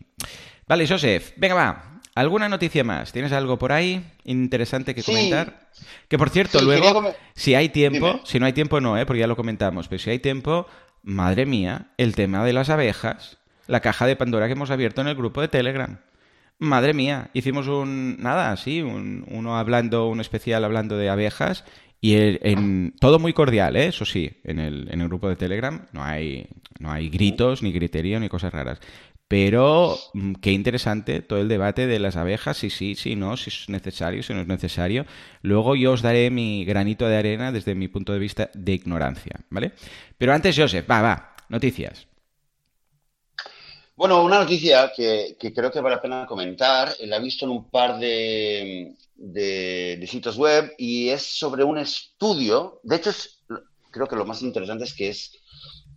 Vale, 0.67 0.87
Joseph, 0.87 1.33
venga, 1.37 1.53
va. 1.55 2.01
¿Alguna 2.15 2.49
noticia 2.49 2.83
más? 2.83 3.11
¿Tienes 3.13 3.31
algo 3.31 3.57
por 3.59 3.71
ahí 3.71 4.03
interesante 4.25 4.95
que 4.95 5.03
Sí. 5.03 5.11
comentar? 5.11 5.69
Que 6.07 6.17
por 6.17 6.29
cierto, 6.31 6.59
Sí, 6.59 6.65
luego, 6.65 7.13
si 7.35 7.53
hay 7.55 7.69
tiempo, 7.69 8.07
Dime. 8.07 8.21
si 8.25 8.39
no 8.39 8.47
hay 8.47 8.53
tiempo 8.53 8.81
no, 8.81 8.97
¿eh? 8.97 9.05
porque 9.05 9.19
ya 9.21 9.27
lo 9.27 9.35
comentamos, 9.35 9.87
pero 9.87 9.99
si 9.99 10.09
hay 10.09 10.19
tiempo, 10.19 10.65
madre 11.03 11.45
mía, 11.45 11.91
el 11.97 12.15
tema 12.15 12.43
de 12.43 12.53
las 12.53 12.69
abejas, 12.69 13.37
la 13.67 13.79
caja 13.81 14.07
de 14.07 14.15
Pandora 14.15 14.47
que 14.47 14.53
hemos 14.53 14.71
abierto 14.71 15.01
en 15.01 15.07
el 15.07 15.15
grupo 15.15 15.41
de 15.41 15.47
Telegram. 15.47 15.99
Madre 16.59 16.93
mía, 16.93 17.29
hicimos 17.33 17.67
un, 17.67 18.17
nada, 18.19 18.51
así, 18.51 18.81
un, 18.81 19.25
uno 19.29 19.57
hablando, 19.57 20.07
un 20.09 20.19
especial 20.19 20.65
hablando 20.65 20.97
de 20.97 21.09
abejas 21.09 21.63
Y 22.01 22.15
en, 22.15 22.93
todo 22.99 23.17
muy 23.17 23.31
cordial, 23.31 23.77
¿eh? 23.77 23.87
eso 23.87 24.03
sí, 24.03 24.31
en 24.43 24.59
el, 24.59 24.89
en 24.91 24.99
el 24.99 25.07
grupo 25.07 25.29
de 25.29 25.37
Telegram 25.37 25.87
no 25.93 26.03
hay, 26.03 26.47
no 26.79 26.91
hay 26.91 27.09
gritos, 27.09 27.63
ni 27.63 27.71
griterío, 27.71 28.19
ni 28.19 28.27
cosas 28.27 28.53
raras. 28.53 28.81
Pero 29.29 29.95
mm, 30.13 30.33
qué 30.41 30.51
interesante 30.51 31.21
todo 31.21 31.39
el 31.39 31.47
debate 31.47 31.87
de 31.87 31.99
las 31.99 32.17
abejas, 32.17 32.57
si 32.57 32.69
sí, 32.69 32.95
si 32.95 33.15
no, 33.15 33.37
si 33.37 33.51
es 33.51 33.69
necesario, 33.69 34.21
si 34.23 34.33
no 34.33 34.41
es 34.41 34.47
necesario. 34.47 35.05
Luego 35.43 35.77
yo 35.77 35.93
os 35.93 36.01
daré 36.01 36.29
mi 36.31 36.65
granito 36.65 37.07
de 37.07 37.15
arena 37.15 37.53
desde 37.53 37.75
mi 37.75 37.87
punto 37.87 38.11
de 38.11 38.19
vista 38.19 38.49
de 38.53 38.73
ignorancia, 38.73 39.39
¿vale? 39.49 39.71
Pero 40.17 40.33
antes, 40.33 40.57
Joseph, 40.57 40.89
va, 40.89 41.01
va, 41.01 41.35
noticias. 41.47 42.08
Bueno, 43.99 44.23
una 44.23 44.39
noticia 44.39 44.93
que, 44.95 45.35
creo 45.53 45.69
que 45.69 45.81
vale 45.81 45.97
la 45.97 46.01
pena 46.01 46.25
comentar, 46.25 46.95
la 47.01 47.17
he 47.17 47.21
visto 47.21 47.43
en 47.43 47.51
un 47.51 47.69
par 47.69 47.99
de, 47.99 48.95
sitios 50.07 50.37
web 50.37 50.73
y 50.77 51.09
es 51.09 51.21
sobre 51.21 51.65
un 51.65 51.77
estudio, 51.77 52.79
de 52.83 52.95
hecho 52.95 53.11
creo 53.91 54.07
que 54.07 54.15
lo 54.15 54.23
más 54.23 54.41
interesante 54.41 54.85
es 54.85 54.93
que 54.93 55.09
es 55.09 55.37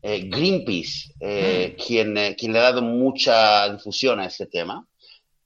eh, 0.02 0.28
Greenpeace 0.28 1.12
eh, 1.20 1.76
mm. 1.76 1.80
quien, 1.80 2.16
eh, 2.18 2.36
quien 2.36 2.52
le 2.52 2.58
ha 2.58 2.62
dado 2.62 2.82
mucha 2.82 3.72
difusión 3.72 4.18
a 4.18 4.26
este 4.26 4.46
tema. 4.46 4.84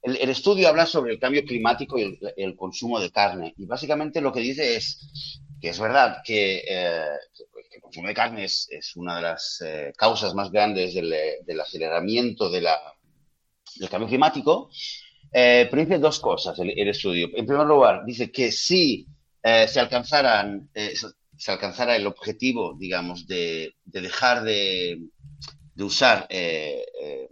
El, 0.01 0.31
estudio 0.31 0.69
habla 0.69 0.87
sobre 0.87 1.13
el 1.13 1.19
cambio 1.19 1.45
climático 1.45 1.99
y 1.99 2.19
el, 2.39 2.57
consumo 2.57 2.99
de 2.99 3.11
carne 3.11 3.53
y 3.59 3.67
básicamente 3.67 4.23
lo 4.23 4.33
que 4.33 4.41
dice 4.41 4.77
es 4.77 5.43
que 5.61 5.69
es 5.69 5.79
verdad 5.79 6.23
que, 6.25 6.61
el 6.61 7.46
consumo 7.97 8.09
de 8.09 8.15
carne 8.15 8.45
es, 8.45 8.69
una 8.97 9.17
de 9.17 9.23
las 9.23 9.65
causas 9.97 10.35
más 10.35 10.51
grandes 10.51 10.95
del, 10.95 11.61
aceleramiento 11.61 12.51
de 12.51 12.61
la, 12.61 12.79
del 13.77 13.89
cambio 13.89 14.09
climático, 14.09 14.71
pero 15.33 15.77
dice 15.77 15.99
dos 15.99 16.21
cosas 16.21 16.59
el, 16.59 16.89
estudio. 16.89 17.29
En 17.35 17.47
primer 17.47 17.67
lugar, 17.67 18.05
dice 18.05 18.31
que 18.31 18.53
si 18.53 19.07
se 19.43 19.81
alcanzaran 19.81 20.69
se 21.37 21.53
alcanzara 21.53 21.97
el 21.97 22.07
objetivo, 22.07 22.75
digamos, 22.79 23.27
de, 23.27 23.75
dejar 23.85 24.43
de, 24.43 25.01
usar, 25.79 26.27
eh, 26.31 26.85
eh, 27.01 27.29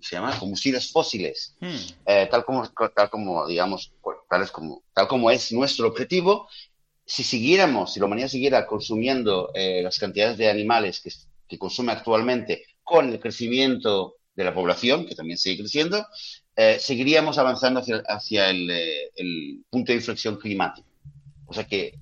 se 0.00 0.16
llama? 0.16 0.38
Combustibles 0.38 0.90
fósiles, 0.90 1.56
hmm. 1.60 1.76
eh, 2.06 2.28
tal, 2.30 2.44
como, 2.44 2.68
tal 2.70 3.10
como, 3.10 3.46
digamos, 3.46 3.92
tal, 4.28 4.50
como, 4.50 4.82
tal 4.92 5.08
como 5.08 5.30
es 5.30 5.52
nuestro 5.52 5.88
objetivo, 5.88 6.48
si 7.06 7.22
siguiéramos, 7.22 7.92
si 7.92 8.00
la 8.00 8.06
humanidad 8.06 8.28
siguiera 8.28 8.66
consumiendo 8.66 9.52
las 9.54 9.98
cantidades 9.98 10.36
de 10.36 10.50
animales 10.50 11.00
que, 11.00 11.58
consume 11.58 11.92
actualmente 11.92 12.64
con 12.82 13.08
el 13.08 13.20
crecimiento 13.20 14.16
de 14.34 14.44
la 14.44 14.52
población, 14.52 15.06
que 15.06 15.14
también 15.14 15.38
sigue 15.38 15.58
creciendo, 15.62 16.04
seguiríamos 16.78 17.38
avanzando 17.38 17.80
hacia, 18.08 18.50
el, 18.50 18.70
el, 19.14 19.64
punto 19.70 19.92
de 19.92 19.98
inflexión 19.98 20.36
climático. 20.36 20.88
O 21.46 21.54
sea 21.54 21.64
que 21.64 21.94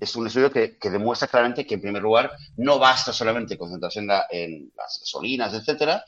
es 0.00 0.14
un 0.16 0.26
estudio 0.26 0.50
que, 0.50 0.76
demuestra 0.82 1.28
claramente 1.28 1.66
que, 1.66 1.74
en 1.74 1.80
primer 1.80 2.02
lugar, 2.02 2.30
no 2.56 2.78
basta 2.78 3.12
solamente 3.12 3.58
concentrarse 3.58 4.00
en, 4.00 4.10
en 4.30 4.72
las 4.76 5.00
gasolinas, 5.00 5.54
etcétera, 5.54 6.04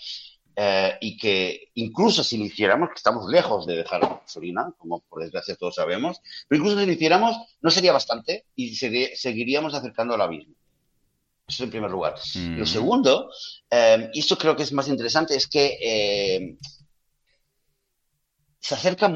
eh, 0.56 0.98
y 1.00 1.16
que 1.16 1.70
incluso 1.74 2.24
si 2.24 2.36
lo 2.36 2.44
hiciéramos, 2.44 2.88
que 2.90 2.96
estamos 2.96 3.30
lejos 3.30 3.66
de 3.66 3.76
dejar 3.76 4.00
la 4.00 4.20
gasolina, 4.20 4.72
como 4.78 5.00
por 5.00 5.22
desgracia 5.22 5.56
todos 5.56 5.76
sabemos, 5.76 6.20
pero 6.48 6.58
incluso 6.58 6.80
si 6.80 6.86
lo 6.86 6.92
hiciéramos, 6.92 7.36
no 7.60 7.70
sería 7.70 7.92
bastante 7.92 8.46
y 8.56 8.74
seguiríamos 8.74 9.74
acercando 9.74 10.14
al 10.14 10.20
abismo. 10.20 10.54
Eso 11.46 11.64
en 11.64 11.70
primer 11.70 11.90
lugar. 11.90 12.14
Lo 12.34 12.66
segundo, 12.66 13.30
eh, 13.70 14.10
y 14.12 14.20
esto 14.20 14.36
creo 14.36 14.54
que 14.54 14.62
es 14.62 14.72
más 14.72 14.88
interesante, 14.88 15.34
es 15.34 15.48
que 15.48 15.78
eh, 15.82 16.56
se 18.60 18.74
acerca 18.74 19.12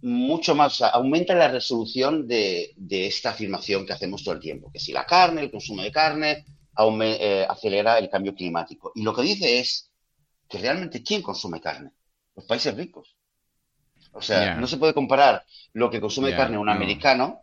mucho 0.00 0.54
más, 0.54 0.80
aumenta 0.80 1.34
la 1.34 1.48
resolución 1.48 2.26
de, 2.26 2.74
esta 2.88 3.30
afirmación 3.30 3.86
que 3.86 3.92
hacemos 3.92 4.24
todo 4.24 4.34
el 4.34 4.40
tiempo, 4.40 4.70
que 4.72 4.80
si 4.80 4.92
la 4.92 5.04
carne, 5.04 5.42
el 5.42 5.50
consumo 5.50 5.82
de 5.82 5.92
carne, 5.92 6.44
acelera 7.48 7.98
el 7.98 8.08
cambio 8.08 8.34
climático. 8.34 8.92
Y 8.94 9.02
lo 9.02 9.14
que 9.14 9.22
dice 9.22 9.58
es 9.58 9.91
que 10.52 10.58
realmente 10.58 11.02
¿quién 11.02 11.22
consume 11.22 11.62
carne? 11.62 11.92
Los 12.36 12.44
países 12.44 12.76
ricos. 12.76 13.16
O 14.12 14.20
sea, 14.20 14.56
no 14.56 14.66
se 14.66 14.76
puede 14.76 14.92
comparar 14.92 15.42
lo 15.72 15.88
que 15.90 15.98
consume 15.98 16.36
carne 16.36 16.58
un 16.58 16.68
americano 16.68 17.40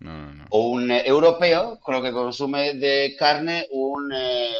o 0.52 0.70
un 0.70 0.92
eh, 0.92 1.02
europeo 1.04 1.80
con 1.80 1.96
lo 1.96 2.04
que 2.04 2.12
consume 2.12 2.76
de 2.76 3.16
carne 3.18 3.66
un, 3.72 4.12
eh, 4.14 4.52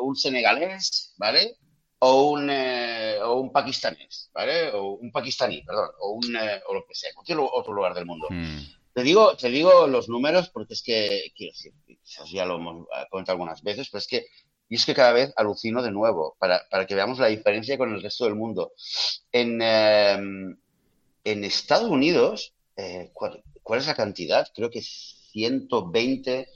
un 0.00 0.16
senegalés, 0.16 1.14
¿vale? 1.18 1.58
o 1.98 2.30
un, 2.30 2.48
eh, 2.50 3.18
o 3.22 3.40
un 3.40 3.52
pakistanés, 3.52 4.30
¿vale? 4.32 4.70
O 4.70 4.92
un 4.92 5.12
pakistaní, 5.12 5.62
perdón, 5.62 5.90
o, 6.00 6.12
un, 6.12 6.34
eh, 6.34 6.62
o 6.66 6.72
lo 6.72 6.86
que 6.86 6.94
sea, 6.94 7.10
cualquier 7.12 7.38
otro 7.40 7.74
lugar 7.74 7.92
del 7.92 8.06
mundo. 8.06 8.28
Hmm. 8.30 8.60
Te, 8.94 9.02
digo, 9.02 9.36
te 9.36 9.50
digo 9.50 9.86
los 9.86 10.08
números 10.08 10.48
porque 10.48 10.72
es 10.72 10.82
que, 10.82 11.32
quiero 11.36 11.52
decir, 11.52 11.72
quizás 12.02 12.30
ya 12.30 12.46
lo 12.46 12.56
hemos 12.56 12.86
comentado 13.10 13.34
algunas 13.34 13.62
veces, 13.62 13.90
pero 13.90 13.98
es 13.98 14.06
que, 14.06 14.26
y 14.68 14.76
es 14.76 14.84
que 14.84 14.94
cada 14.94 15.12
vez 15.12 15.32
alucino 15.36 15.82
de 15.82 15.90
nuevo, 15.90 16.36
para, 16.38 16.62
para 16.70 16.86
que 16.86 16.94
veamos 16.94 17.18
la 17.18 17.28
diferencia 17.28 17.78
con 17.78 17.94
el 17.94 18.02
resto 18.02 18.24
del 18.24 18.34
mundo. 18.34 18.72
En, 19.32 19.62
em, 19.62 20.56
en 21.24 21.44
Estados 21.44 21.90
Unidos, 21.90 22.52
eh, 22.76 23.10
¿cuál, 23.14 23.42
¿cuál, 23.62 23.80
es 23.80 23.86
la 23.86 23.94
cantidad? 23.94 24.46
Creo 24.54 24.70
que 24.70 24.82
120 24.82 26.48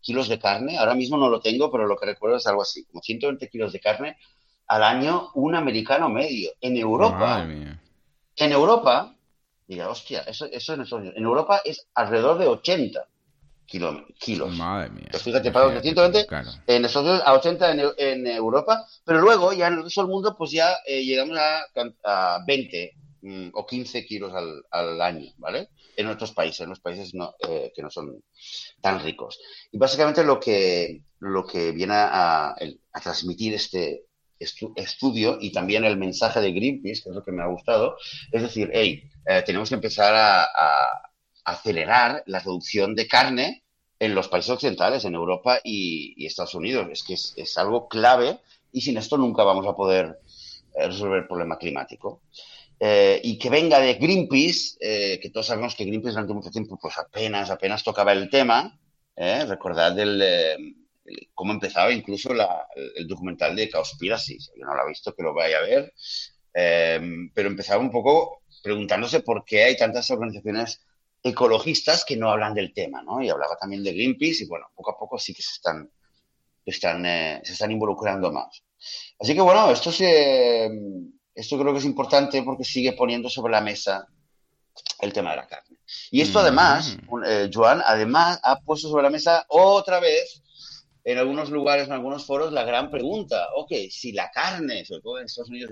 kilos 0.00 0.28
de 0.28 0.38
carne. 0.40 0.76
Ahora 0.78 0.94
mismo 0.94 1.16
no 1.16 1.28
lo 1.28 1.40
tengo, 1.40 1.70
pero 1.70 1.86
lo 1.86 1.96
que 1.96 2.06
recuerdo 2.06 2.36
es 2.36 2.46
algo 2.46 2.62
así, 2.62 2.84
como 2.84 3.00
120 3.00 3.48
kilos 3.48 3.72
de 3.72 3.80
carne 3.80 4.16
al 4.66 4.82
año 4.82 5.30
un 5.34 5.54
americano 5.54 6.08
medio. 6.08 6.50
En 6.60 6.76
Europa, 6.76 7.44
en 7.44 8.52
Europa, 8.52 9.14
diga, 9.68 9.88
hostia, 9.88 10.22
eso, 10.22 10.46
eso 10.46 10.74
en, 10.74 11.12
en 11.16 11.22
Europa 11.22 11.60
es 11.64 11.86
alrededor 11.94 12.38
de 12.38 12.48
80 12.48 13.06
kilos. 13.66 14.56
Madre 14.56 14.90
mía. 14.90 15.08
Pues 15.10 15.22
fíjate, 15.22 15.50
pago 15.50 15.80
120 15.80 16.26
en 16.66 16.84
Estados 16.84 17.08
Unidos, 17.08 17.22
a 17.24 17.32
80 17.34 17.94
en, 17.96 18.26
Europa, 18.26 18.86
pero 19.04 19.20
luego 19.20 19.52
ya 19.52 19.68
en 19.68 19.74
el 19.74 19.84
resto 19.84 20.02
del 20.02 20.10
mundo 20.10 20.34
pues 20.36 20.50
ya 20.50 20.76
eh, 20.86 21.04
llegamos 21.04 21.38
a, 22.04 22.38
20 22.46 22.92
mm, 23.22 23.48
o 23.54 23.66
15 23.66 24.04
kilos 24.04 24.32
al, 24.70 25.00
año, 25.00 25.32
¿vale? 25.38 25.68
En 25.96 26.06
otros 26.08 26.32
países, 26.32 26.60
en 26.60 26.70
los 26.70 26.80
países 26.80 27.12
eh, 27.48 27.72
que 27.74 27.82
no 27.82 27.90
son 27.90 28.22
tan 28.80 29.02
ricos. 29.02 29.38
Y 29.70 29.78
básicamente 29.78 30.24
lo 30.24 30.40
que, 30.40 31.02
lo 31.20 31.46
que 31.46 31.72
viene 31.72 31.94
a 31.94 32.54
transmitir 33.02 33.54
este, 33.54 34.06
estudio 34.76 35.38
y 35.40 35.52
también 35.52 35.84
el 35.84 35.96
mensaje 35.96 36.40
de 36.40 36.52
Greenpeace, 36.52 37.02
que 37.02 37.10
es 37.10 37.14
lo 37.14 37.22
que 37.22 37.32
me 37.32 37.42
ha 37.42 37.46
gustado, 37.46 37.96
es 38.30 38.42
decir, 38.42 38.70
hey, 38.72 39.02
eh, 39.26 39.42
tenemos 39.44 39.68
que 39.68 39.76
empezar 39.76 40.14
a, 40.14 40.46
acelerar 41.44 42.22
la 42.26 42.40
reducción 42.40 42.94
de 42.94 43.08
carne 43.08 43.64
en 43.98 44.14
los 44.14 44.28
países 44.28 44.50
occidentales, 44.50 45.04
en 45.04 45.14
Europa 45.14 45.60
y, 45.62 46.26
Estados 46.26 46.54
Unidos. 46.54 46.88
Es 46.90 47.02
que 47.02 47.14
es, 47.14 47.58
algo 47.58 47.88
clave 47.88 48.38
y 48.72 48.80
sin 48.80 48.96
esto 48.96 49.16
nunca 49.16 49.44
vamos 49.44 49.66
a 49.66 49.74
poder 49.74 50.18
eh, 50.74 50.86
resolver 50.86 51.20
el 51.20 51.28
problema 51.28 51.58
climático. 51.58 52.22
Eh, 52.80 53.20
y 53.22 53.38
que 53.38 53.48
venga 53.48 53.78
de 53.78 53.94
Greenpeace, 53.94 54.76
que 55.20 55.30
todos 55.32 55.46
sabemos 55.46 55.76
que 55.76 55.84
Greenpeace 55.84 56.14
durante 56.14 56.34
mucho 56.34 56.50
tiempo 56.50 56.76
pues 56.82 56.98
apenas, 56.98 57.50
apenas 57.50 57.84
tocaba 57.84 58.12
el 58.12 58.28
tema, 58.28 58.76
recordad 59.14 59.92
del 59.92 60.74
cómo 61.32 61.52
empezaba 61.52 61.92
incluso 61.92 62.30
el 62.96 63.06
documental 63.06 63.54
de 63.54 63.70
Cowspiracy. 63.70 64.40
Si 64.40 64.58
no 64.58 64.74
lo 64.74 64.82
ha 64.82 64.88
visto, 64.88 65.14
que 65.14 65.22
lo 65.22 65.32
vaya 65.32 65.58
a 65.58 65.62
ver. 65.62 65.92
Pero 66.52 67.48
empezaba 67.48 67.80
un 67.80 67.92
poco 67.92 68.42
preguntándose 68.62 69.20
por 69.20 69.44
qué 69.44 69.64
hay 69.64 69.76
tantas 69.76 70.10
organizaciones 70.10 70.80
ecologistas 71.22 72.04
que 72.04 72.16
no 72.16 72.30
hablan 72.30 72.54
del 72.54 72.72
tema, 72.72 73.02
¿no? 73.02 73.22
Y 73.22 73.30
hablaba 73.30 73.56
también 73.56 73.84
de 73.84 73.92
Greenpeace 73.92 74.44
y, 74.44 74.46
bueno, 74.46 74.66
poco 74.74 74.90
a 74.90 74.98
poco 74.98 75.18
sí 75.18 75.32
que 75.32 75.42
se 75.42 75.52
están, 75.52 75.90
están, 76.64 77.06
eh, 77.06 77.40
se 77.44 77.52
están 77.52 77.70
involucrando 77.70 78.32
más. 78.32 78.62
Así 79.20 79.34
que, 79.34 79.40
bueno, 79.40 79.70
esto, 79.70 79.90
esto 79.90 81.58
creo 81.58 81.72
que 81.72 81.78
es 81.78 81.84
importante 81.84 82.42
porque 82.42 82.64
sigue 82.64 82.92
poniendo 82.92 83.28
sobre 83.28 83.52
la 83.52 83.60
mesa 83.60 84.08
el 85.00 85.12
tema 85.12 85.30
de 85.30 85.36
la 85.36 85.46
carne. 85.46 85.78
Y 86.10 86.20
esto 86.20 86.40
además, 86.40 86.96
mm. 87.08 87.24
eh, 87.24 87.50
Joan, 87.52 87.82
además 87.84 88.40
ha 88.42 88.58
puesto 88.60 88.88
sobre 88.88 89.04
la 89.04 89.10
mesa 89.10 89.44
otra 89.48 90.00
vez 90.00 90.41
en 91.04 91.18
algunos 91.18 91.50
lugares, 91.50 91.86
en 91.86 91.92
algunos 91.92 92.24
foros, 92.24 92.52
la 92.52 92.64
gran 92.64 92.90
pregunta, 92.90 93.48
ok, 93.56 93.72
si 93.90 94.12
la 94.12 94.30
carne, 94.30 94.84
sobre 94.84 95.02
todo 95.02 95.18
en 95.18 95.26
Estados 95.26 95.50
Unidos 95.50 95.70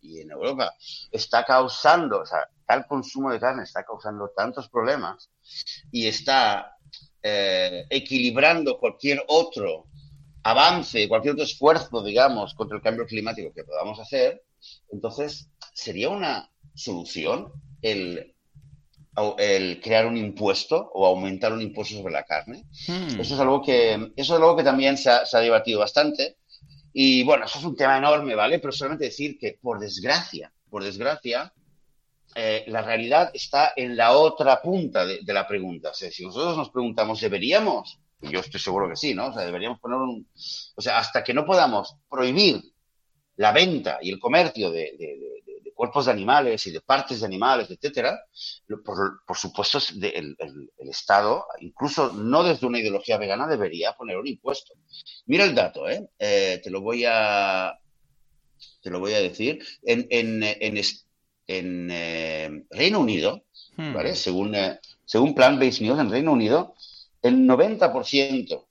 y 0.00 0.20
en, 0.20 0.30
Europa, 0.30 0.74
está 1.12 1.44
causando, 1.44 2.20
o 2.20 2.26
sea, 2.26 2.48
tal 2.66 2.86
consumo 2.86 3.30
de 3.30 3.38
carne 3.38 3.62
está 3.62 3.84
causando 3.84 4.30
tantos 4.36 4.68
problemas 4.68 5.30
y 5.92 6.06
está 6.06 6.76
eh, 7.22 7.86
equilibrando 7.90 8.78
cualquier 8.78 9.22
otro 9.28 9.86
avance, 10.42 11.08
cualquier 11.08 11.34
otro 11.34 11.44
esfuerzo, 11.44 12.02
digamos, 12.02 12.54
contra 12.54 12.76
el 12.76 12.82
cambio 12.82 13.06
climático 13.06 13.52
que 13.54 13.64
podamos 13.64 14.00
hacer, 14.00 14.44
entonces 14.90 15.48
sería 15.72 16.08
una 16.08 16.50
solución 16.74 17.52
el 17.82 18.35
el 19.38 19.80
crear 19.80 20.06
un 20.06 20.16
impuesto 20.16 20.90
o 20.94 21.06
aumentar 21.06 21.52
un 21.52 21.62
impuesto 21.62 21.96
sobre 21.96 22.12
la 22.12 22.24
carne. 22.24 22.64
Hmm. 22.86 23.20
Eso, 23.20 23.34
es 23.34 23.40
algo 23.40 23.62
que, 23.62 24.12
eso 24.16 24.34
es 24.34 24.40
algo 24.40 24.56
que 24.56 24.64
también 24.64 24.98
se 24.98 25.10
ha, 25.10 25.40
debatido 25.40 25.80
bastante. 25.80 26.36
Y 26.92 27.22
bueno, 27.24 27.46
eso 27.46 27.58
es 27.58 27.64
un 27.64 27.76
tema 27.76 27.98
enorme, 27.98 28.34
¿vale? 28.34 28.58
Pero 28.58 28.72
solamente 28.72 29.06
decir 29.06 29.38
que, 29.38 29.58
por 29.60 29.78
desgracia, 29.78 30.52
por 30.68 30.82
desgracia, 30.82 31.52
eh, 32.34 32.64
la 32.68 32.82
realidad 32.82 33.30
está 33.32 33.72
en 33.76 33.96
la 33.96 34.12
otra 34.12 34.60
punta 34.60 35.06
de, 35.06 35.20
la 35.32 35.46
pregunta. 35.46 35.90
O 35.90 35.94
sea, 35.94 36.10
si 36.10 36.24
nosotros 36.24 36.56
nos 36.56 36.70
preguntamos, 36.70 37.20
¿deberíamos 37.20 37.98
Y 38.20 38.30
yo 38.30 38.40
estoy 38.40 38.60
seguro 38.60 38.88
que 38.88 38.96
sí, 38.96 39.14
¿no? 39.14 39.28
O 39.28 39.32
sea, 39.32 39.44
deberíamos 39.44 39.80
poner 39.80 39.98
un... 39.98 40.28
O 40.74 40.82
sea, 40.82 40.98
hasta 40.98 41.22
que 41.24 41.34
no 41.34 41.44
podamos 41.44 41.96
prohibir 42.08 42.62
la 43.36 43.52
venta 43.52 43.98
y 44.00 44.10
el 44.10 44.18
comercio 44.18 44.70
de, 44.70 44.96
cuerpos 45.76 46.06
de 46.06 46.12
animales 46.12 46.66
y 46.66 46.72
de 46.72 46.80
partes 46.80 47.20
de 47.20 47.26
animales, 47.26 47.70
etcétera, 47.70 48.18
por, 48.84 49.36
supuesto, 49.36 49.78
el, 50.02 50.36
Estado, 50.90 51.46
incluso 51.60 52.12
no 52.12 52.42
desde 52.42 52.66
una 52.66 52.80
ideología 52.80 53.18
vegana, 53.18 53.46
debería 53.46 53.92
poner 53.92 54.16
un 54.16 54.26
impuesto. 54.26 54.74
Mira 55.26 55.44
el 55.44 55.54
dato, 55.54 55.88
¿eh? 55.88 56.08
eh 56.18 56.60
te 56.64 56.70
lo 56.70 56.80
voy 56.80 57.04
a 57.06 57.78
te 58.82 58.90
lo 58.90 59.00
voy 59.00 59.12
a 59.12 59.20
decir. 59.20 59.64
En, 59.82 60.06
en, 60.10 60.42
en, 60.42 61.88
eh, 61.90 62.64
Reino 62.70 63.00
Unido, 63.00 63.44
hmm. 63.76 63.92
¿vale? 63.92 64.14
Según, 64.14 64.54
eh, 64.54 64.80
según 65.04 65.34
Plan 65.34 65.58
Based 65.58 65.82
News, 65.82 66.00
en 66.00 66.10
Reino 66.10 66.32
Unido, 66.32 66.74
el 67.22 67.46
90% 67.46 68.64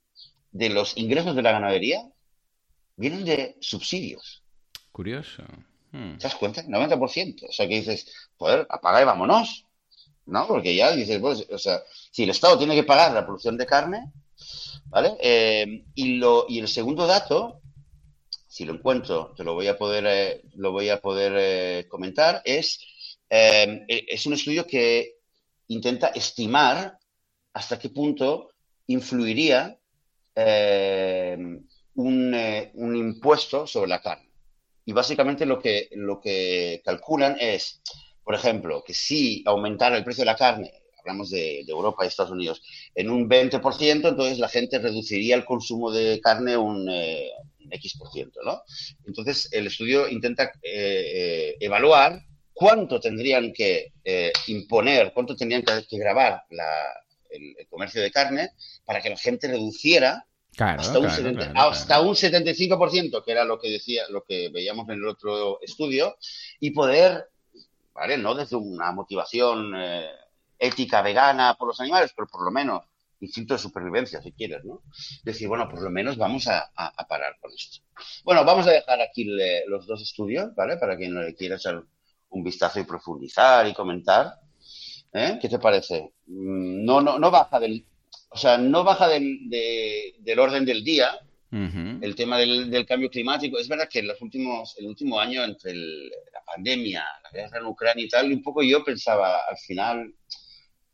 de 0.52 0.68
los 0.70 0.96
ingresos 0.96 1.36
de 1.36 1.42
la 1.42 1.52
ganadería 1.52 2.02
vienen 2.96 3.24
de 3.24 3.56
subsidios. 3.60 4.42
Curioso. 4.90 5.44
Hmm. 5.96 6.18
¿Te 6.18 6.24
das 6.24 6.34
cuenta? 6.34 6.62
90%. 6.62 7.46
O 7.48 7.52
sea, 7.52 7.66
que 7.66 7.76
dices, 7.76 8.06
joder, 8.36 8.66
apaga 8.68 9.00
y 9.00 9.04
vámonos. 9.04 9.64
¿No? 10.26 10.46
Porque 10.46 10.74
ya 10.74 10.90
dices, 10.92 11.20
pues, 11.20 11.46
o 11.50 11.58
sea, 11.58 11.82
si 12.10 12.24
el 12.24 12.30
Estado 12.30 12.58
tiene 12.58 12.74
que 12.74 12.82
pagar 12.82 13.12
la 13.12 13.24
producción 13.24 13.56
de 13.56 13.64
carne, 13.64 14.12
¿vale? 14.86 15.16
Eh, 15.20 15.84
y, 15.94 16.16
lo, 16.16 16.46
y 16.48 16.58
el 16.58 16.68
segundo 16.68 17.06
dato, 17.06 17.60
si 18.48 18.64
lo 18.64 18.74
encuentro, 18.74 19.32
te 19.36 19.44
lo 19.44 19.54
voy 19.54 19.68
a 19.68 19.78
poder, 19.78 20.04
eh, 20.06 20.42
lo 20.56 20.72
voy 20.72 20.88
a 20.90 21.00
poder 21.00 21.32
eh, 21.36 21.86
comentar, 21.88 22.42
es, 22.44 22.80
es 23.28 24.26
un 24.26 24.32
estudio 24.34 24.66
que 24.66 25.18
intenta 25.68 26.08
estimar 26.08 26.98
hasta 27.52 27.78
qué 27.78 27.88
punto 27.88 28.50
influiría 28.88 29.78
un, 31.94 32.44
un 32.74 32.96
impuesto 32.96 33.66
sobre 33.66 33.88
la 33.88 34.02
carne. 34.02 34.25
Y 34.86 34.92
básicamente 34.92 35.44
lo 35.44 35.58
que, 35.58 35.88
lo 35.92 36.20
que 36.20 36.80
calculan 36.84 37.36
es, 37.40 37.82
por 38.22 38.36
ejemplo, 38.36 38.84
que 38.84 38.94
si 38.94 39.42
aumentara 39.44 39.96
el 39.96 40.04
precio 40.04 40.22
de 40.22 40.26
la 40.26 40.36
carne, 40.36 40.72
hablamos 41.00 41.28
de, 41.30 41.60
Europa 41.62 42.04
y 42.04 42.08
Estados 42.08 42.30
Unidos, 42.30 42.62
en 42.94 43.10
un 43.10 43.28
20%, 43.28 44.08
entonces 44.08 44.38
la 44.38 44.48
gente 44.48 44.78
reduciría 44.78 45.34
el 45.34 45.44
consumo 45.44 45.90
de 45.90 46.20
carne 46.20 46.56
un, 46.56 46.88
eh, 46.88 47.30
X%, 47.68 48.32
¿no? 48.44 48.62
Entonces 49.06 49.48
el 49.50 49.66
estudio 49.66 50.08
intenta 50.08 50.44
eh, 50.44 50.52
eh, 50.62 51.56
evaluar 51.58 52.20
cuánto 52.52 53.00
tendrían 53.00 53.52
que 53.52 53.92
imponer, 54.46 55.12
cuánto 55.12 55.34
tendrían 55.34 55.64
que, 55.64 55.98
grabar 55.98 56.44
el, 57.30 57.66
comercio 57.68 58.00
de 58.00 58.12
carne 58.12 58.50
para 58.84 59.02
que 59.02 59.10
la 59.10 59.16
gente 59.16 59.48
reduciera 59.48 60.24
hasta, 60.58 60.98
un 60.98 61.06
hasta 61.54 62.00
un 62.00 62.14
75%, 62.14 63.24
que 63.24 63.32
era 63.32 63.44
lo 63.44 63.58
que 63.58 63.70
decía, 63.70 64.04
lo 64.08 64.24
que 64.24 64.48
veíamos 64.48 64.88
en 64.88 64.96
el 64.96 65.08
otro 65.08 65.60
estudio, 65.60 66.16
y 66.60 66.70
poder, 66.70 67.28
¿vale? 67.92 68.16
No 68.16 68.34
desde 68.34 68.56
una 68.56 68.92
motivación 68.92 69.72
eh, 69.76 70.08
ética 70.58 71.02
vegana 71.02 71.54
por 71.58 71.68
los 71.68 71.80
animales, 71.80 72.12
pero 72.16 72.26
por 72.26 72.44
lo 72.44 72.50
menos 72.50 72.84
instinto 73.20 73.54
de 73.54 73.58
supervivencia, 73.58 74.20
si 74.22 74.32
quieres, 74.32 74.64
¿no? 74.64 74.82
Decir, 75.24 75.48
bueno, 75.48 75.68
por 75.68 75.82
lo 75.82 75.90
menos 75.90 76.16
vamos 76.16 76.48
a, 76.48 76.70
parar 77.08 77.36
con 77.40 77.52
esto. 77.52 77.82
Bueno, 78.24 78.44
vamos 78.44 78.66
a 78.66 78.72
dejar 78.72 79.00
aquí 79.00 79.24
los 79.66 79.86
dos 79.86 80.02
estudios, 80.02 80.54
¿vale? 80.54 80.76
Para 80.76 80.96
quien 80.96 81.14
le 81.14 81.34
quiera 81.34 81.56
echar 81.56 81.82
un 82.30 82.42
vistazo 82.42 82.80
y 82.80 82.84
profundizar 82.84 83.66
y 83.66 83.74
comentar. 83.74 84.34
¿eh? 85.12 85.38
¿Qué 85.40 85.48
te 85.48 85.58
parece? 85.58 86.12
Mm, 86.26 86.84
no, 86.84 87.00
no, 87.00 87.18
no 87.18 87.30
baja 87.30 87.58
del 87.58 87.86
o 88.36 88.38
sea, 88.38 88.58
no 88.58 88.84
baja 88.84 89.08
del, 89.08 89.48
del 89.48 90.38
orden 90.38 90.66
del 90.66 90.84
día 90.84 91.18
el 91.50 92.14
tema 92.14 92.36
del, 92.36 92.84
cambio 92.84 93.08
climático. 93.08 93.58
Es 93.58 93.66
verdad 93.66 93.88
que 93.90 94.00
en 94.00 94.08
los 94.08 94.20
últimos, 94.20 94.76
el 94.78 94.86
último 94.88 95.18
año, 95.18 95.42
entre 95.42 95.72
la 95.72 96.44
pandemia, 96.44 97.02
la 97.22 97.30
guerra 97.30 97.60
en 97.60 97.64
Ucrania 97.64 98.04
y 98.04 98.08
tal, 98.10 98.30
un 98.30 98.42
poco 98.42 98.62
yo 98.62 98.84
pensaba, 98.84 99.38
al 99.48 99.56
final, 99.56 100.14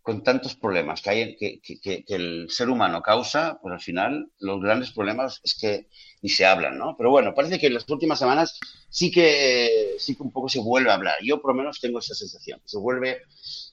con 0.02 0.22
tantos 0.22 0.54
problemas 0.54 1.02
que, 1.02 1.10
hay, 1.10 1.36
que, 1.36 1.60
que, 1.60 2.04
el 2.06 2.46
ser 2.48 2.70
humano 2.70 3.02
causa, 3.02 3.58
pues 3.60 3.72
al 3.72 3.80
final 3.80 4.30
los 4.38 4.60
grandes 4.60 4.92
problemas 4.92 5.40
es 5.42 5.58
que 5.60 5.88
ni 6.20 6.28
se 6.28 6.46
hablan, 6.46 6.78
¿no? 6.78 6.94
Pero 6.96 7.10
bueno, 7.10 7.34
parece 7.34 7.58
que 7.58 7.66
en 7.66 7.74
las 7.74 7.88
últimas 7.88 8.20
semanas 8.20 8.60
sí 8.88 9.10
que, 9.10 9.96
sí 9.98 10.14
que 10.14 10.22
un 10.22 10.30
poco 10.30 10.48
se 10.48 10.60
vuelve 10.60 10.92
a 10.92 10.94
hablar. 10.94 11.16
Yo 11.24 11.40
por 11.40 11.50
lo 11.50 11.58
menos 11.58 11.80
tengo 11.80 11.98
esa 11.98 12.14
sensación. 12.14 12.60
Se 12.64 12.78
vuelve 12.78 13.22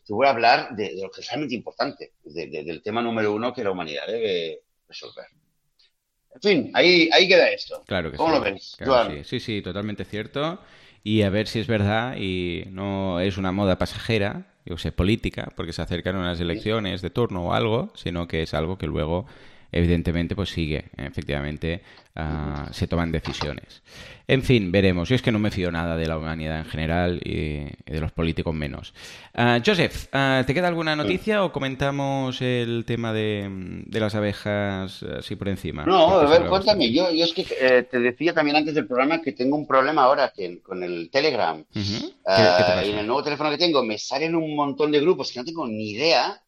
te 0.10 0.14
voy 0.16 0.26
a 0.26 0.32
hablar 0.32 0.76
de, 0.76 0.96
lo 1.00 1.12
que 1.12 1.22
es 1.22 1.28
realmente 1.28 1.54
importante, 1.54 2.14
del 2.24 2.82
tema 2.82 3.00
número 3.00 3.32
uno 3.32 3.54
que 3.54 3.64
la 3.64 3.70
humanidad 3.70 4.08
debe 4.08 4.62
resolver. 4.88 5.28
En 6.34 6.42
fin, 6.42 6.72
ahí, 6.74 7.08
ahí 7.14 7.28
queda 7.28 7.48
esto. 7.52 7.84
Claro 7.86 8.10
que 8.10 8.18
¿Cómo 8.18 8.32
lo 8.32 8.42
ves? 8.42 8.76
sí. 8.76 9.24
sí, 9.24 9.40
sí, 9.40 9.62
totalmente 9.62 10.06
cierto. 10.06 10.60
Y 11.04 11.22
a 11.22 11.30
ver 11.30 11.48
si 11.48 11.60
es 11.60 11.68
verdad 11.68 12.16
y 12.18 12.64
no 12.72 13.20
es 13.20 13.38
una 13.38 13.52
moda 13.52 13.78
pasajera, 13.78 14.48
yo 14.66 14.80
sé, 14.80 14.92
política, 14.92 15.54
porque 15.56 15.74
se 15.74 15.84
acercan 15.84 16.16
unas 16.16 16.40
elecciones 16.40 17.04
de 17.04 17.12
turno 17.12 17.46
o 17.46 17.54
algo, 17.54 17.92
sino 17.94 18.28
que 18.28 18.42
es 18.42 18.56
algo 18.56 18.80
que 18.80 18.88
luego 18.88 19.28
evidentemente 19.72 20.36
pues 20.36 20.50
sigue, 20.50 20.86
efectivamente 20.98 21.82
ah, 22.16 22.68
se 22.72 22.88
toman 22.88 23.12
decisiones. 23.12 23.82
En 24.28 24.44
fin, 24.44 24.72
veremos. 24.72 25.10
Yo 25.10 25.16
es 25.16 25.22
que 25.22 25.32
no 25.32 25.40
me 25.40 25.52
fío 25.52 25.72
nada 25.72 25.96
de 25.96 26.08
la 26.08 26.18
humanidad 26.18 26.60
en 26.60 26.66
general 26.66 27.20
y, 27.24 27.66
de 27.86 28.00
los 28.00 28.12
políticos 28.12 28.54
menos. 28.54 28.94
Ah, 29.34 29.60
Joseph, 29.66 30.08
ah, 30.14 30.44
¿te 30.46 30.54
queda 30.54 30.68
alguna 30.68 30.96
noticia 30.96 31.44
o 31.44 31.52
comentamos 31.52 32.42
el 32.42 32.84
tema 32.86 33.14
de, 33.14 33.84
las 33.92 34.16
abejas 34.16 35.04
así 35.04 35.36
por 35.36 35.50
encima? 35.50 35.86
No, 35.86 36.20
a 36.20 36.30
ver, 36.30 36.48
cuéntame. 36.48 36.92
Yo, 36.92 37.12
yo 37.12 37.26
es 37.26 37.34
que 37.34 37.46
eh, 37.60 37.84
te 37.84 38.00
decía 38.00 38.34
también 38.34 38.58
antes 38.58 38.76
del 38.76 38.88
programa 38.88 39.22
que 39.22 39.32
tengo 39.32 39.56
un 39.56 39.68
problema 39.68 40.04
ahora 40.04 40.32
que, 40.36 40.62
con 40.62 40.84
el 40.84 41.10
Telegram. 41.10 41.64
y 41.74 42.90
en 42.90 43.00
el 43.00 43.08
nuevo 43.08 43.24
teléfono 43.24 43.50
que 43.50 43.58
tengo 43.58 43.84
me 43.84 43.98
salen 43.98 44.36
un 44.36 44.56
montón 44.56 44.92
de 44.92 45.00
grupos 45.00 45.32
que 45.32 45.40
no 45.40 45.46
tengo 45.46 45.68
ni 45.68 45.92
idea 45.92 46.42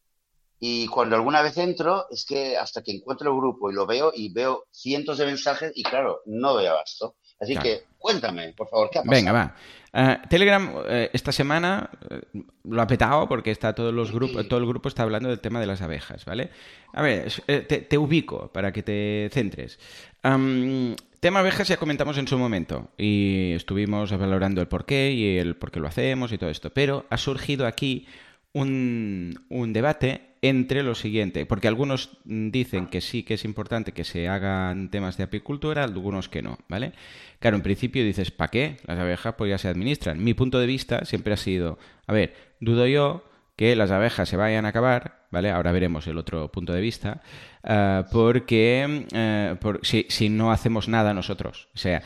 y 0.63 0.85
cuando 0.85 1.15
alguna 1.15 1.41
vez 1.41 1.57
entro, 1.57 2.05
es 2.11 2.23
que 2.23 2.55
hasta 2.55 2.83
que 2.83 2.91
encuentro 2.91 3.31
el 3.31 3.35
grupo 3.35 3.71
y 3.71 3.73
lo 3.73 3.87
veo 3.87 4.13
y 4.15 4.31
veo 4.31 4.67
cientos 4.71 5.17
de 5.17 5.25
mensajes 5.25 5.71
y 5.73 5.81
claro, 5.81 6.21
no 6.27 6.53
doy 6.53 6.67
abasto. 6.67 7.15
Así 7.39 7.57
que 7.57 7.85
cuéntame, 7.97 8.53
por 8.55 8.69
favor, 8.69 8.91
¿qué 8.91 8.99
ha 8.99 9.01
pasado? 9.01 9.15
Venga, 9.15 9.31
va. 9.31 9.55
Uh, 9.93 10.27
Telegram 10.29 10.75
uh, 10.75 10.81
esta 11.11 11.31
semana 11.31 11.89
uh, 12.11 12.39
lo 12.65 12.79
ha 12.79 12.85
petado 12.85 13.27
porque 13.27 13.49
está 13.49 13.73
todos 13.73 13.91
los 13.91 14.11
grupos, 14.11 14.47
todo 14.47 14.59
el 14.59 14.67
grupo 14.67 14.87
está 14.87 15.01
hablando 15.01 15.29
del 15.29 15.39
tema 15.39 15.59
de 15.59 15.65
las 15.65 15.81
abejas, 15.81 16.25
¿vale? 16.25 16.51
A 16.93 17.01
ver, 17.01 17.33
te, 17.47 17.63
te, 17.63 17.97
ubico 17.97 18.51
para 18.53 18.71
que 18.71 18.83
te 18.83 19.29
centres. 19.33 19.79
Um, 20.23 20.95
tema 21.19 21.39
abejas 21.39 21.67
ya 21.67 21.77
comentamos 21.77 22.19
en 22.19 22.27
su 22.27 22.37
momento 22.37 22.91
y 22.99 23.53
estuvimos 23.53 24.15
valorando 24.15 24.61
el 24.61 24.67
porqué 24.67 25.11
y 25.11 25.39
el 25.39 25.55
por 25.55 25.71
qué 25.71 25.79
lo 25.79 25.87
hacemos 25.87 26.31
y 26.31 26.37
todo 26.37 26.51
esto, 26.51 26.69
pero 26.69 27.07
ha 27.09 27.17
surgido 27.17 27.65
aquí 27.65 28.05
un, 28.53 29.45
un 29.49 29.73
debate 29.73 30.31
entre 30.41 30.81
lo 30.81 30.95
siguiente, 30.95 31.45
porque 31.45 31.67
algunos 31.67 32.17
dicen 32.25 32.87
que 32.87 32.99
sí 33.01 33.23
que 33.23 33.35
es 33.35 33.45
importante 33.45 33.91
que 33.91 34.03
se 34.03 34.27
hagan 34.27 34.89
temas 34.89 35.15
de 35.17 35.23
apicultura, 35.23 35.83
algunos 35.83 36.29
que 36.29 36.41
no, 36.41 36.57
¿vale? 36.67 36.93
Claro, 37.39 37.57
en 37.57 37.63
principio 37.63 38.03
dices, 38.03 38.31
¿para 38.31 38.49
qué? 38.49 38.77
Las 38.85 38.97
abejas 38.97 39.35
pues 39.37 39.49
ya 39.49 39.59
se 39.59 39.67
administran. 39.67 40.23
Mi 40.23 40.33
punto 40.33 40.59
de 40.59 40.65
vista 40.65 41.05
siempre 41.05 41.33
ha 41.33 41.37
sido, 41.37 41.77
a 42.07 42.13
ver, 42.13 42.33
dudo 42.59 42.87
yo 42.87 43.23
que 43.55 43.75
las 43.75 43.91
abejas 43.91 44.27
se 44.27 44.37
vayan 44.37 44.65
a 44.65 44.69
acabar, 44.69 45.27
¿vale? 45.29 45.51
Ahora 45.51 45.71
veremos 45.71 46.07
el 46.07 46.17
otro 46.17 46.51
punto 46.51 46.73
de 46.73 46.81
vista, 46.81 47.21
uh, 47.63 48.09
porque 48.11 49.57
por, 49.61 49.85
si, 49.85 50.07
si 50.09 50.29
no 50.29 50.51
hacemos 50.51 50.87
nada 50.87 51.13
nosotros, 51.13 51.69
o 51.75 51.77
sea, 51.77 52.01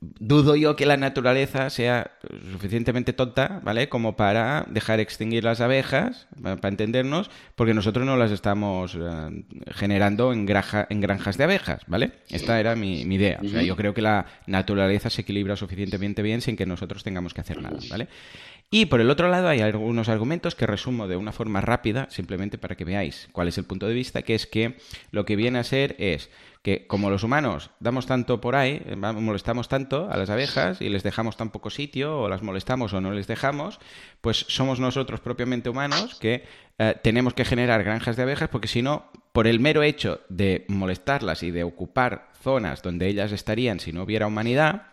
dudo 0.00 0.56
yo 0.56 0.74
que 0.74 0.84
la 0.84 0.96
naturaleza 0.96 1.70
sea 1.70 2.10
suficientemente 2.52 3.12
tonta, 3.12 3.60
¿vale? 3.62 3.88
Como 3.88 4.16
para 4.16 4.66
dejar 4.68 4.98
extinguir 4.98 5.44
las 5.44 5.60
abejas, 5.60 6.26
para 6.42 6.68
entendernos, 6.68 7.30
porque 7.54 7.72
nosotros 7.72 8.04
no 8.04 8.16
las 8.16 8.32
estamos 8.32 8.96
eh, 8.96 9.44
generando 9.70 10.32
en, 10.32 10.40
en 10.40 11.00
granjas 11.00 11.38
de 11.38 11.44
abejas, 11.44 11.82
¿vale? 11.86 12.12
Esta 12.30 12.58
era 12.58 12.74
mi, 12.74 13.02
idea. 13.02 13.38
O 13.44 13.48
sea, 13.48 13.62
yo 13.62 13.76
creo 13.76 13.94
que 13.94 14.02
la 14.02 14.26
naturaleza 14.46 15.08
se 15.08 15.22
equilibra 15.22 15.56
suficientemente 15.56 16.22
bien 16.22 16.40
sin 16.40 16.56
que 16.56 16.66
nosotros 16.66 17.04
tengamos 17.04 17.32
que 17.32 17.40
hacer 17.40 17.62
nada, 17.62 17.78
¿vale? 17.88 18.08
Y 18.70 18.86
por 18.86 19.00
el 19.00 19.10
otro 19.10 19.28
lado 19.28 19.48
hay 19.48 19.60
algunos 19.60 20.08
argumentos 20.08 20.56
que 20.56 20.66
resumo 20.66 21.06
de 21.06 21.14
una 21.14 21.30
forma 21.30 21.60
rápida, 21.60 22.08
simplemente 22.10 22.58
para 22.58 22.74
que 22.74 22.84
veáis 22.84 23.28
cuál 23.30 23.46
es 23.46 23.56
el 23.56 23.64
punto 23.64 23.86
de 23.86 23.94
vista, 23.94 24.22
que 24.22 24.34
es 24.34 24.48
que 24.48 24.78
lo 25.12 25.24
que 25.24 25.36
viene 25.36 25.60
a 25.60 25.64
ser 25.64 25.94
es 26.00 26.28
que 26.64 26.86
como 26.86 27.10
los 27.10 27.22
humanos 27.22 27.70
damos 27.78 28.06
tanto 28.06 28.40
por 28.40 28.56
ahí, 28.56 28.80
eh, 28.86 28.96
molestamos 28.96 29.68
tanto 29.68 30.08
a 30.10 30.16
las 30.16 30.30
abejas 30.30 30.80
y 30.80 30.88
les 30.88 31.02
dejamos 31.02 31.36
tan 31.36 31.50
poco 31.50 31.68
sitio, 31.68 32.18
o 32.18 32.28
las 32.30 32.42
molestamos 32.42 32.94
o 32.94 33.02
no 33.02 33.12
les 33.12 33.26
dejamos, 33.26 33.78
pues 34.22 34.46
somos 34.48 34.80
nosotros 34.80 35.20
propiamente 35.20 35.68
humanos 35.68 36.16
que 36.18 36.44
eh, 36.78 36.94
tenemos 37.02 37.34
que 37.34 37.44
generar 37.44 37.84
granjas 37.84 38.16
de 38.16 38.22
abejas 38.22 38.48
porque 38.48 38.66
si 38.66 38.80
no, 38.80 39.10
por 39.32 39.46
el 39.46 39.60
mero 39.60 39.82
hecho 39.82 40.22
de 40.30 40.64
molestarlas 40.68 41.42
y 41.42 41.50
de 41.50 41.64
ocupar 41.64 42.30
zonas 42.42 42.80
donde 42.80 43.08
ellas 43.08 43.32
estarían 43.32 43.78
si 43.78 43.92
no 43.92 44.02
hubiera 44.02 44.26
humanidad, 44.26 44.86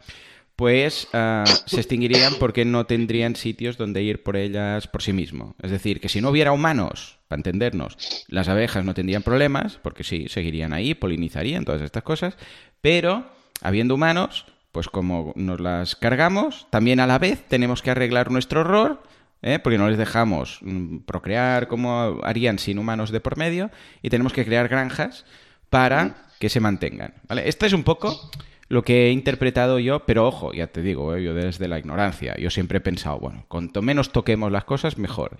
pues 0.56 1.08
ah, 1.14 1.43
se 1.66 1.78
extinguirían 1.78 2.34
porque 2.39 2.66
no 2.66 2.86
tendrían 2.86 3.36
sitios 3.36 3.78
donde 3.78 4.04
ir 4.04 4.24
por 4.24 4.36
ellas 4.36 4.88
por 4.88 5.02
sí 5.02 5.14
mismo. 5.14 5.56
Es 5.62 5.72
decir, 5.72 5.99
que 5.99 6.10
si 6.10 6.22
no 6.22 6.30
hubiera 6.30 6.52
humanos, 6.52 7.18
para 7.28 7.39
entendernos, 7.39 7.97
las 8.28 8.47
abejas 8.47 8.86
no 8.86 8.93
tendrían 8.93 9.24
problemas, 9.24 9.80
porque 9.82 10.04
sí, 10.04 10.28
seguirían 10.28 10.74
ahí, 10.74 10.93
polinizarían, 10.93 11.66
todas 11.66 11.82
estas 11.82 12.04
cosas, 12.04 12.38
pero 12.82 13.26
habiendo 13.62 13.95
humanos, 13.95 14.45
pues 14.72 14.88
como 14.88 15.34
nos 15.36 15.60
las 15.60 15.95
cargamos, 15.95 16.68
también 16.70 16.99
a 16.99 17.08
la 17.08 17.20
vez 17.20 17.43
tenemos 17.47 17.82
que 17.82 17.91
arreglar 17.91 18.32
nuestro 18.32 18.62
error, 18.62 19.04
¿eh? 19.41 19.60
porque 19.60 19.78
no 19.78 19.89
les 19.89 19.97
dejamos 19.97 20.60
mm, 20.62 20.99
procrear 20.99 21.68
como 21.68 22.20
harían 22.24 22.60
sin 22.60 22.80
humanos 22.80 23.12
de 23.12 23.20
por 23.20 23.38
medio, 23.38 23.72
y 24.02 24.10
tenemos 24.10 24.34
que 24.34 24.45
crear 24.45 24.68
granjas 24.68 25.26
para 25.70 26.28
que 26.39 26.49
se 26.49 26.60
mantengan. 26.60 27.14
¿vale? 27.28 27.47
Esto 27.47 27.66
es 27.66 27.74
un 27.74 27.84
poco 27.84 28.32
lo 28.72 28.84
que 28.84 29.07
he 29.07 29.11
interpretado 29.11 29.80
yo, 29.80 30.05
pero 30.05 30.26
ojo, 30.26 30.53
ya 30.53 30.67
te 30.67 30.82
digo, 30.82 31.13
¿eh? 31.13 31.22
yo 31.22 31.34
desde 31.34 31.67
la 31.67 31.78
ignorancia, 31.78 32.38
yo 32.38 32.49
siempre 32.49 32.78
he 32.78 32.82
pensado, 32.82 33.19
bueno, 33.19 33.43
cuanto 33.49 33.82
menos 33.82 34.13
toquemos 34.13 34.49
las 34.49 34.63
cosas, 34.63 34.97
mejor. 34.97 35.38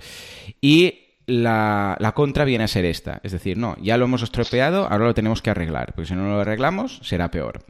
Y 0.60 1.12
la, 1.28 2.12
contra 2.14 2.44
viene 2.44 2.66
a 2.66 2.68
ser 2.68 2.84
esta. 2.84 3.22
Es 3.24 3.32
decir, 3.32 3.58
no, 3.58 3.78
ya 3.82 3.96
lo 3.96 4.04
hemos 4.04 4.22
estropeado, 4.22 4.84
ahora 4.84 5.06
lo 5.06 5.14
tenemos 5.14 5.42
que 5.42 5.50
arreglar, 5.50 5.94
porque 5.96 6.10
si 6.10 6.14
no 6.14 6.28
lo 6.28 6.42
arreglamos 6.42 7.00
será 7.04 7.32
peor. 7.32 7.64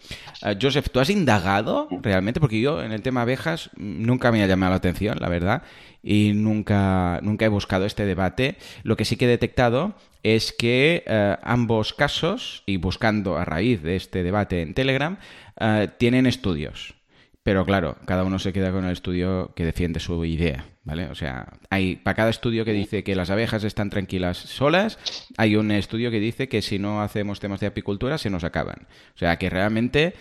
Eh, 0.44 0.58
Joseph, 0.60 0.90
¿tú 0.92 1.00
has 1.00 1.12
indagado 1.12 1.88
realmente? 2.02 2.40
Porque 2.40 2.60
yo 2.60 2.82
en 2.82 2.92
el 2.92 3.04
tema 3.04 3.22
abejas 3.22 3.70
nunca 3.78 4.32
me 4.32 4.44
ha 4.44 4.48
llamado 4.48 4.72
la 4.72 4.78
atención, 4.78 5.20
la 5.20 5.30
verdad, 5.30 5.62
y 6.02 6.32
nunca, 6.34 7.20
nunca 7.22 7.46
he 7.46 7.50
buscado 7.50 7.86
este 7.86 8.06
debate. 8.06 8.58
Lo 8.82 8.98
que 8.98 9.06
sí 9.06 9.16
que 9.16 9.26
he 9.26 9.28
detectado 9.28 9.94
es 10.24 10.54
que 10.54 11.04
eh, 11.06 11.38
ambos 11.44 11.94
casos, 11.94 12.64
y 12.66 12.78
buscando 12.78 13.38
a 13.38 13.46
raíz 13.46 13.82
de 13.82 13.96
este 13.96 14.24
debate 14.24 14.62
en 14.62 14.74
Telegram, 14.74 15.18
eh, 15.60 15.90
tienen 15.98 16.26
estudios. 16.26 16.96
Pero 17.44 17.66
claro, 17.66 17.98
cada 18.06 18.24
uno 18.24 18.38
se 18.38 18.54
queda 18.54 18.72
con 18.72 18.86
el 18.86 18.92
estudio 18.92 19.52
que 19.56 19.66
defiende 19.66 20.00
su 20.00 20.24
idea, 20.26 20.66
¿vale? 20.84 21.08
O 21.08 21.16
sea, 21.16 21.54
hay 21.72 21.96
para 21.96 22.16
cada 22.16 22.30
estudio 22.30 22.66
que 22.66 22.74
dice 22.74 23.04
que 23.04 23.16
las 23.16 23.32
abejas 23.32 23.64
están 23.64 23.90
tranquilas 23.90 24.38
solas, 24.38 25.00
hay 25.38 25.56
un 25.56 25.72
estudio 25.72 26.12
que 26.12 26.20
dice 26.20 26.48
que 26.48 26.62
si 26.62 26.78
no 26.78 27.02
hacemos 27.02 27.40
temas 27.40 27.60
de 27.60 27.68
apicultura 27.68 28.20
se 28.20 28.30
nos 28.30 28.44
acaban. 28.44 28.88
O 29.16 29.18
sea, 29.18 29.38
que 29.38 29.50
realmente, 29.50 30.14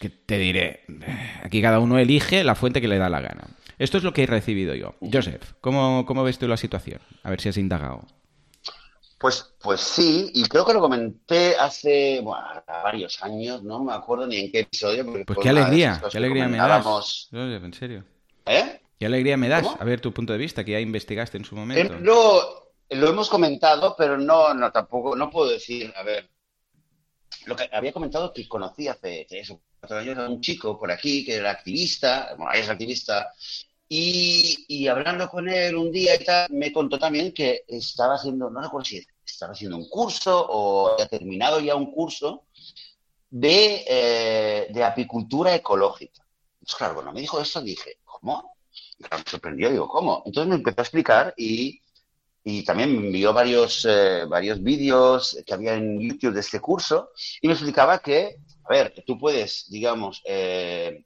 que 0.00 0.08
te 0.08 0.38
diré, 0.38 0.84
aquí 1.42 1.60
cada 1.60 1.78
uno 1.78 1.98
elige 1.98 2.42
la 2.42 2.54
fuente 2.54 2.80
que 2.80 2.88
le 2.88 2.96
da 2.96 3.10
la 3.10 3.20
gana. 3.20 3.48
Esto 3.78 3.98
es 3.98 4.04
lo 4.04 4.14
que 4.14 4.22
he 4.22 4.26
recibido 4.26 4.74
yo. 4.74 4.94
Joseph, 5.00 5.52
¿cómo, 5.60 6.06
cómo 6.06 6.24
ves 6.24 6.38
tú 6.38 6.48
la 6.48 6.56
situación? 6.56 7.00
A 7.22 7.28
ver 7.28 7.42
si 7.42 7.50
has 7.50 7.58
indagado. 7.58 8.06
Pues, 9.18 9.54
pues 9.60 9.80
sí, 9.80 10.30
y 10.34 10.44
creo 10.44 10.66
que 10.66 10.74
lo 10.74 10.80
comenté 10.80 11.56
hace 11.56 12.22
varios 12.84 13.22
años, 13.22 13.62
no 13.62 13.82
me 13.82 13.94
acuerdo 13.94 14.26
ni 14.26 14.36
en 14.36 14.52
qué 14.52 14.60
episodio. 14.60 15.06
pues 15.24 15.38
qué 15.40 15.48
alegría, 15.48 16.02
qué 16.10 16.18
alegría 16.18 16.48
me 16.48 16.58
das. 16.58 17.28
En 17.32 17.72
serio. 17.72 18.04
¿Eh? 18.44 18.80
Qué 18.98 19.06
alegría 19.06 19.36
me 19.36 19.48
das 19.48 19.66
a 19.78 19.84
ver 19.84 20.00
tu 20.00 20.12
punto 20.12 20.32
de 20.32 20.38
vista, 20.38 20.64
que 20.64 20.72
ya 20.72 20.80
investigaste 20.80 21.38
en 21.38 21.44
su 21.44 21.56
momento. 21.56 21.94
Eh, 21.94 21.98
lo, 22.00 22.72
lo 22.90 23.08
hemos 23.08 23.28
comentado, 23.28 23.94
pero 23.96 24.18
no, 24.18 24.52
no, 24.54 24.70
tampoco, 24.70 25.16
no 25.16 25.30
puedo 25.30 25.50
decir, 25.50 25.92
a 25.96 26.02
ver, 26.02 26.30
lo 27.46 27.56
que 27.56 27.68
había 27.72 27.92
comentado 27.92 28.32
que 28.32 28.46
conocí 28.46 28.88
hace 28.88 29.26
eso, 29.30 29.62
cuatro 29.80 29.98
años 29.98 30.18
a 30.18 30.28
un 30.28 30.40
chico 30.40 30.78
por 30.78 30.90
aquí 30.90 31.24
que 31.24 31.36
era 31.36 31.50
activista, 31.50 32.34
bueno, 32.36 32.52
es 32.52 32.68
activista, 32.68 33.32
y, 33.88 34.86
hablando 34.88 35.28
con 35.28 35.48
él 35.48 35.76
un 35.76 35.92
día 35.92 36.14
y 36.20 36.24
tal, 36.24 36.50
me 36.50 36.72
contó 36.72 36.98
también 36.98 37.32
que 37.32 37.64
estaba 37.68 38.14
haciendo, 38.14 38.50
no 38.50 38.60
recuerdo 38.60 38.84
si 38.84 39.06
estaba 39.24 39.52
haciendo 39.52 39.76
un 39.76 39.88
curso 39.88 40.46
o 40.48 40.92
había 40.92 41.06
terminado 41.06 41.60
ya 41.60 41.74
un 41.76 41.92
curso 41.92 42.46
de, 43.30 43.84
eh, 43.88 44.66
de 44.70 44.84
apicultura 44.84 45.54
ecológica. 45.54 46.26
Entonces, 46.54 46.76
claro, 46.76 46.94
cuando 46.94 47.12
me 47.12 47.20
dijo 47.20 47.40
eso, 47.40 47.62
dije, 47.62 47.98
¿cómo? 48.04 48.56
me 48.98 49.08
sorprendió, 49.26 49.70
digo, 49.70 49.88
¿cómo? 49.88 50.22
Entonces 50.26 50.48
me 50.48 50.56
empezó 50.56 50.80
a 50.80 50.84
explicar 50.84 51.34
y, 51.36 51.80
y 52.44 52.64
también 52.64 52.92
me 52.92 53.06
envió 53.06 53.32
varios, 53.32 53.86
eh, 53.88 54.24
varios 54.28 54.62
vídeos 54.62 55.38
que 55.46 55.54
había 55.54 55.74
en 55.74 56.00
YouTube 56.00 56.34
de 56.34 56.40
este 56.40 56.60
curso 56.60 57.10
y 57.40 57.46
me 57.46 57.54
explicaba 57.54 57.98
que, 58.00 58.36
a 58.64 58.72
ver, 58.72 59.04
tú 59.06 59.18
puedes, 59.18 59.68
digamos, 59.70 60.22
eh, 60.24 61.05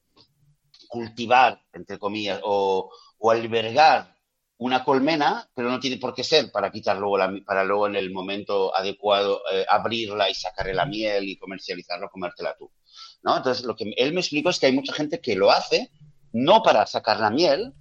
cultivar, 0.91 1.62
entre 1.72 1.99
comillas, 1.99 2.41
o, 2.43 2.91
albergar 3.30 4.14
una 4.59 4.84
colmena, 4.84 5.49
pero 5.55 5.70
no 5.70 5.80
tiene 5.80 5.97
por 5.97 6.14
qué 6.14 6.22
ser 6.22 6.51
para 6.51 6.70
quitar 6.70 6.99
luego 6.99 7.16
para 7.47 7.64
luego 7.64 7.86
en 7.86 7.97
el 7.97 8.11
momento 8.11 8.76
adecuado 8.76 9.41
eh, 9.51 9.64
abrirla 9.68 10.28
y 10.28 10.34
sacarle 10.34 10.74
la 10.74 10.84
miel 10.84 11.28
y 11.28 11.38
comercializarla 11.38 12.09
comértela 12.09 12.55
tú. 12.59 12.70
¿no? 13.22 13.38
Entonces, 13.38 13.64
lo 13.64 13.74
que 13.74 13.95
él 13.97 14.12
me 14.12 14.20
explicó 14.20 14.51
es 14.51 14.59
que 14.59 14.66
hay 14.66 14.72
mucha 14.72 14.93
gente 14.93 15.20
que 15.20 15.36
lo 15.36 15.51
hace 15.51 15.91
no 16.32 16.62
para 16.62 16.86
sacar 16.86 17.20
la 17.20 17.30
miel, 17.30 17.72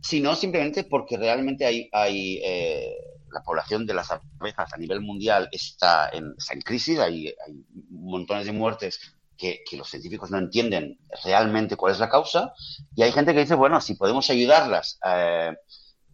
sino 0.00 0.36
simplemente 0.36 0.84
porque 0.84 1.16
realmente 1.16 1.66
hay, 1.66 1.88
hay 1.92 2.40
eh, 2.44 2.94
la 3.32 3.42
población 3.42 3.86
de 3.86 3.94
las 3.94 4.10
abejas 4.10 4.72
a 4.72 4.76
nivel 4.76 5.00
mundial 5.00 5.48
está 5.52 6.08
en, 6.10 6.34
está 6.38 6.54
en 6.54 6.60
crisis, 6.60 6.98
hay, 6.98 7.28
hay 7.28 7.64
montones 7.90 8.46
de 8.46 8.52
muertes 8.52 9.17
que, 9.38 9.64
los 9.76 9.88
científicos 9.88 10.30
no 10.30 10.38
entienden 10.38 10.98
realmente 11.24 11.76
cuál 11.76 11.92
es 11.92 12.00
la 12.00 12.10
causa, 12.10 12.52
y 12.94 13.02
hay 13.02 13.12
gente 13.12 13.32
que 13.32 13.40
dice, 13.40 13.54
bueno, 13.54 13.80
si 13.80 13.94
podemos 13.94 14.28
ayudarlas, 14.28 14.98
eh, 15.06 15.56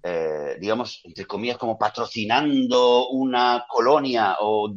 eh, 0.06 0.58
digamos, 0.60 1.00
entre 1.04 1.24
comillas, 1.24 1.56
como 1.56 1.78
patrocinando 1.78 3.08
una 3.08 3.64
colonia 3.66 4.36
o, 4.40 4.70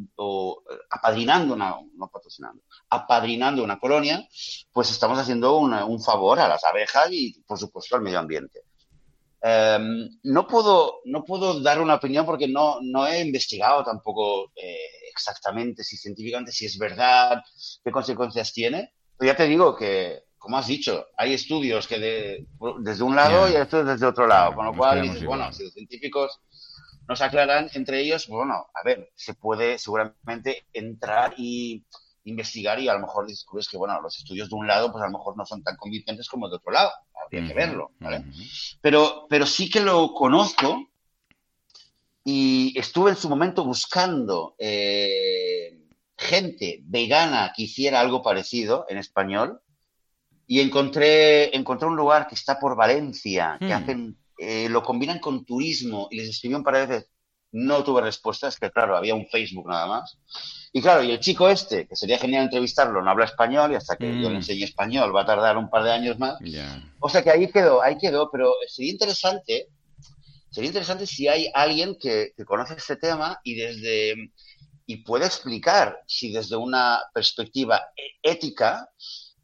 apadrinando 0.89 1.53
una, 1.53 1.75
no 1.95 2.07
patrocinando, 2.09 2.63
apadrinando 2.89 3.61
una 3.61 3.77
colonia, 3.77 4.25
pues 4.71 4.89
estamos 4.89 5.19
haciendo 5.19 5.57
un 5.57 6.01
favor 6.01 6.39
a 6.39 6.47
las 6.47 6.63
abejas 6.63 7.09
y, 7.11 7.43
por 7.45 7.59
supuesto, 7.59 7.97
al 7.97 8.01
medio 8.01 8.19
ambiente. 8.19 8.61
Em, 9.41 10.09
no, 10.23 10.47
puedo, 10.47 11.01
no 11.05 11.23
puedo 11.23 11.59
dar 11.61 11.79
una 11.79 11.95
opinión 11.95 12.25
porque 12.25 12.47
no, 12.47 12.79
no 12.81 13.07
he 13.07 13.21
investigado 13.21 13.83
tampoco 13.83 14.51
eh, 14.55 14.77
exactamente 15.11 15.83
si 15.83 15.95
científicamente 15.95 16.51
si 16.51 16.65
es 16.65 16.77
verdad, 16.77 17.41
qué 17.83 17.91
consecuencias 17.91 18.51
tiene. 18.53 18.93
Pero 19.17 19.31
ya 19.31 19.37
te 19.37 19.47
digo 19.47 19.75
que, 19.75 20.23
como 20.37 20.57
has 20.57 20.67
dicho, 20.67 21.07
hay 21.17 21.33
estudios 21.33 21.87
que 21.87 21.99
de, 21.99 22.47
desde 22.79 23.03
un 23.03 23.15
lado 23.15 23.49
y 23.49 23.55
estos 23.55 23.85
desde 23.85 24.05
otro 24.05 24.27
lado, 24.27 24.55
con 24.55 24.65
lo 24.65 24.73
cual 24.73 25.01
dices, 25.01 25.23
bueno, 25.25 25.51
si 25.51 25.63
los 25.63 25.73
científicos 25.73 26.39
nos 27.07 27.21
aclaran 27.21 27.69
entre 27.73 28.01
ellos, 28.01 28.27
bueno, 28.27 28.67
a 28.73 28.83
ver, 28.83 29.11
se 29.15 29.33
puede 29.33 29.79
seguramente 29.79 30.67
entrar 30.73 31.33
y 31.37 31.85
investigar 32.27 32.79
y 32.79 32.89
a 32.89 32.93
lo 32.93 32.99
mejor 32.99 33.25
descubres 33.25 33.67
que, 33.67 33.77
bueno, 33.77 33.99
los 34.01 34.17
estudios 34.17 34.49
de 34.49 34.55
un 34.55 34.67
lado, 34.67 34.91
pues 34.91 35.01
a 35.01 35.07
lo 35.07 35.17
mejor 35.17 35.37
no 35.37 35.45
son 35.45 35.63
tan 35.63 35.77
convincentes 35.77 36.27
como 36.27 36.49
de 36.49 36.57
otro 36.57 36.71
lado. 36.71 36.91
Habría 37.23 37.47
que 37.47 37.53
verlo, 37.53 37.91
¿vale? 37.99 38.23
pero, 38.81 39.25
pero 39.29 39.45
sí 39.45 39.69
que 39.69 39.79
lo 39.79 40.13
conozco 40.13 40.87
y 42.23 42.77
estuve 42.77 43.11
en 43.11 43.17
su 43.17 43.29
momento 43.29 43.63
buscando 43.63 44.55
eh, 44.59 45.79
gente 46.17 46.81
vegana 46.83 47.53
que 47.55 47.63
hiciera 47.63 47.99
algo 47.99 48.21
parecido 48.21 48.85
en 48.89 48.97
español 48.97 49.61
y 50.45 50.59
encontré, 50.59 51.55
encontré 51.55 51.87
un 51.87 51.95
lugar 51.95 52.27
que 52.27 52.35
está 52.35 52.59
por 52.59 52.75
Valencia, 52.75 53.57
que 53.59 53.67
hmm. 53.67 53.71
hacen, 53.71 54.17
eh, 54.37 54.69
lo 54.69 54.83
combinan 54.83 55.19
con 55.19 55.45
turismo 55.45 56.07
y 56.11 56.17
les 56.17 56.29
escribí 56.29 56.55
un 56.55 56.63
par 56.63 56.75
de 56.75 56.85
veces. 56.85 57.09
No 57.57 57.83
tuve 57.83 58.01
respuestas, 58.01 58.59
que 58.59 58.69
claro, 58.71 58.95
había 58.97 59.15
un 59.15 59.27
Facebook 59.27 59.67
nada 59.67 59.87
más. 59.87 60.17
Y 60.73 60.81
claro, 60.81 61.03
y 61.03 61.11
el 61.11 61.19
chico 61.19 61.49
este, 61.49 61.87
que 61.87 61.95
sería 61.95 62.19
genial 62.19 62.43
entrevistarlo, 62.43 63.01
no 63.01 63.09
habla 63.09 63.25
español 63.25 63.71
y 63.71 63.75
hasta 63.75 63.95
que 63.95 64.05
yo 64.05 64.29
le 64.29 64.35
hmm. 64.35 64.35
enseñe 64.35 64.63
español 64.63 65.15
va 65.15 65.21
a 65.21 65.25
tardar 65.25 65.57
un 65.57 65.69
par 65.69 65.83
de 65.83 65.91
años 65.91 66.19
más. 66.19 66.37
O 66.99 67.09
sea 67.09 67.23
que 67.23 67.31
ahí 67.31 67.49
quedó, 67.51 67.81
ahí 67.81 67.97
quedó, 67.97 68.29
pero 68.31 68.53
sería 68.67 68.91
interesante 68.91 69.69
Sería 70.49 70.69
interesante 70.69 71.05
si 71.05 71.27
hay 71.27 71.51
alguien 71.53 71.97
que, 71.99 72.33
conoce 72.45 72.75
este 72.75 72.95
tema 72.95 73.39
y 73.43 73.55
desde 73.55 74.31
y 74.87 74.97
puede 75.03 75.25
explicar 75.25 76.01
si 76.07 76.31
desde 76.31 76.55
una 76.55 76.99
perspectiva 77.13 77.89
e, 77.95 78.31
ética 78.31 78.89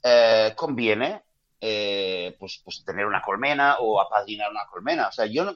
eh, 0.02 0.54
conviene 0.56 1.22
eh, 1.62 2.36
pues, 2.40 2.62
pues, 2.64 2.84
tener 2.84 3.06
una 3.06 3.22
colmena 3.22 3.78
o 3.80 4.02
apadrinar 4.02 4.50
una 4.50 4.66
colmena. 4.72 5.10
O 5.10 5.12
sea, 5.12 5.26
yo 5.26 5.46
no, 5.46 5.56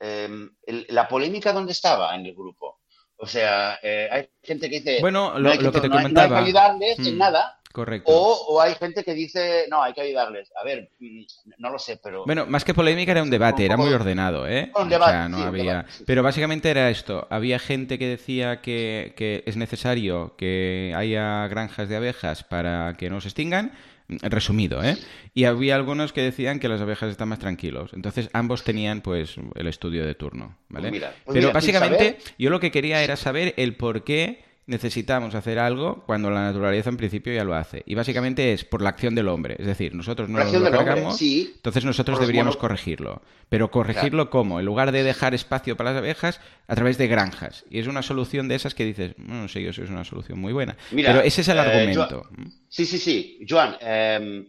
em, 0.00 0.50
la 0.88 1.08
polémica 1.08 1.52
dónde 1.52 1.72
estaba 1.72 2.14
en 2.14 2.26
el 2.26 2.34
grupo. 2.34 2.80
O 3.16 3.26
sea, 3.26 3.78
eh, 3.82 4.08
hay 4.10 4.28
gente 4.42 4.68
que 4.68 4.80
dice 4.80 5.00
bueno, 5.00 5.38
lo, 5.38 5.50
que, 5.52 5.70
te 5.70 5.88
comentaba. 5.88 6.08
no 6.08 6.20
hay 6.20 6.28
que 6.28 6.48
ayudarles 6.48 6.98
en 6.98 7.14
mm. 7.14 7.18
nada, 7.18 7.56
Correcto. 7.76 8.10
O, 8.10 8.58
hay 8.58 8.74
gente 8.74 9.04
que 9.04 9.12
dice, 9.12 9.66
no, 9.70 9.82
hay 9.82 9.92
que 9.92 10.00
ayudarles. 10.00 10.50
A 10.58 10.64
ver, 10.64 10.92
mm, 10.98 11.24
no 11.58 11.68
lo 11.68 11.78
sé, 11.78 12.00
pero... 12.02 12.24
Bueno, 12.24 12.46
más 12.46 12.64
que 12.64 12.72
polémica 12.72 13.12
era 13.12 13.22
un 13.22 13.28
debate, 13.28 13.66
era 13.66 13.76
muy 13.76 13.92
ordenado, 13.92 14.48
¿eh? 14.48 14.72
Un 14.74 14.88
debate, 14.88 15.28
no 15.28 15.42
había... 15.42 15.84
Pero 16.06 16.22
básicamente 16.22 16.70
era 16.70 16.88
esto. 16.88 17.26
Había 17.28 17.58
gente 17.58 17.98
que 17.98 18.06
decía 18.06 18.62
que, 18.62 19.12
que, 19.14 19.42
es 19.44 19.58
necesario 19.58 20.36
que 20.38 20.94
haya 20.96 21.46
granjas 21.48 21.90
de 21.90 21.96
abejas 21.96 22.44
para 22.44 22.94
que 22.96 23.10
no 23.10 23.20
se 23.20 23.28
extingan. 23.28 23.72
Resumido, 24.08 24.84
¿eh? 24.84 24.96
Y 25.34 25.44
había 25.44 25.74
algunos 25.74 26.12
que 26.12 26.22
decían 26.22 26.60
que 26.60 26.68
las 26.68 26.80
abejas 26.80 27.10
están 27.10 27.28
más 27.28 27.40
tranquilos. 27.40 27.90
Entonces 27.92 28.30
ambos 28.32 28.62
tenían, 28.62 29.00
pues, 29.00 29.34
el 29.56 29.66
estudio 29.66 30.06
de 30.06 30.14
turno, 30.14 30.56
¿vale? 30.68 30.90
Pues 30.90 31.10
pero 31.32 31.52
básicamente 31.52 32.18
yo 32.38 32.50
lo 32.50 32.60
que 32.60 32.70
quería 32.70 33.02
era 33.02 33.16
saber 33.16 33.52
el 33.56 33.74
por 33.74 34.04
qué 34.04 34.45
necesitamos 34.66 35.34
hacer 35.34 35.58
algo 35.58 36.02
cuando 36.06 36.28
la 36.30 36.42
naturaleza 36.42 36.90
en 36.90 36.96
principio 36.96 37.32
ya 37.32 37.44
lo 37.44 37.54
hace. 37.54 37.82
Y 37.86 37.94
básicamente 37.94 38.52
es 38.52 38.64
por 38.64 38.82
la 38.82 38.90
acción 38.90 39.14
del 39.14 39.28
hombre. 39.28 39.56
Es 39.58 39.66
decir, 39.66 39.94
nosotros 39.94 40.28
no 40.28 40.42
lo 40.42 40.70
cargamos, 40.70 41.20
entonces 41.22 41.84
nosotros 41.84 42.18
deberíamos 42.18 42.56
corregirlo. 42.56 43.22
Pero 43.48 43.70
corregirlo 43.70 44.28
cómo? 44.28 44.58
En 44.58 44.66
lugar 44.66 44.90
de 44.90 45.04
dejar 45.04 45.34
espacio 45.34 45.76
para 45.76 45.92
las 45.92 45.98
abejas, 45.98 46.40
a 46.66 46.74
través 46.74 46.98
de 46.98 47.06
granjas. 47.06 47.64
Y 47.70 47.78
es 47.78 47.86
una 47.86 48.02
solución 48.02 48.48
de 48.48 48.56
esas 48.56 48.74
que 48.74 48.84
dices, 48.84 49.14
no 49.18 49.46
sé 49.46 49.62
yo 49.62 49.72
si 49.72 49.82
es 49.82 49.90
una 49.90 50.04
solución 50.04 50.40
muy 50.40 50.52
buena. 50.52 50.76
Pero 50.90 51.20
ese 51.20 51.42
es 51.42 51.48
el 51.48 51.58
eh, 51.58 51.60
argumento. 51.60 52.28
sí, 52.68 52.84
sí, 52.84 52.98
sí. 52.98 53.38
Joan, 53.48 53.76
em, 53.80 54.46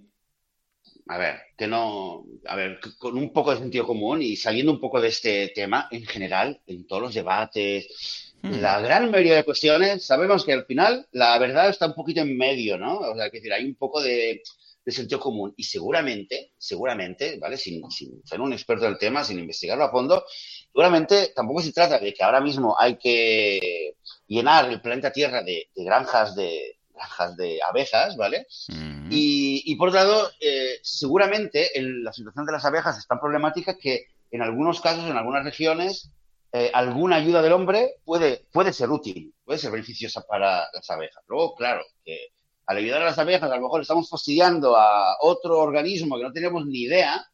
a 1.10 1.18
ver, 1.20 1.36
que 1.56 1.68
no, 1.68 2.26
a 2.48 2.56
ver, 2.56 2.80
con 2.98 3.18
un 3.18 3.32
poco 3.32 3.52
de 3.52 3.60
sentido 3.60 3.86
común 3.86 4.24
y 4.24 4.36
saliendo 4.36 4.72
un 4.72 4.80
poco 4.80 5.00
de 5.00 5.10
este 5.10 5.50
tema, 5.50 5.88
en 5.92 6.06
general, 6.06 6.60
en 6.66 6.88
todos 6.88 7.04
los 7.04 7.14
debates, 7.14 8.27
hmm. 8.42 8.62
la 8.62 8.80
gran 8.82 9.12
mayoría 9.12 9.36
de 9.36 9.44
cuestiones, 9.44 10.06
sabemos 10.06 10.46
que 10.46 10.54
al 10.54 10.66
final 10.66 11.08
la 11.12 11.38
verdad 11.38 11.70
está 11.70 11.88
un 11.88 11.94
poquito 11.94 12.22
en 12.22 12.38
medio, 12.38 12.78
¿no? 12.78 13.00
O 13.00 13.16
sea, 13.16 13.30
que 13.30 13.38
decir, 13.38 13.54
hay 13.54 13.66
un 13.66 13.76
poco 13.76 14.02
de, 14.02 14.42
sentido 14.88 15.20
común 15.20 15.54
y 15.58 15.64
seguramente, 15.64 16.54
seguramente, 16.58 17.38
¿vale? 17.40 17.58
Sin, 17.58 17.82
ser 17.92 18.40
un 18.40 18.54
experto 18.54 18.86
del 18.86 18.98
tema, 18.98 19.24
sin 19.24 19.38
investigarlo 19.38 19.84
a 19.84 19.92
fondo, 19.92 20.24
seguramente 20.68 21.34
tampoco 21.36 21.62
se 21.62 21.74
trata 21.74 22.00
de 22.00 22.14
que 22.14 22.24
ahora 22.24 22.40
mismo 22.40 22.74
hay 22.80 22.96
que 22.96 23.96
llenar 24.28 24.70
el 24.70 24.80
planeta 24.80 25.12
Tierra 25.12 25.44
de 25.44 25.70
granjas 25.76 26.36
de, 26.36 26.78
granjas 26.98 27.38
de 27.38 27.60
abejas, 27.68 28.18
¿vale? 28.18 28.48
y, 29.10 29.76
por 29.76 29.90
otro 29.90 30.02
lado, 30.02 30.32
eh, 30.42 30.80
seguramente 30.82 31.70
la 31.76 32.12
situación 32.12 32.46
de 32.46 32.52
las 32.52 32.66
abejas 32.66 32.98
es 32.98 33.08
tan 33.08 33.20
problemática 33.20 33.78
que 33.78 34.08
en 34.32 34.42
algunos 34.42 34.82
casos, 34.82 35.10
en 35.10 35.16
algunas 35.16 35.46
regiones, 35.46 36.12
eh, 36.60 36.72
alguna 36.74 37.18
ayuda 37.18 37.42
del 37.42 37.54
hombre 37.54 37.96
puede, 38.04 38.46
puede 38.52 38.74
ser 38.74 38.90
útil, 38.90 39.34
puede 39.44 39.60
ser 39.60 39.72
beneficiosa 39.72 40.26
para 40.26 40.68
las 40.74 40.90
abejas. 40.90 41.24
Luego, 41.28 41.56
claro, 41.56 41.84
que 42.04 42.30
al 42.66 42.78
ayudar 42.78 43.02
a 43.02 43.06
las 43.06 43.20
abejas, 43.20 43.52
a 43.52 43.56
lo 43.56 43.62
mejor 43.62 43.82
estamos 43.82 44.10
fastidiando 44.10 44.76
a 44.76 45.18
otro 45.22 45.60
organismo 45.60 46.18
que 46.18 46.24
no 46.24 46.34
tenemos 46.34 46.66
ni 46.66 46.84
idea, 46.84 47.26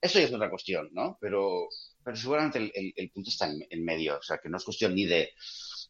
eso 0.00 0.18
ya 0.18 0.26
es 0.26 0.32
otra 0.32 0.50
cuestión, 0.50 0.90
¿no? 0.92 1.16
Pero, 1.20 1.68
pero 2.04 2.16
seguramente 2.16 2.70
el, 2.74 3.10
punto 3.10 3.30
está 3.30 3.48
en, 3.48 3.84
medio, 3.84 4.18
o 4.18 4.22
sea, 4.22 4.38
que 4.38 4.48
no 4.48 4.58
es 4.58 4.64
cuestión 4.64 4.94
ni 4.94 5.06
de 5.06 5.30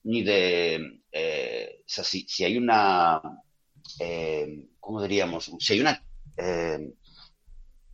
ni 0.04 0.22
de, 0.22 1.00
eh, 1.10 1.80
o 1.80 1.88
sea, 1.88 2.04
si, 2.04 2.44
hay 2.44 2.56
una, 2.56 3.20
eh, 3.98 4.64
¿cómo 4.78 5.02
diríamos? 5.02 5.50
Si 5.58 5.72
hay 5.72 5.80
una, 5.80 6.00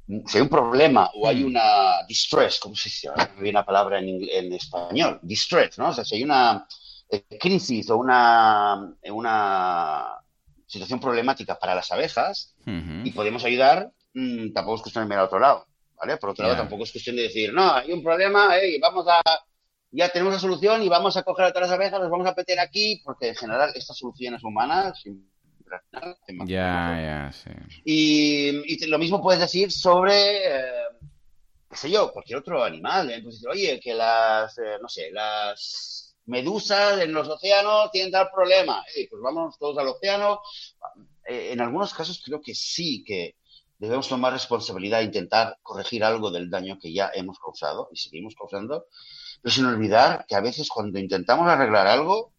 si 0.06 0.36
hay 0.36 0.42
un 0.42 0.48
problema 0.48 1.10
o 1.14 1.28
hay 1.28 1.42
hmm. 1.42 1.46
una 1.46 2.06
distress, 2.06 2.58
¿cómo 2.58 2.74
se 2.74 2.88
dice? 2.88 3.08
Ahora 3.08 3.30
me 3.38 3.50
una 3.50 3.64
palabra 3.64 3.98
en, 4.00 4.52
español, 4.52 5.18
distress, 5.22 5.78
¿no? 5.78 5.88
O 5.88 5.92
sea, 5.92 6.04
si 6.04 6.16
hay 6.16 6.24
una 6.24 6.66
crisis 7.38 7.90
o 7.90 7.98
una, 7.98 8.94
una 9.10 10.06
situación 10.66 10.98
problemática 10.98 11.58
para 11.58 11.74
las 11.74 11.92
abejas 11.92 12.54
y 12.66 13.10
podemos 13.10 13.44
ayudar, 13.44 13.92
mm, 14.14 14.52
tampoco 14.52 14.76
es 14.76 14.82
cuestión 14.82 15.04
de 15.04 15.08
mirar 15.08 15.24
a 15.24 15.26
otro 15.26 15.38
lado, 15.38 15.66
¿vale? 15.96 16.16
Por 16.16 16.30
otro 16.30 16.44
lado, 16.44 16.56
tampoco 16.56 16.84
es 16.84 16.92
cuestión 16.92 17.16
de 17.16 17.22
decir, 17.22 17.52
no, 17.52 17.72
hay 17.72 17.92
un 17.92 18.02
problema, 18.02 18.54
vamos 18.80 19.06
a 19.08 19.20
ya 19.92 20.08
tenemos 20.08 20.32
la 20.32 20.40
solución 20.40 20.82
y 20.82 20.88
vamos 20.88 21.16
a 21.16 21.22
coger 21.22 21.46
a 21.46 21.52
todas 21.52 21.68
las 21.68 21.78
abejas, 21.78 22.00
las 22.00 22.10
vamos 22.10 22.26
a 22.26 22.34
meter 22.34 22.58
aquí, 22.58 23.02
porque 23.04 23.28
en 23.28 23.36
general 23.36 23.72
estas 23.74 23.98
soluciones 23.98 24.42
humanas 24.42 25.02
ya, 26.46 26.98
ya, 27.00 27.32
sí. 27.32 27.50
Y, 27.84 28.86
lo 28.86 28.98
mismo 28.98 29.22
puedes 29.22 29.40
decir 29.40 29.70
sobre, 29.70 30.46
eh, 30.46 30.84
qué 31.70 31.76
sé 31.76 31.90
yo, 31.90 32.12
cualquier 32.12 32.38
otro 32.38 32.62
animal. 32.62 33.10
¿eh? 33.10 33.20
Pues 33.22 33.44
oye, 33.46 33.80
que 33.80 33.94
las, 33.94 34.56
eh, 34.58 34.78
no 34.80 34.88
sé, 34.88 35.10
las 35.12 36.16
medusas 36.26 37.00
en 37.00 37.12
los 37.12 37.28
océanos 37.28 37.90
tienen 37.90 38.12
tal 38.12 38.30
problema. 38.32 38.84
pues 38.94 39.22
vamos 39.22 39.58
todos 39.58 39.78
al 39.78 39.88
océano. 39.88 40.40
en 41.24 41.60
algunos 41.60 41.94
casos 41.94 42.22
creo 42.24 42.40
que 42.40 42.54
sí, 42.54 43.02
que 43.04 43.36
debemos 43.78 44.08
tomar 44.08 44.32
responsabilidad 44.32 45.00
e 45.00 45.04
intentar 45.04 45.58
corregir 45.62 46.04
algo 46.04 46.30
del 46.30 46.50
daño 46.50 46.78
que 46.80 46.92
ya 46.92 47.10
hemos 47.14 47.38
causado 47.38 47.88
y 47.92 47.96
seguimos 47.96 48.34
causando 48.34 48.86
pero 49.42 49.52
sin 49.52 49.66
olvidar 49.66 50.24
que 50.26 50.36
a 50.36 50.40
veces 50.40 50.68
cuando 50.68 50.98
intentamos 50.98 51.48
arreglar 51.48 51.88
algo, 51.88 52.32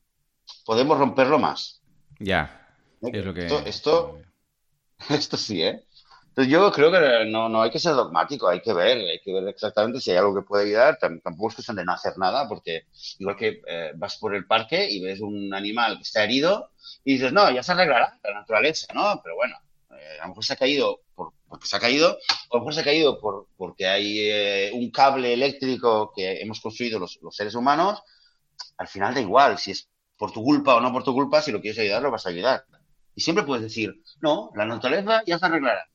podemos 0.65 0.97
romperlo 0.97 1.37
más. 1.37 1.81
Ya. 2.19 2.62
Es 3.11 3.25
lo 3.25 3.33
que... 3.33 3.45
Esto, 3.65 4.19
esto, 5.09 5.37
sí, 5.37 5.61
¿eh? 5.61 5.83
Entonces 6.29 6.51
yo 6.51 6.71
creo 6.71 6.91
que 6.91 7.29
no, 7.29 7.47
no 7.47 7.61
hay 7.61 7.69
que 7.69 7.77
ser 7.77 7.93
dogmático, 7.93 8.47
hay 8.47 8.59
que 8.61 8.73
ver, 8.73 8.97
hay 8.97 9.19
que 9.19 9.31
ver 9.31 9.47
exactamente 9.47 9.99
si 9.99 10.09
hay 10.09 10.17
algo 10.17 10.33
que 10.33 10.41
puede 10.41 10.65
ayudar. 10.65 10.97
Tampoco 10.97 11.49
es 11.49 11.55
cuestión 11.55 11.77
de 11.77 11.85
no 11.85 11.93
hacer 11.93 12.17
nada, 12.17 12.47
porque 12.47 12.87
igual 13.19 13.35
que 13.35 13.61
eh, 13.67 13.91
vas 13.95 14.17
por 14.17 14.33
el 14.33 14.47
parque 14.47 14.89
y 14.89 14.99
ves 15.03 15.21
un 15.21 15.53
animal 15.53 15.97
que 15.97 16.01
está 16.01 16.23
herido 16.23 16.71
y 17.03 17.13
dices, 17.13 17.31
no, 17.31 17.51
ya 17.51 17.61
se 17.61 17.73
arreglará 17.73 18.19
la 18.23 18.33
naturaleza, 18.33 18.87
¿no? 18.95 19.21
Pero 19.23 19.35
bueno, 19.35 19.55
eh, 19.91 20.17
a 20.19 20.23
lo 20.23 20.29
mejor 20.29 20.43
se 20.43 20.53
ha 20.53 20.55
caído 20.55 21.01
por, 21.13 21.33
porque 21.47 21.67
se 21.67 21.75
ha 21.75 21.79
caído, 21.79 22.17
o 22.49 22.55
a 22.55 22.57
lo 22.57 22.59
mejor 22.61 22.73
se 22.73 22.81
ha 22.81 22.83
caído 22.83 23.19
por, 23.19 23.47
porque 23.55 23.85
hay 23.85 24.21
eh, 24.21 24.71
un 24.73 24.89
cable 24.89 25.33
eléctrico 25.33 26.11
que 26.15 26.41
hemos 26.41 26.59
construido 26.59 26.97
los, 26.97 27.19
seres 27.29 27.53
humanos, 27.53 28.01
al 28.77 28.87
final 28.87 29.13
da 29.13 29.21
igual 29.21 29.59
si 29.59 29.69
es 29.69 29.87
por 30.17 30.31
tu 30.31 30.43
culpa 30.43 30.75
o 30.75 30.81
no 30.81 30.91
por 30.91 31.03
tu 31.03 31.13
culpa, 31.13 31.43
si 31.43 31.51
lo 31.51 31.61
quieres 31.61 31.79
ayudar, 31.79 32.01
lo 32.01 32.09
vas 32.09 32.25
a 32.25 32.29
ayudar. 32.29 32.65
Y 33.15 33.21
siempre 33.21 33.45
puedes 33.45 33.63
decir, 33.63 34.01
no, 34.21 34.51
la 34.55 34.65
naturaleza 34.65 35.23
ya 35.25 35.37
se 35.37 35.45
arreglará. 35.45 35.85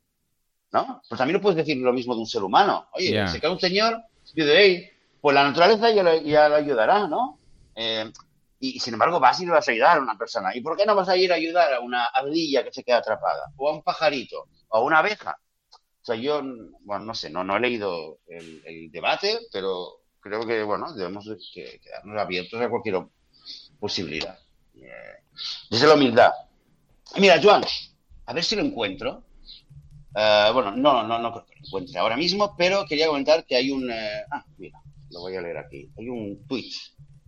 ¿No? 0.70 1.00
Pues 1.08 1.18
también 1.18 1.36
no 1.36 1.42
puedes 1.42 1.56
decir 1.56 1.78
lo 1.78 1.92
mismo 1.92 2.14
de 2.14 2.20
un 2.20 2.26
ser 2.26 2.42
humano. 2.42 2.88
Oye, 2.92 3.26
se 3.28 3.40
cae 3.40 3.50
un 3.50 3.58
señor, 3.58 4.02
dice, 4.34 4.92
pues 5.20 5.34
la 5.34 5.44
naturaleza 5.44 5.90
ya 5.90 6.02
lo, 6.02 6.20
ya 6.20 6.48
lo 6.48 6.56
ayudará, 6.56 7.08
¿no? 7.08 7.38
Eh, 7.74 8.12
y, 8.60 8.80
sin 8.80 8.94
embargo 8.94 9.20
vas 9.20 9.40
y 9.40 9.46
le 9.46 9.52
vas 9.52 9.68
a 9.68 9.72
ayudar 9.72 9.98
a 9.98 10.00
una 10.00 10.18
persona. 10.18 10.54
¿Y 10.54 10.60
por 10.60 10.76
qué 10.76 10.84
no 10.84 10.94
vas 10.94 11.08
a 11.08 11.16
ir 11.16 11.32
a 11.32 11.36
ayudar 11.36 11.72
a 11.74 11.80
una 11.80 12.06
ardilla 12.06 12.64
que 12.64 12.72
se 12.72 12.84
queda 12.84 12.98
atrapada? 12.98 13.52
O 13.56 13.68
a 13.68 13.72
un 13.72 13.82
pajarito, 13.82 14.48
o 14.68 14.76
a 14.76 14.82
una 14.82 14.98
abeja. 14.98 15.38
O 15.72 16.04
sea, 16.04 16.16
yo, 16.16 16.42
bueno, 16.80 17.04
no 17.04 17.14
sé, 17.14 17.30
no, 17.30 17.44
no 17.44 17.56
he 17.56 17.60
leído 17.60 18.18
el, 18.26 18.90
debate, 18.90 19.38
pero 19.52 20.00
creo 20.20 20.46
que, 20.46 20.62
bueno, 20.62 20.92
debemos 20.94 21.26
quedarnos 21.52 22.20
abiertos 22.20 22.60
a 22.60 22.68
cualquier 22.68 23.02
posibilidad. 23.78 24.38
Eh, 24.74 25.22
desde 25.70 25.86
la 25.86 25.94
humildad. 25.94 26.32
Mira, 27.16 27.40
Joan, 27.42 27.64
a 28.26 28.32
ver 28.32 28.44
si 28.44 28.56
lo 28.56 28.62
encuentro. 28.62 29.24
Eh, 30.14 30.50
bueno, 30.52 30.72
no, 30.72 31.02
no, 31.02 31.18
no 31.18 31.32
creo 31.32 31.46
que 31.46 31.54
lo 31.54 31.66
encuentre 31.66 31.98
ahora 31.98 32.16
mismo, 32.16 32.54
pero 32.56 32.84
quería 32.86 33.06
comentar 33.06 33.44
que 33.44 33.56
hay 33.56 33.70
un... 33.70 33.90
Eh, 33.90 34.24
ah, 34.30 34.44
mira, 34.58 34.80
lo 35.10 35.20
voy 35.20 35.36
a 35.36 35.40
leer 35.40 35.58
aquí. 35.58 35.90
Hay 35.98 36.08
un 36.08 36.46
tweet 36.46 36.72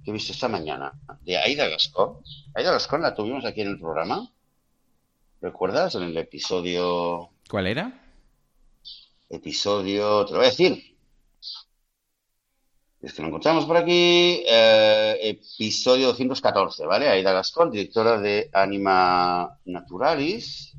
que 0.05 0.11
he 0.11 0.13
visto 0.13 0.33
esta 0.33 0.49
mañana 0.49 0.93
de 1.23 1.39
Aida 1.39 1.69
Gascón. 1.69 2.19
Aida 2.55 2.73
Gascón 2.73 3.03
la 3.03 3.15
tuvimos 3.15 3.45
aquí 3.45 3.63
en 3.63 3.69
el 3.69 3.79
programa. 3.79 4.31
¿Recuerdas? 5.41 5.95
En 5.95 6.03
el 6.03 6.17
episodio... 6.17 7.31
¿Cuál 7.49 7.67
era? 7.67 8.05
Episodio... 9.29 10.25
Te 10.27 10.33
lo 10.33 10.39
voy 10.39 10.47
a 10.47 10.51
decir. 10.51 10.97
Es 13.03 13.15
que 13.15 13.23
lo 13.23 13.29
encontramos 13.29 13.65
por 13.65 13.79
aquí. 13.79 14.43
Eh, 14.47 15.19
episodio 15.23 16.09
214, 16.09 16.85
¿vale? 16.85 17.09
Aida 17.09 17.33
Gascón, 17.33 17.71
directora 17.71 18.21
de 18.21 18.51
Anima 18.53 19.59
Naturalis. 19.65 20.75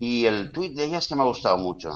Y 0.00 0.24
el 0.24 0.50
tuit 0.50 0.72
de 0.72 0.86
ella 0.86 0.98
es 0.98 1.06
que 1.06 1.14
me 1.14 1.20
ha 1.20 1.26
gustado 1.26 1.58
mucho. 1.58 1.90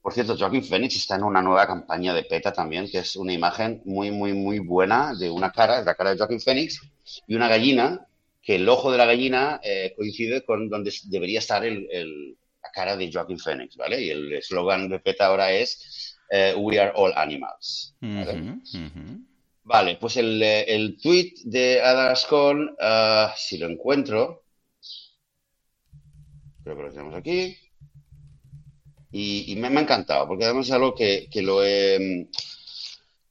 Por 0.00 0.14
cierto, 0.14 0.36
Joaquín 0.38 0.64
Phoenix 0.64 0.96
está 0.96 1.16
en 1.16 1.24
una 1.24 1.42
nueva 1.42 1.66
campaña 1.66 2.14
de 2.14 2.22
PETA 2.22 2.52
también, 2.52 2.88
que 2.90 2.98
es 2.98 3.16
una 3.16 3.34
imagen 3.34 3.82
muy, 3.84 4.10
muy, 4.10 4.32
muy 4.32 4.58
buena 4.60 5.14
de 5.14 5.28
una 5.30 5.52
cara, 5.52 5.82
la 5.82 5.94
cara 5.94 6.10
de 6.10 6.18
Joaquín 6.18 6.40
Phoenix, 6.40 6.80
y 7.26 7.34
una 7.34 7.48
gallina, 7.48 8.06
que 8.40 8.56
el 8.56 8.68
ojo 8.68 8.90
de 8.90 8.98
la 8.98 9.04
gallina 9.04 9.60
eh, 9.62 9.92
coincide 9.94 10.42
con 10.44 10.70
donde 10.70 10.92
debería 11.04 11.40
estar 11.40 11.64
la 11.64 12.70
cara 12.72 12.96
de 12.96 13.12
Joaquín 13.12 13.38
Phoenix, 13.38 13.76
¿vale? 13.76 14.00
Y 14.00 14.10
el 14.10 14.32
eslogan 14.32 14.88
de 14.88 15.00
PETA 15.00 15.26
ahora 15.26 15.52
es 15.52 16.15
eh, 16.30 16.54
We 16.56 16.78
are 16.78 16.92
all 16.94 17.12
animals. 17.16 17.94
¿vale? 19.64 19.96
pues 20.00 20.16
el, 20.16 20.42
el 20.42 20.96
tweet 20.96 21.34
de 21.44 21.80
Ada 21.80 22.08
Gascon, 22.08 22.76
ah, 22.80 23.34
si 23.36 23.58
lo 23.58 23.66
encuentro, 23.66 24.44
creo 26.62 26.76
que 26.76 26.82
lo 26.82 26.90
tenemos 26.90 27.14
aquí. 27.14 27.56
Y, 29.12 29.56
me, 29.56 29.68
ha 29.68 29.80
encantado, 29.80 30.28
porque 30.28 30.44
además 30.44 30.66
es 30.66 30.72
algo 30.72 30.94
que, 30.94 31.28
lo 31.36 31.64
he, 31.64 32.28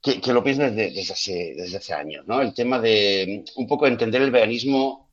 que, 0.02 0.34
lo 0.34 0.44
pienso 0.44 0.64
desde, 0.64 0.90
desde, 0.90 1.14
hace, 1.14 1.54
desde 1.56 1.78
hace 1.78 1.94
años, 1.94 2.26
¿no? 2.26 2.42
El 2.42 2.56
tema 2.56 2.80
de 2.80 3.44
un 3.56 3.68
poco 3.68 3.86
entender 3.86 4.24
el 4.24 4.32
veganismo 4.32 5.12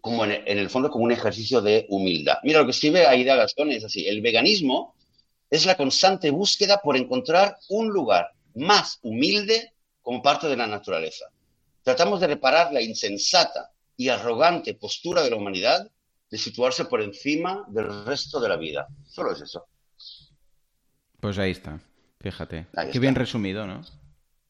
como 0.00 0.24
en, 0.24 0.42
el 0.46 0.68
fondo 0.68 0.90
como 0.90 1.04
un 1.04 1.12
ejercicio 1.12 1.62
de 1.62 1.86
humildad. 1.88 2.38
Mira, 2.42 2.60
lo 2.60 2.66
que 2.66 2.72
escribe 2.72 3.06
Aida 3.06 3.36
Gastón 3.36 3.70
es 3.70 3.84
así, 3.84 4.06
el 4.06 4.20
veganismo 4.20 4.95
es 5.50 5.66
la 5.66 5.76
constante 5.76 6.30
búsqueda 6.30 6.80
por 6.82 6.96
encontrar 6.96 7.58
un 7.68 7.88
lugar 7.88 8.32
más 8.54 8.98
humilde 9.02 9.72
como 10.02 10.22
parte 10.22 10.48
de 10.48 10.56
la 10.56 10.66
naturaleza. 10.66 11.26
Tratamos 11.82 12.20
de 12.20 12.26
reparar 12.26 12.72
la 12.72 12.82
insensata 12.82 13.70
y 13.96 14.08
arrogante 14.08 14.74
postura 14.74 15.22
de 15.22 15.30
la 15.30 15.36
humanidad 15.36 15.90
de 16.30 16.38
situarse 16.38 16.84
por 16.86 17.00
encima 17.00 17.64
del 17.68 18.04
resto 18.04 18.40
de 18.40 18.48
la 18.48 18.56
vida. 18.56 18.88
Solo 19.06 19.32
es 19.32 19.40
eso. 19.40 19.66
Pues 21.20 21.38
ahí 21.38 21.52
está, 21.52 21.80
fíjate. 22.20 22.66
Qué 22.92 22.98
bien 22.98 23.14
resumido, 23.14 23.66
¿no? 23.66 23.82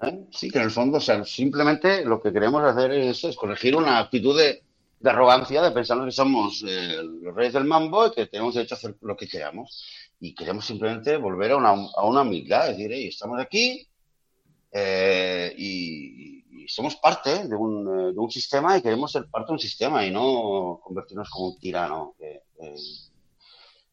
¿eh? 0.02 0.26
Sí, 0.30 0.50
que 0.50 0.58
en 0.58 0.64
el 0.64 0.70
fondo, 0.70 0.98
o 0.98 1.00
sea, 1.00 1.24
simplemente 1.24 2.04
lo 2.04 2.20
que 2.20 2.32
queremos 2.32 2.62
hacer 2.62 2.92
es, 2.92 3.22
es 3.24 3.36
corregir 3.36 3.76
una 3.76 3.98
actitud 3.98 4.36
de, 4.36 4.62
de, 5.00 5.10
arrogancia, 5.10 5.62
de 5.62 5.70
pensar 5.70 6.04
que 6.04 6.10
somos 6.10 6.64
eh, 6.66 7.02
los 7.22 7.34
reyes 7.34 7.52
del 7.52 7.64
mambo 7.64 8.06
y 8.06 8.12
que 8.12 8.26
tenemos 8.26 8.54
derecho 8.54 8.74
a 8.74 8.78
hacer 8.78 8.96
lo 9.00 9.16
que 9.16 9.28
queramos. 9.28 9.84
Y 10.20 10.34
queremos 10.34 10.64
simplemente 10.64 11.16
volver 11.16 11.52
a 11.52 11.56
una, 11.56 11.70
a 11.70 12.04
humildad, 12.04 12.70
es 12.70 12.76
decir, 12.76 12.92
hey, 12.92 13.08
estamos 13.08 13.40
aquí 13.40 13.86
eh, 14.72 15.54
y, 15.56 16.66
somos 16.68 16.96
parte 16.96 17.46
de 17.46 17.54
un, 17.54 17.86
eh, 17.86 18.12
de 18.12 18.18
un, 18.18 18.30
sistema 18.30 18.76
y 18.76 18.82
queremos 18.82 19.12
ser 19.12 19.26
parte 19.30 19.48
de 19.48 19.52
un 19.52 19.58
sistema 19.60 20.04
y 20.04 20.10
no 20.10 20.80
convertirnos 20.82 21.30
como 21.30 21.50
un 21.50 21.58
tirano, 21.60 22.16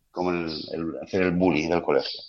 como 0.10 0.32
el, 0.32 0.98
hacer 1.04 1.22
el 1.22 1.32
bully 1.32 1.68
del 1.68 1.84
colegio. 1.84 2.20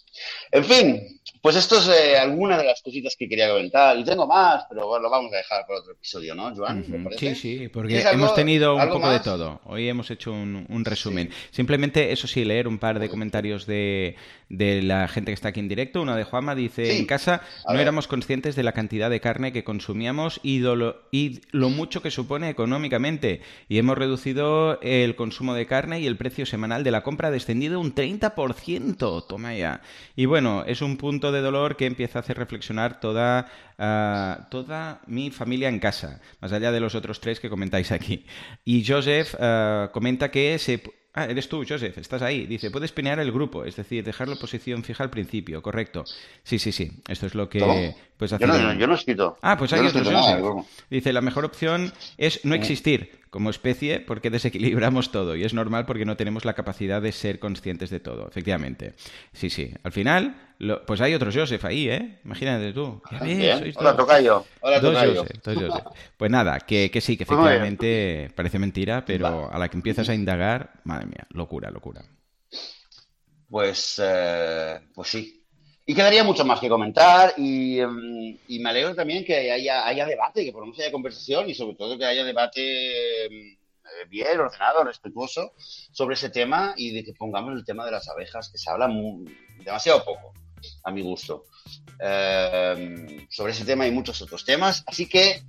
En 0.52 0.64
fin, 0.64 1.20
pues 1.40 1.56
esto 1.56 1.78
es 1.78 1.88
eh, 1.88 2.16
alguna 2.16 2.56
de 2.56 2.64
las 2.64 2.80
cositas 2.82 3.16
que 3.16 3.28
quería 3.28 3.48
comentar. 3.50 3.98
Y 3.98 4.04
tengo 4.04 4.26
más, 4.26 4.64
pero 4.68 4.86
bueno, 4.86 5.04
lo 5.04 5.10
vamos 5.10 5.32
a 5.32 5.36
dejar 5.36 5.66
para 5.66 5.80
otro 5.80 5.92
episodio, 5.92 6.34
¿no, 6.34 6.54
Joan? 6.54 6.78
Uh 6.80 6.82
-huh. 6.82 7.18
Sí, 7.18 7.34
sí, 7.34 7.68
porque 7.68 7.98
algo, 7.98 8.24
hemos 8.24 8.34
tenido 8.34 8.74
un 8.74 8.88
poco 8.88 9.00
más? 9.00 9.12
de 9.12 9.20
todo. 9.20 9.60
Hoy 9.64 9.88
hemos 9.88 10.10
hecho 10.10 10.32
un, 10.32 10.66
un 10.68 10.84
resumen. 10.84 11.28
Sí. 11.30 11.48
Simplemente, 11.50 12.12
eso 12.12 12.26
sí, 12.26 12.44
leer 12.44 12.66
un 12.66 12.78
par 12.78 12.98
de 12.98 13.08
comentarios 13.08 13.66
de, 13.66 14.16
de, 14.48 14.82
la 14.82 15.06
gente 15.08 15.30
que 15.30 15.34
está 15.34 15.48
aquí 15.48 15.60
en 15.60 15.68
directo. 15.68 16.00
Una 16.00 16.16
de 16.16 16.24
Juanma 16.24 16.54
dice, 16.54 16.86
sí. 16.86 16.98
en 16.98 17.06
casa 17.06 17.42
a 17.66 17.72
no 17.72 17.74
ver. 17.74 17.82
éramos 17.82 18.08
conscientes 18.08 18.56
de 18.56 18.62
la 18.62 18.72
cantidad 18.72 19.10
de 19.10 19.20
carne 19.20 19.52
que 19.52 19.64
consumíamos 19.64 20.40
y, 20.42 20.60
lo, 20.60 21.02
y 21.10 21.40
lo 21.50 21.68
mucho 21.68 22.00
que 22.02 22.10
supone 22.10 22.48
económicamente. 22.48 23.40
Y 23.68 23.78
hemos 23.78 23.98
reducido 23.98 24.80
el 24.80 25.14
consumo 25.14 25.54
de 25.54 25.66
carne 25.66 26.00
y 26.00 26.06
el 26.06 26.16
precio 26.16 26.46
semanal 26.46 26.84
de 26.84 26.90
la 26.90 27.02
compra 27.02 27.28
ha 27.28 27.30
descendido 27.30 27.80
un 27.80 27.94
30%. 27.94 29.26
Toma 29.26 29.54
ya. 29.54 29.82
Y 30.16 30.26
bueno, 30.26 30.64
es 30.66 30.80
un 30.80 30.96
punto 30.96 31.23
de 31.32 31.40
dolor 31.40 31.76
que 31.76 31.86
empieza 31.86 32.18
a 32.18 32.22
hacer 32.22 32.38
reflexionar 32.38 33.00
toda, 33.00 33.46
uh, 33.78 34.44
toda 34.50 35.00
mi 35.06 35.30
familia 35.30 35.68
en 35.68 35.78
casa, 35.78 36.20
más 36.40 36.52
allá 36.52 36.72
de 36.72 36.80
los 36.80 36.94
otros 36.94 37.20
tres 37.20 37.40
que 37.40 37.50
comentáis 37.50 37.92
aquí. 37.92 38.24
Y 38.64 38.84
Joseph 38.84 39.34
uh, 39.34 39.90
comenta 39.92 40.30
que 40.30 40.58
se 40.58 40.82
Ah, 41.16 41.26
eres 41.26 41.48
tú, 41.48 41.64
Joseph, 41.66 41.96
estás 41.98 42.22
ahí. 42.22 42.44
Dice, 42.44 42.72
puedes 42.72 42.90
pinear 42.90 43.20
el 43.20 43.30
grupo, 43.30 43.64
es 43.64 43.76
decir, 43.76 44.02
dejarlo 44.02 44.34
en 44.34 44.40
posición 44.40 44.82
fija 44.82 45.04
al 45.04 45.10
principio, 45.10 45.62
correcto. 45.62 46.04
Sí, 46.42 46.58
sí, 46.58 46.72
sí, 46.72 46.90
esto 47.06 47.26
es 47.26 47.36
lo 47.36 47.48
que 47.48 47.62
hacer. 47.62 48.40
Yo 48.40 48.46
no, 48.48 48.72
yo 48.72 48.86
no 48.88 48.94
escrito. 48.94 49.38
Ah, 49.40 49.56
pues 49.56 49.72
hay 49.72 49.82
no 49.82 49.88
otro 49.90 50.02
Joseph. 50.02 50.66
Dice, 50.90 51.12
la 51.12 51.20
mejor 51.20 51.44
opción 51.44 51.92
es 52.18 52.44
no 52.44 52.56
existir 52.56 53.20
como 53.34 53.50
especie 53.50 53.98
porque 53.98 54.30
desequilibramos 54.30 55.10
todo 55.10 55.34
y 55.34 55.42
es 55.42 55.54
normal 55.54 55.86
porque 55.86 56.04
no 56.04 56.16
tenemos 56.16 56.44
la 56.44 56.54
capacidad 56.54 57.02
de 57.02 57.10
ser 57.10 57.40
conscientes 57.40 57.90
de 57.90 57.98
todo, 57.98 58.28
efectivamente. 58.28 58.94
Sí, 59.32 59.50
sí, 59.50 59.74
al 59.82 59.90
final, 59.90 60.36
lo... 60.60 60.86
pues 60.86 61.00
hay 61.00 61.14
otro 61.14 61.32
Joseph 61.34 61.64
ahí, 61.64 61.88
¿eh? 61.88 62.20
Imagínate 62.24 62.72
tú. 62.72 63.02
Ves, 63.20 63.76
Hola, 63.76 63.96
toca 63.96 64.20
yo. 64.20 64.46
Hola, 64.60 64.78
dos 64.78 64.94
toca 64.94 65.06
Joseph, 65.06 65.42
dos 65.42 65.54
Joseph. 65.56 65.84
Pues 66.16 66.30
nada, 66.30 66.60
que, 66.60 66.92
que 66.92 67.00
sí, 67.00 67.16
que 67.16 67.24
efectivamente 67.24 68.30
parece 68.36 68.60
mentira, 68.60 69.04
pero 69.04 69.52
a 69.52 69.58
la 69.58 69.68
que 69.68 69.78
empiezas 69.78 70.08
a 70.08 70.14
indagar, 70.14 70.74
madre 70.84 71.06
mía, 71.06 71.26
locura, 71.30 71.72
locura. 71.72 72.02
Pues, 73.48 74.00
eh, 74.00 74.78
pues 74.94 75.08
sí. 75.08 75.43
Y 75.86 75.94
quedaría 75.94 76.24
mucho 76.24 76.44
más 76.44 76.60
que 76.60 76.68
comentar 76.68 77.34
y, 77.36 77.80
um, 77.80 78.36
y 78.48 78.58
me 78.58 78.70
alegro 78.70 78.94
también 78.94 79.24
que 79.24 79.50
haya, 79.50 79.86
haya, 79.86 80.06
debate, 80.06 80.44
que 80.44 80.50
por 80.50 80.62
lo 80.62 80.66
menos 80.66 80.80
haya 80.80 80.90
conversación 80.90 81.48
y 81.48 81.54
sobre 81.54 81.76
todo 81.76 81.98
que 81.98 82.06
haya 82.06 82.24
debate 82.24 83.26
eh, 83.26 83.58
bien, 84.08 84.40
ordenado, 84.40 84.82
respetuoso 84.82 85.52
sobre 85.58 86.14
ese 86.14 86.30
tema 86.30 86.72
y 86.76 86.90
de 86.92 87.04
que 87.04 87.12
pongamos 87.12 87.54
el 87.54 87.66
tema 87.66 87.84
de 87.84 87.90
las 87.90 88.08
abejas, 88.08 88.48
que 88.48 88.56
se 88.56 88.70
habla 88.70 88.88
muy, 88.88 89.36
demasiado 89.62 90.02
poco, 90.04 90.32
a 90.84 90.90
mi 90.90 91.02
gusto. 91.02 91.44
Eh, 92.00 93.26
sobre 93.28 93.52
ese 93.52 93.66
tema 93.66 93.86
y 93.86 93.90
muchos 93.90 94.20
otros 94.22 94.44
temas. 94.44 94.82
Así 94.86 95.06
que 95.06 95.42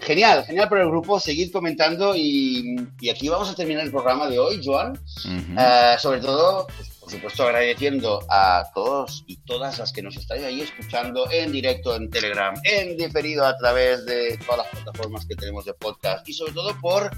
Genial, 0.00 0.44
genial 0.44 0.68
por 0.68 0.78
el 0.78 0.88
grupo, 0.88 1.18
seguid 1.18 1.50
comentando 1.50 2.14
y, 2.14 2.76
y, 3.00 3.10
aquí 3.10 3.28
vamos 3.28 3.50
a 3.50 3.54
terminar 3.54 3.84
el 3.84 3.90
programa 3.90 4.28
de 4.28 4.38
hoy, 4.38 4.60
Joan. 4.64 4.92
Uh 4.92 5.28
-huh. 5.28 5.96
uh, 5.96 5.98
sobre 5.98 6.20
todo, 6.20 6.68
pues, 6.68 6.88
por 7.08 7.14
supuesto, 7.14 7.44
agradeciendo 7.44 8.20
a 8.28 8.64
todos 8.74 9.24
y 9.26 9.38
todas 9.38 9.78
las 9.78 9.94
que 9.94 10.02
nos 10.02 10.14
estáis 10.18 10.44
ahí 10.44 10.60
escuchando 10.60 11.26
en 11.30 11.50
directo 11.50 11.96
en 11.96 12.10
Telegram, 12.10 12.54
en 12.64 12.98
diferido 12.98 13.46
a 13.46 13.56
través 13.56 14.04
de 14.04 14.36
todas 14.44 14.58
las 14.58 14.66
plataformas 14.82 15.24
que 15.24 15.34
tenemos 15.34 15.64
de 15.64 15.72
podcast 15.72 16.28
y 16.28 16.34
sobre 16.34 16.52
todo 16.52 16.78
por 16.82 17.10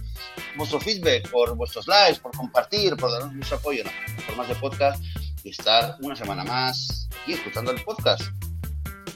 vuestro 0.57 0.79
feedback, 0.79 1.29
por 1.29 1.57
vuestros 1.57 1.89
likes, 1.89 2.21
por 2.21 2.31
compartir, 2.37 2.97
por 2.97 3.11
darnos 3.11 3.33
mucho 3.33 3.57
apoyo 3.57 3.81
en 3.81 3.87
las 3.87 3.95
plataformas 3.97 4.49
de 4.49 4.55
podcast 4.55 5.05
y 5.43 5.51
estar 5.51 5.97
una 6.03 6.15
semana 6.15 6.45
más 6.45 7.09
aquí 7.25 7.33
escuchando 7.33 7.73
el 7.73 7.83
podcast. 7.83 8.23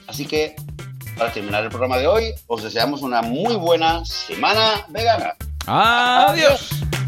Así 0.07 0.25
que 0.25 0.57
para 1.17 1.31
terminar 1.31 1.63
el 1.63 1.69
programa 1.69 1.99
de 1.99 2.07
hoy, 2.07 2.33
os 2.47 2.63
deseamos 2.63 3.01
una 3.01 3.21
muy 3.21 3.55
buena 3.55 4.03
semana 4.03 4.85
vegana. 4.89 5.35
Adiós. 5.67 6.69
Adiós. 6.73 7.04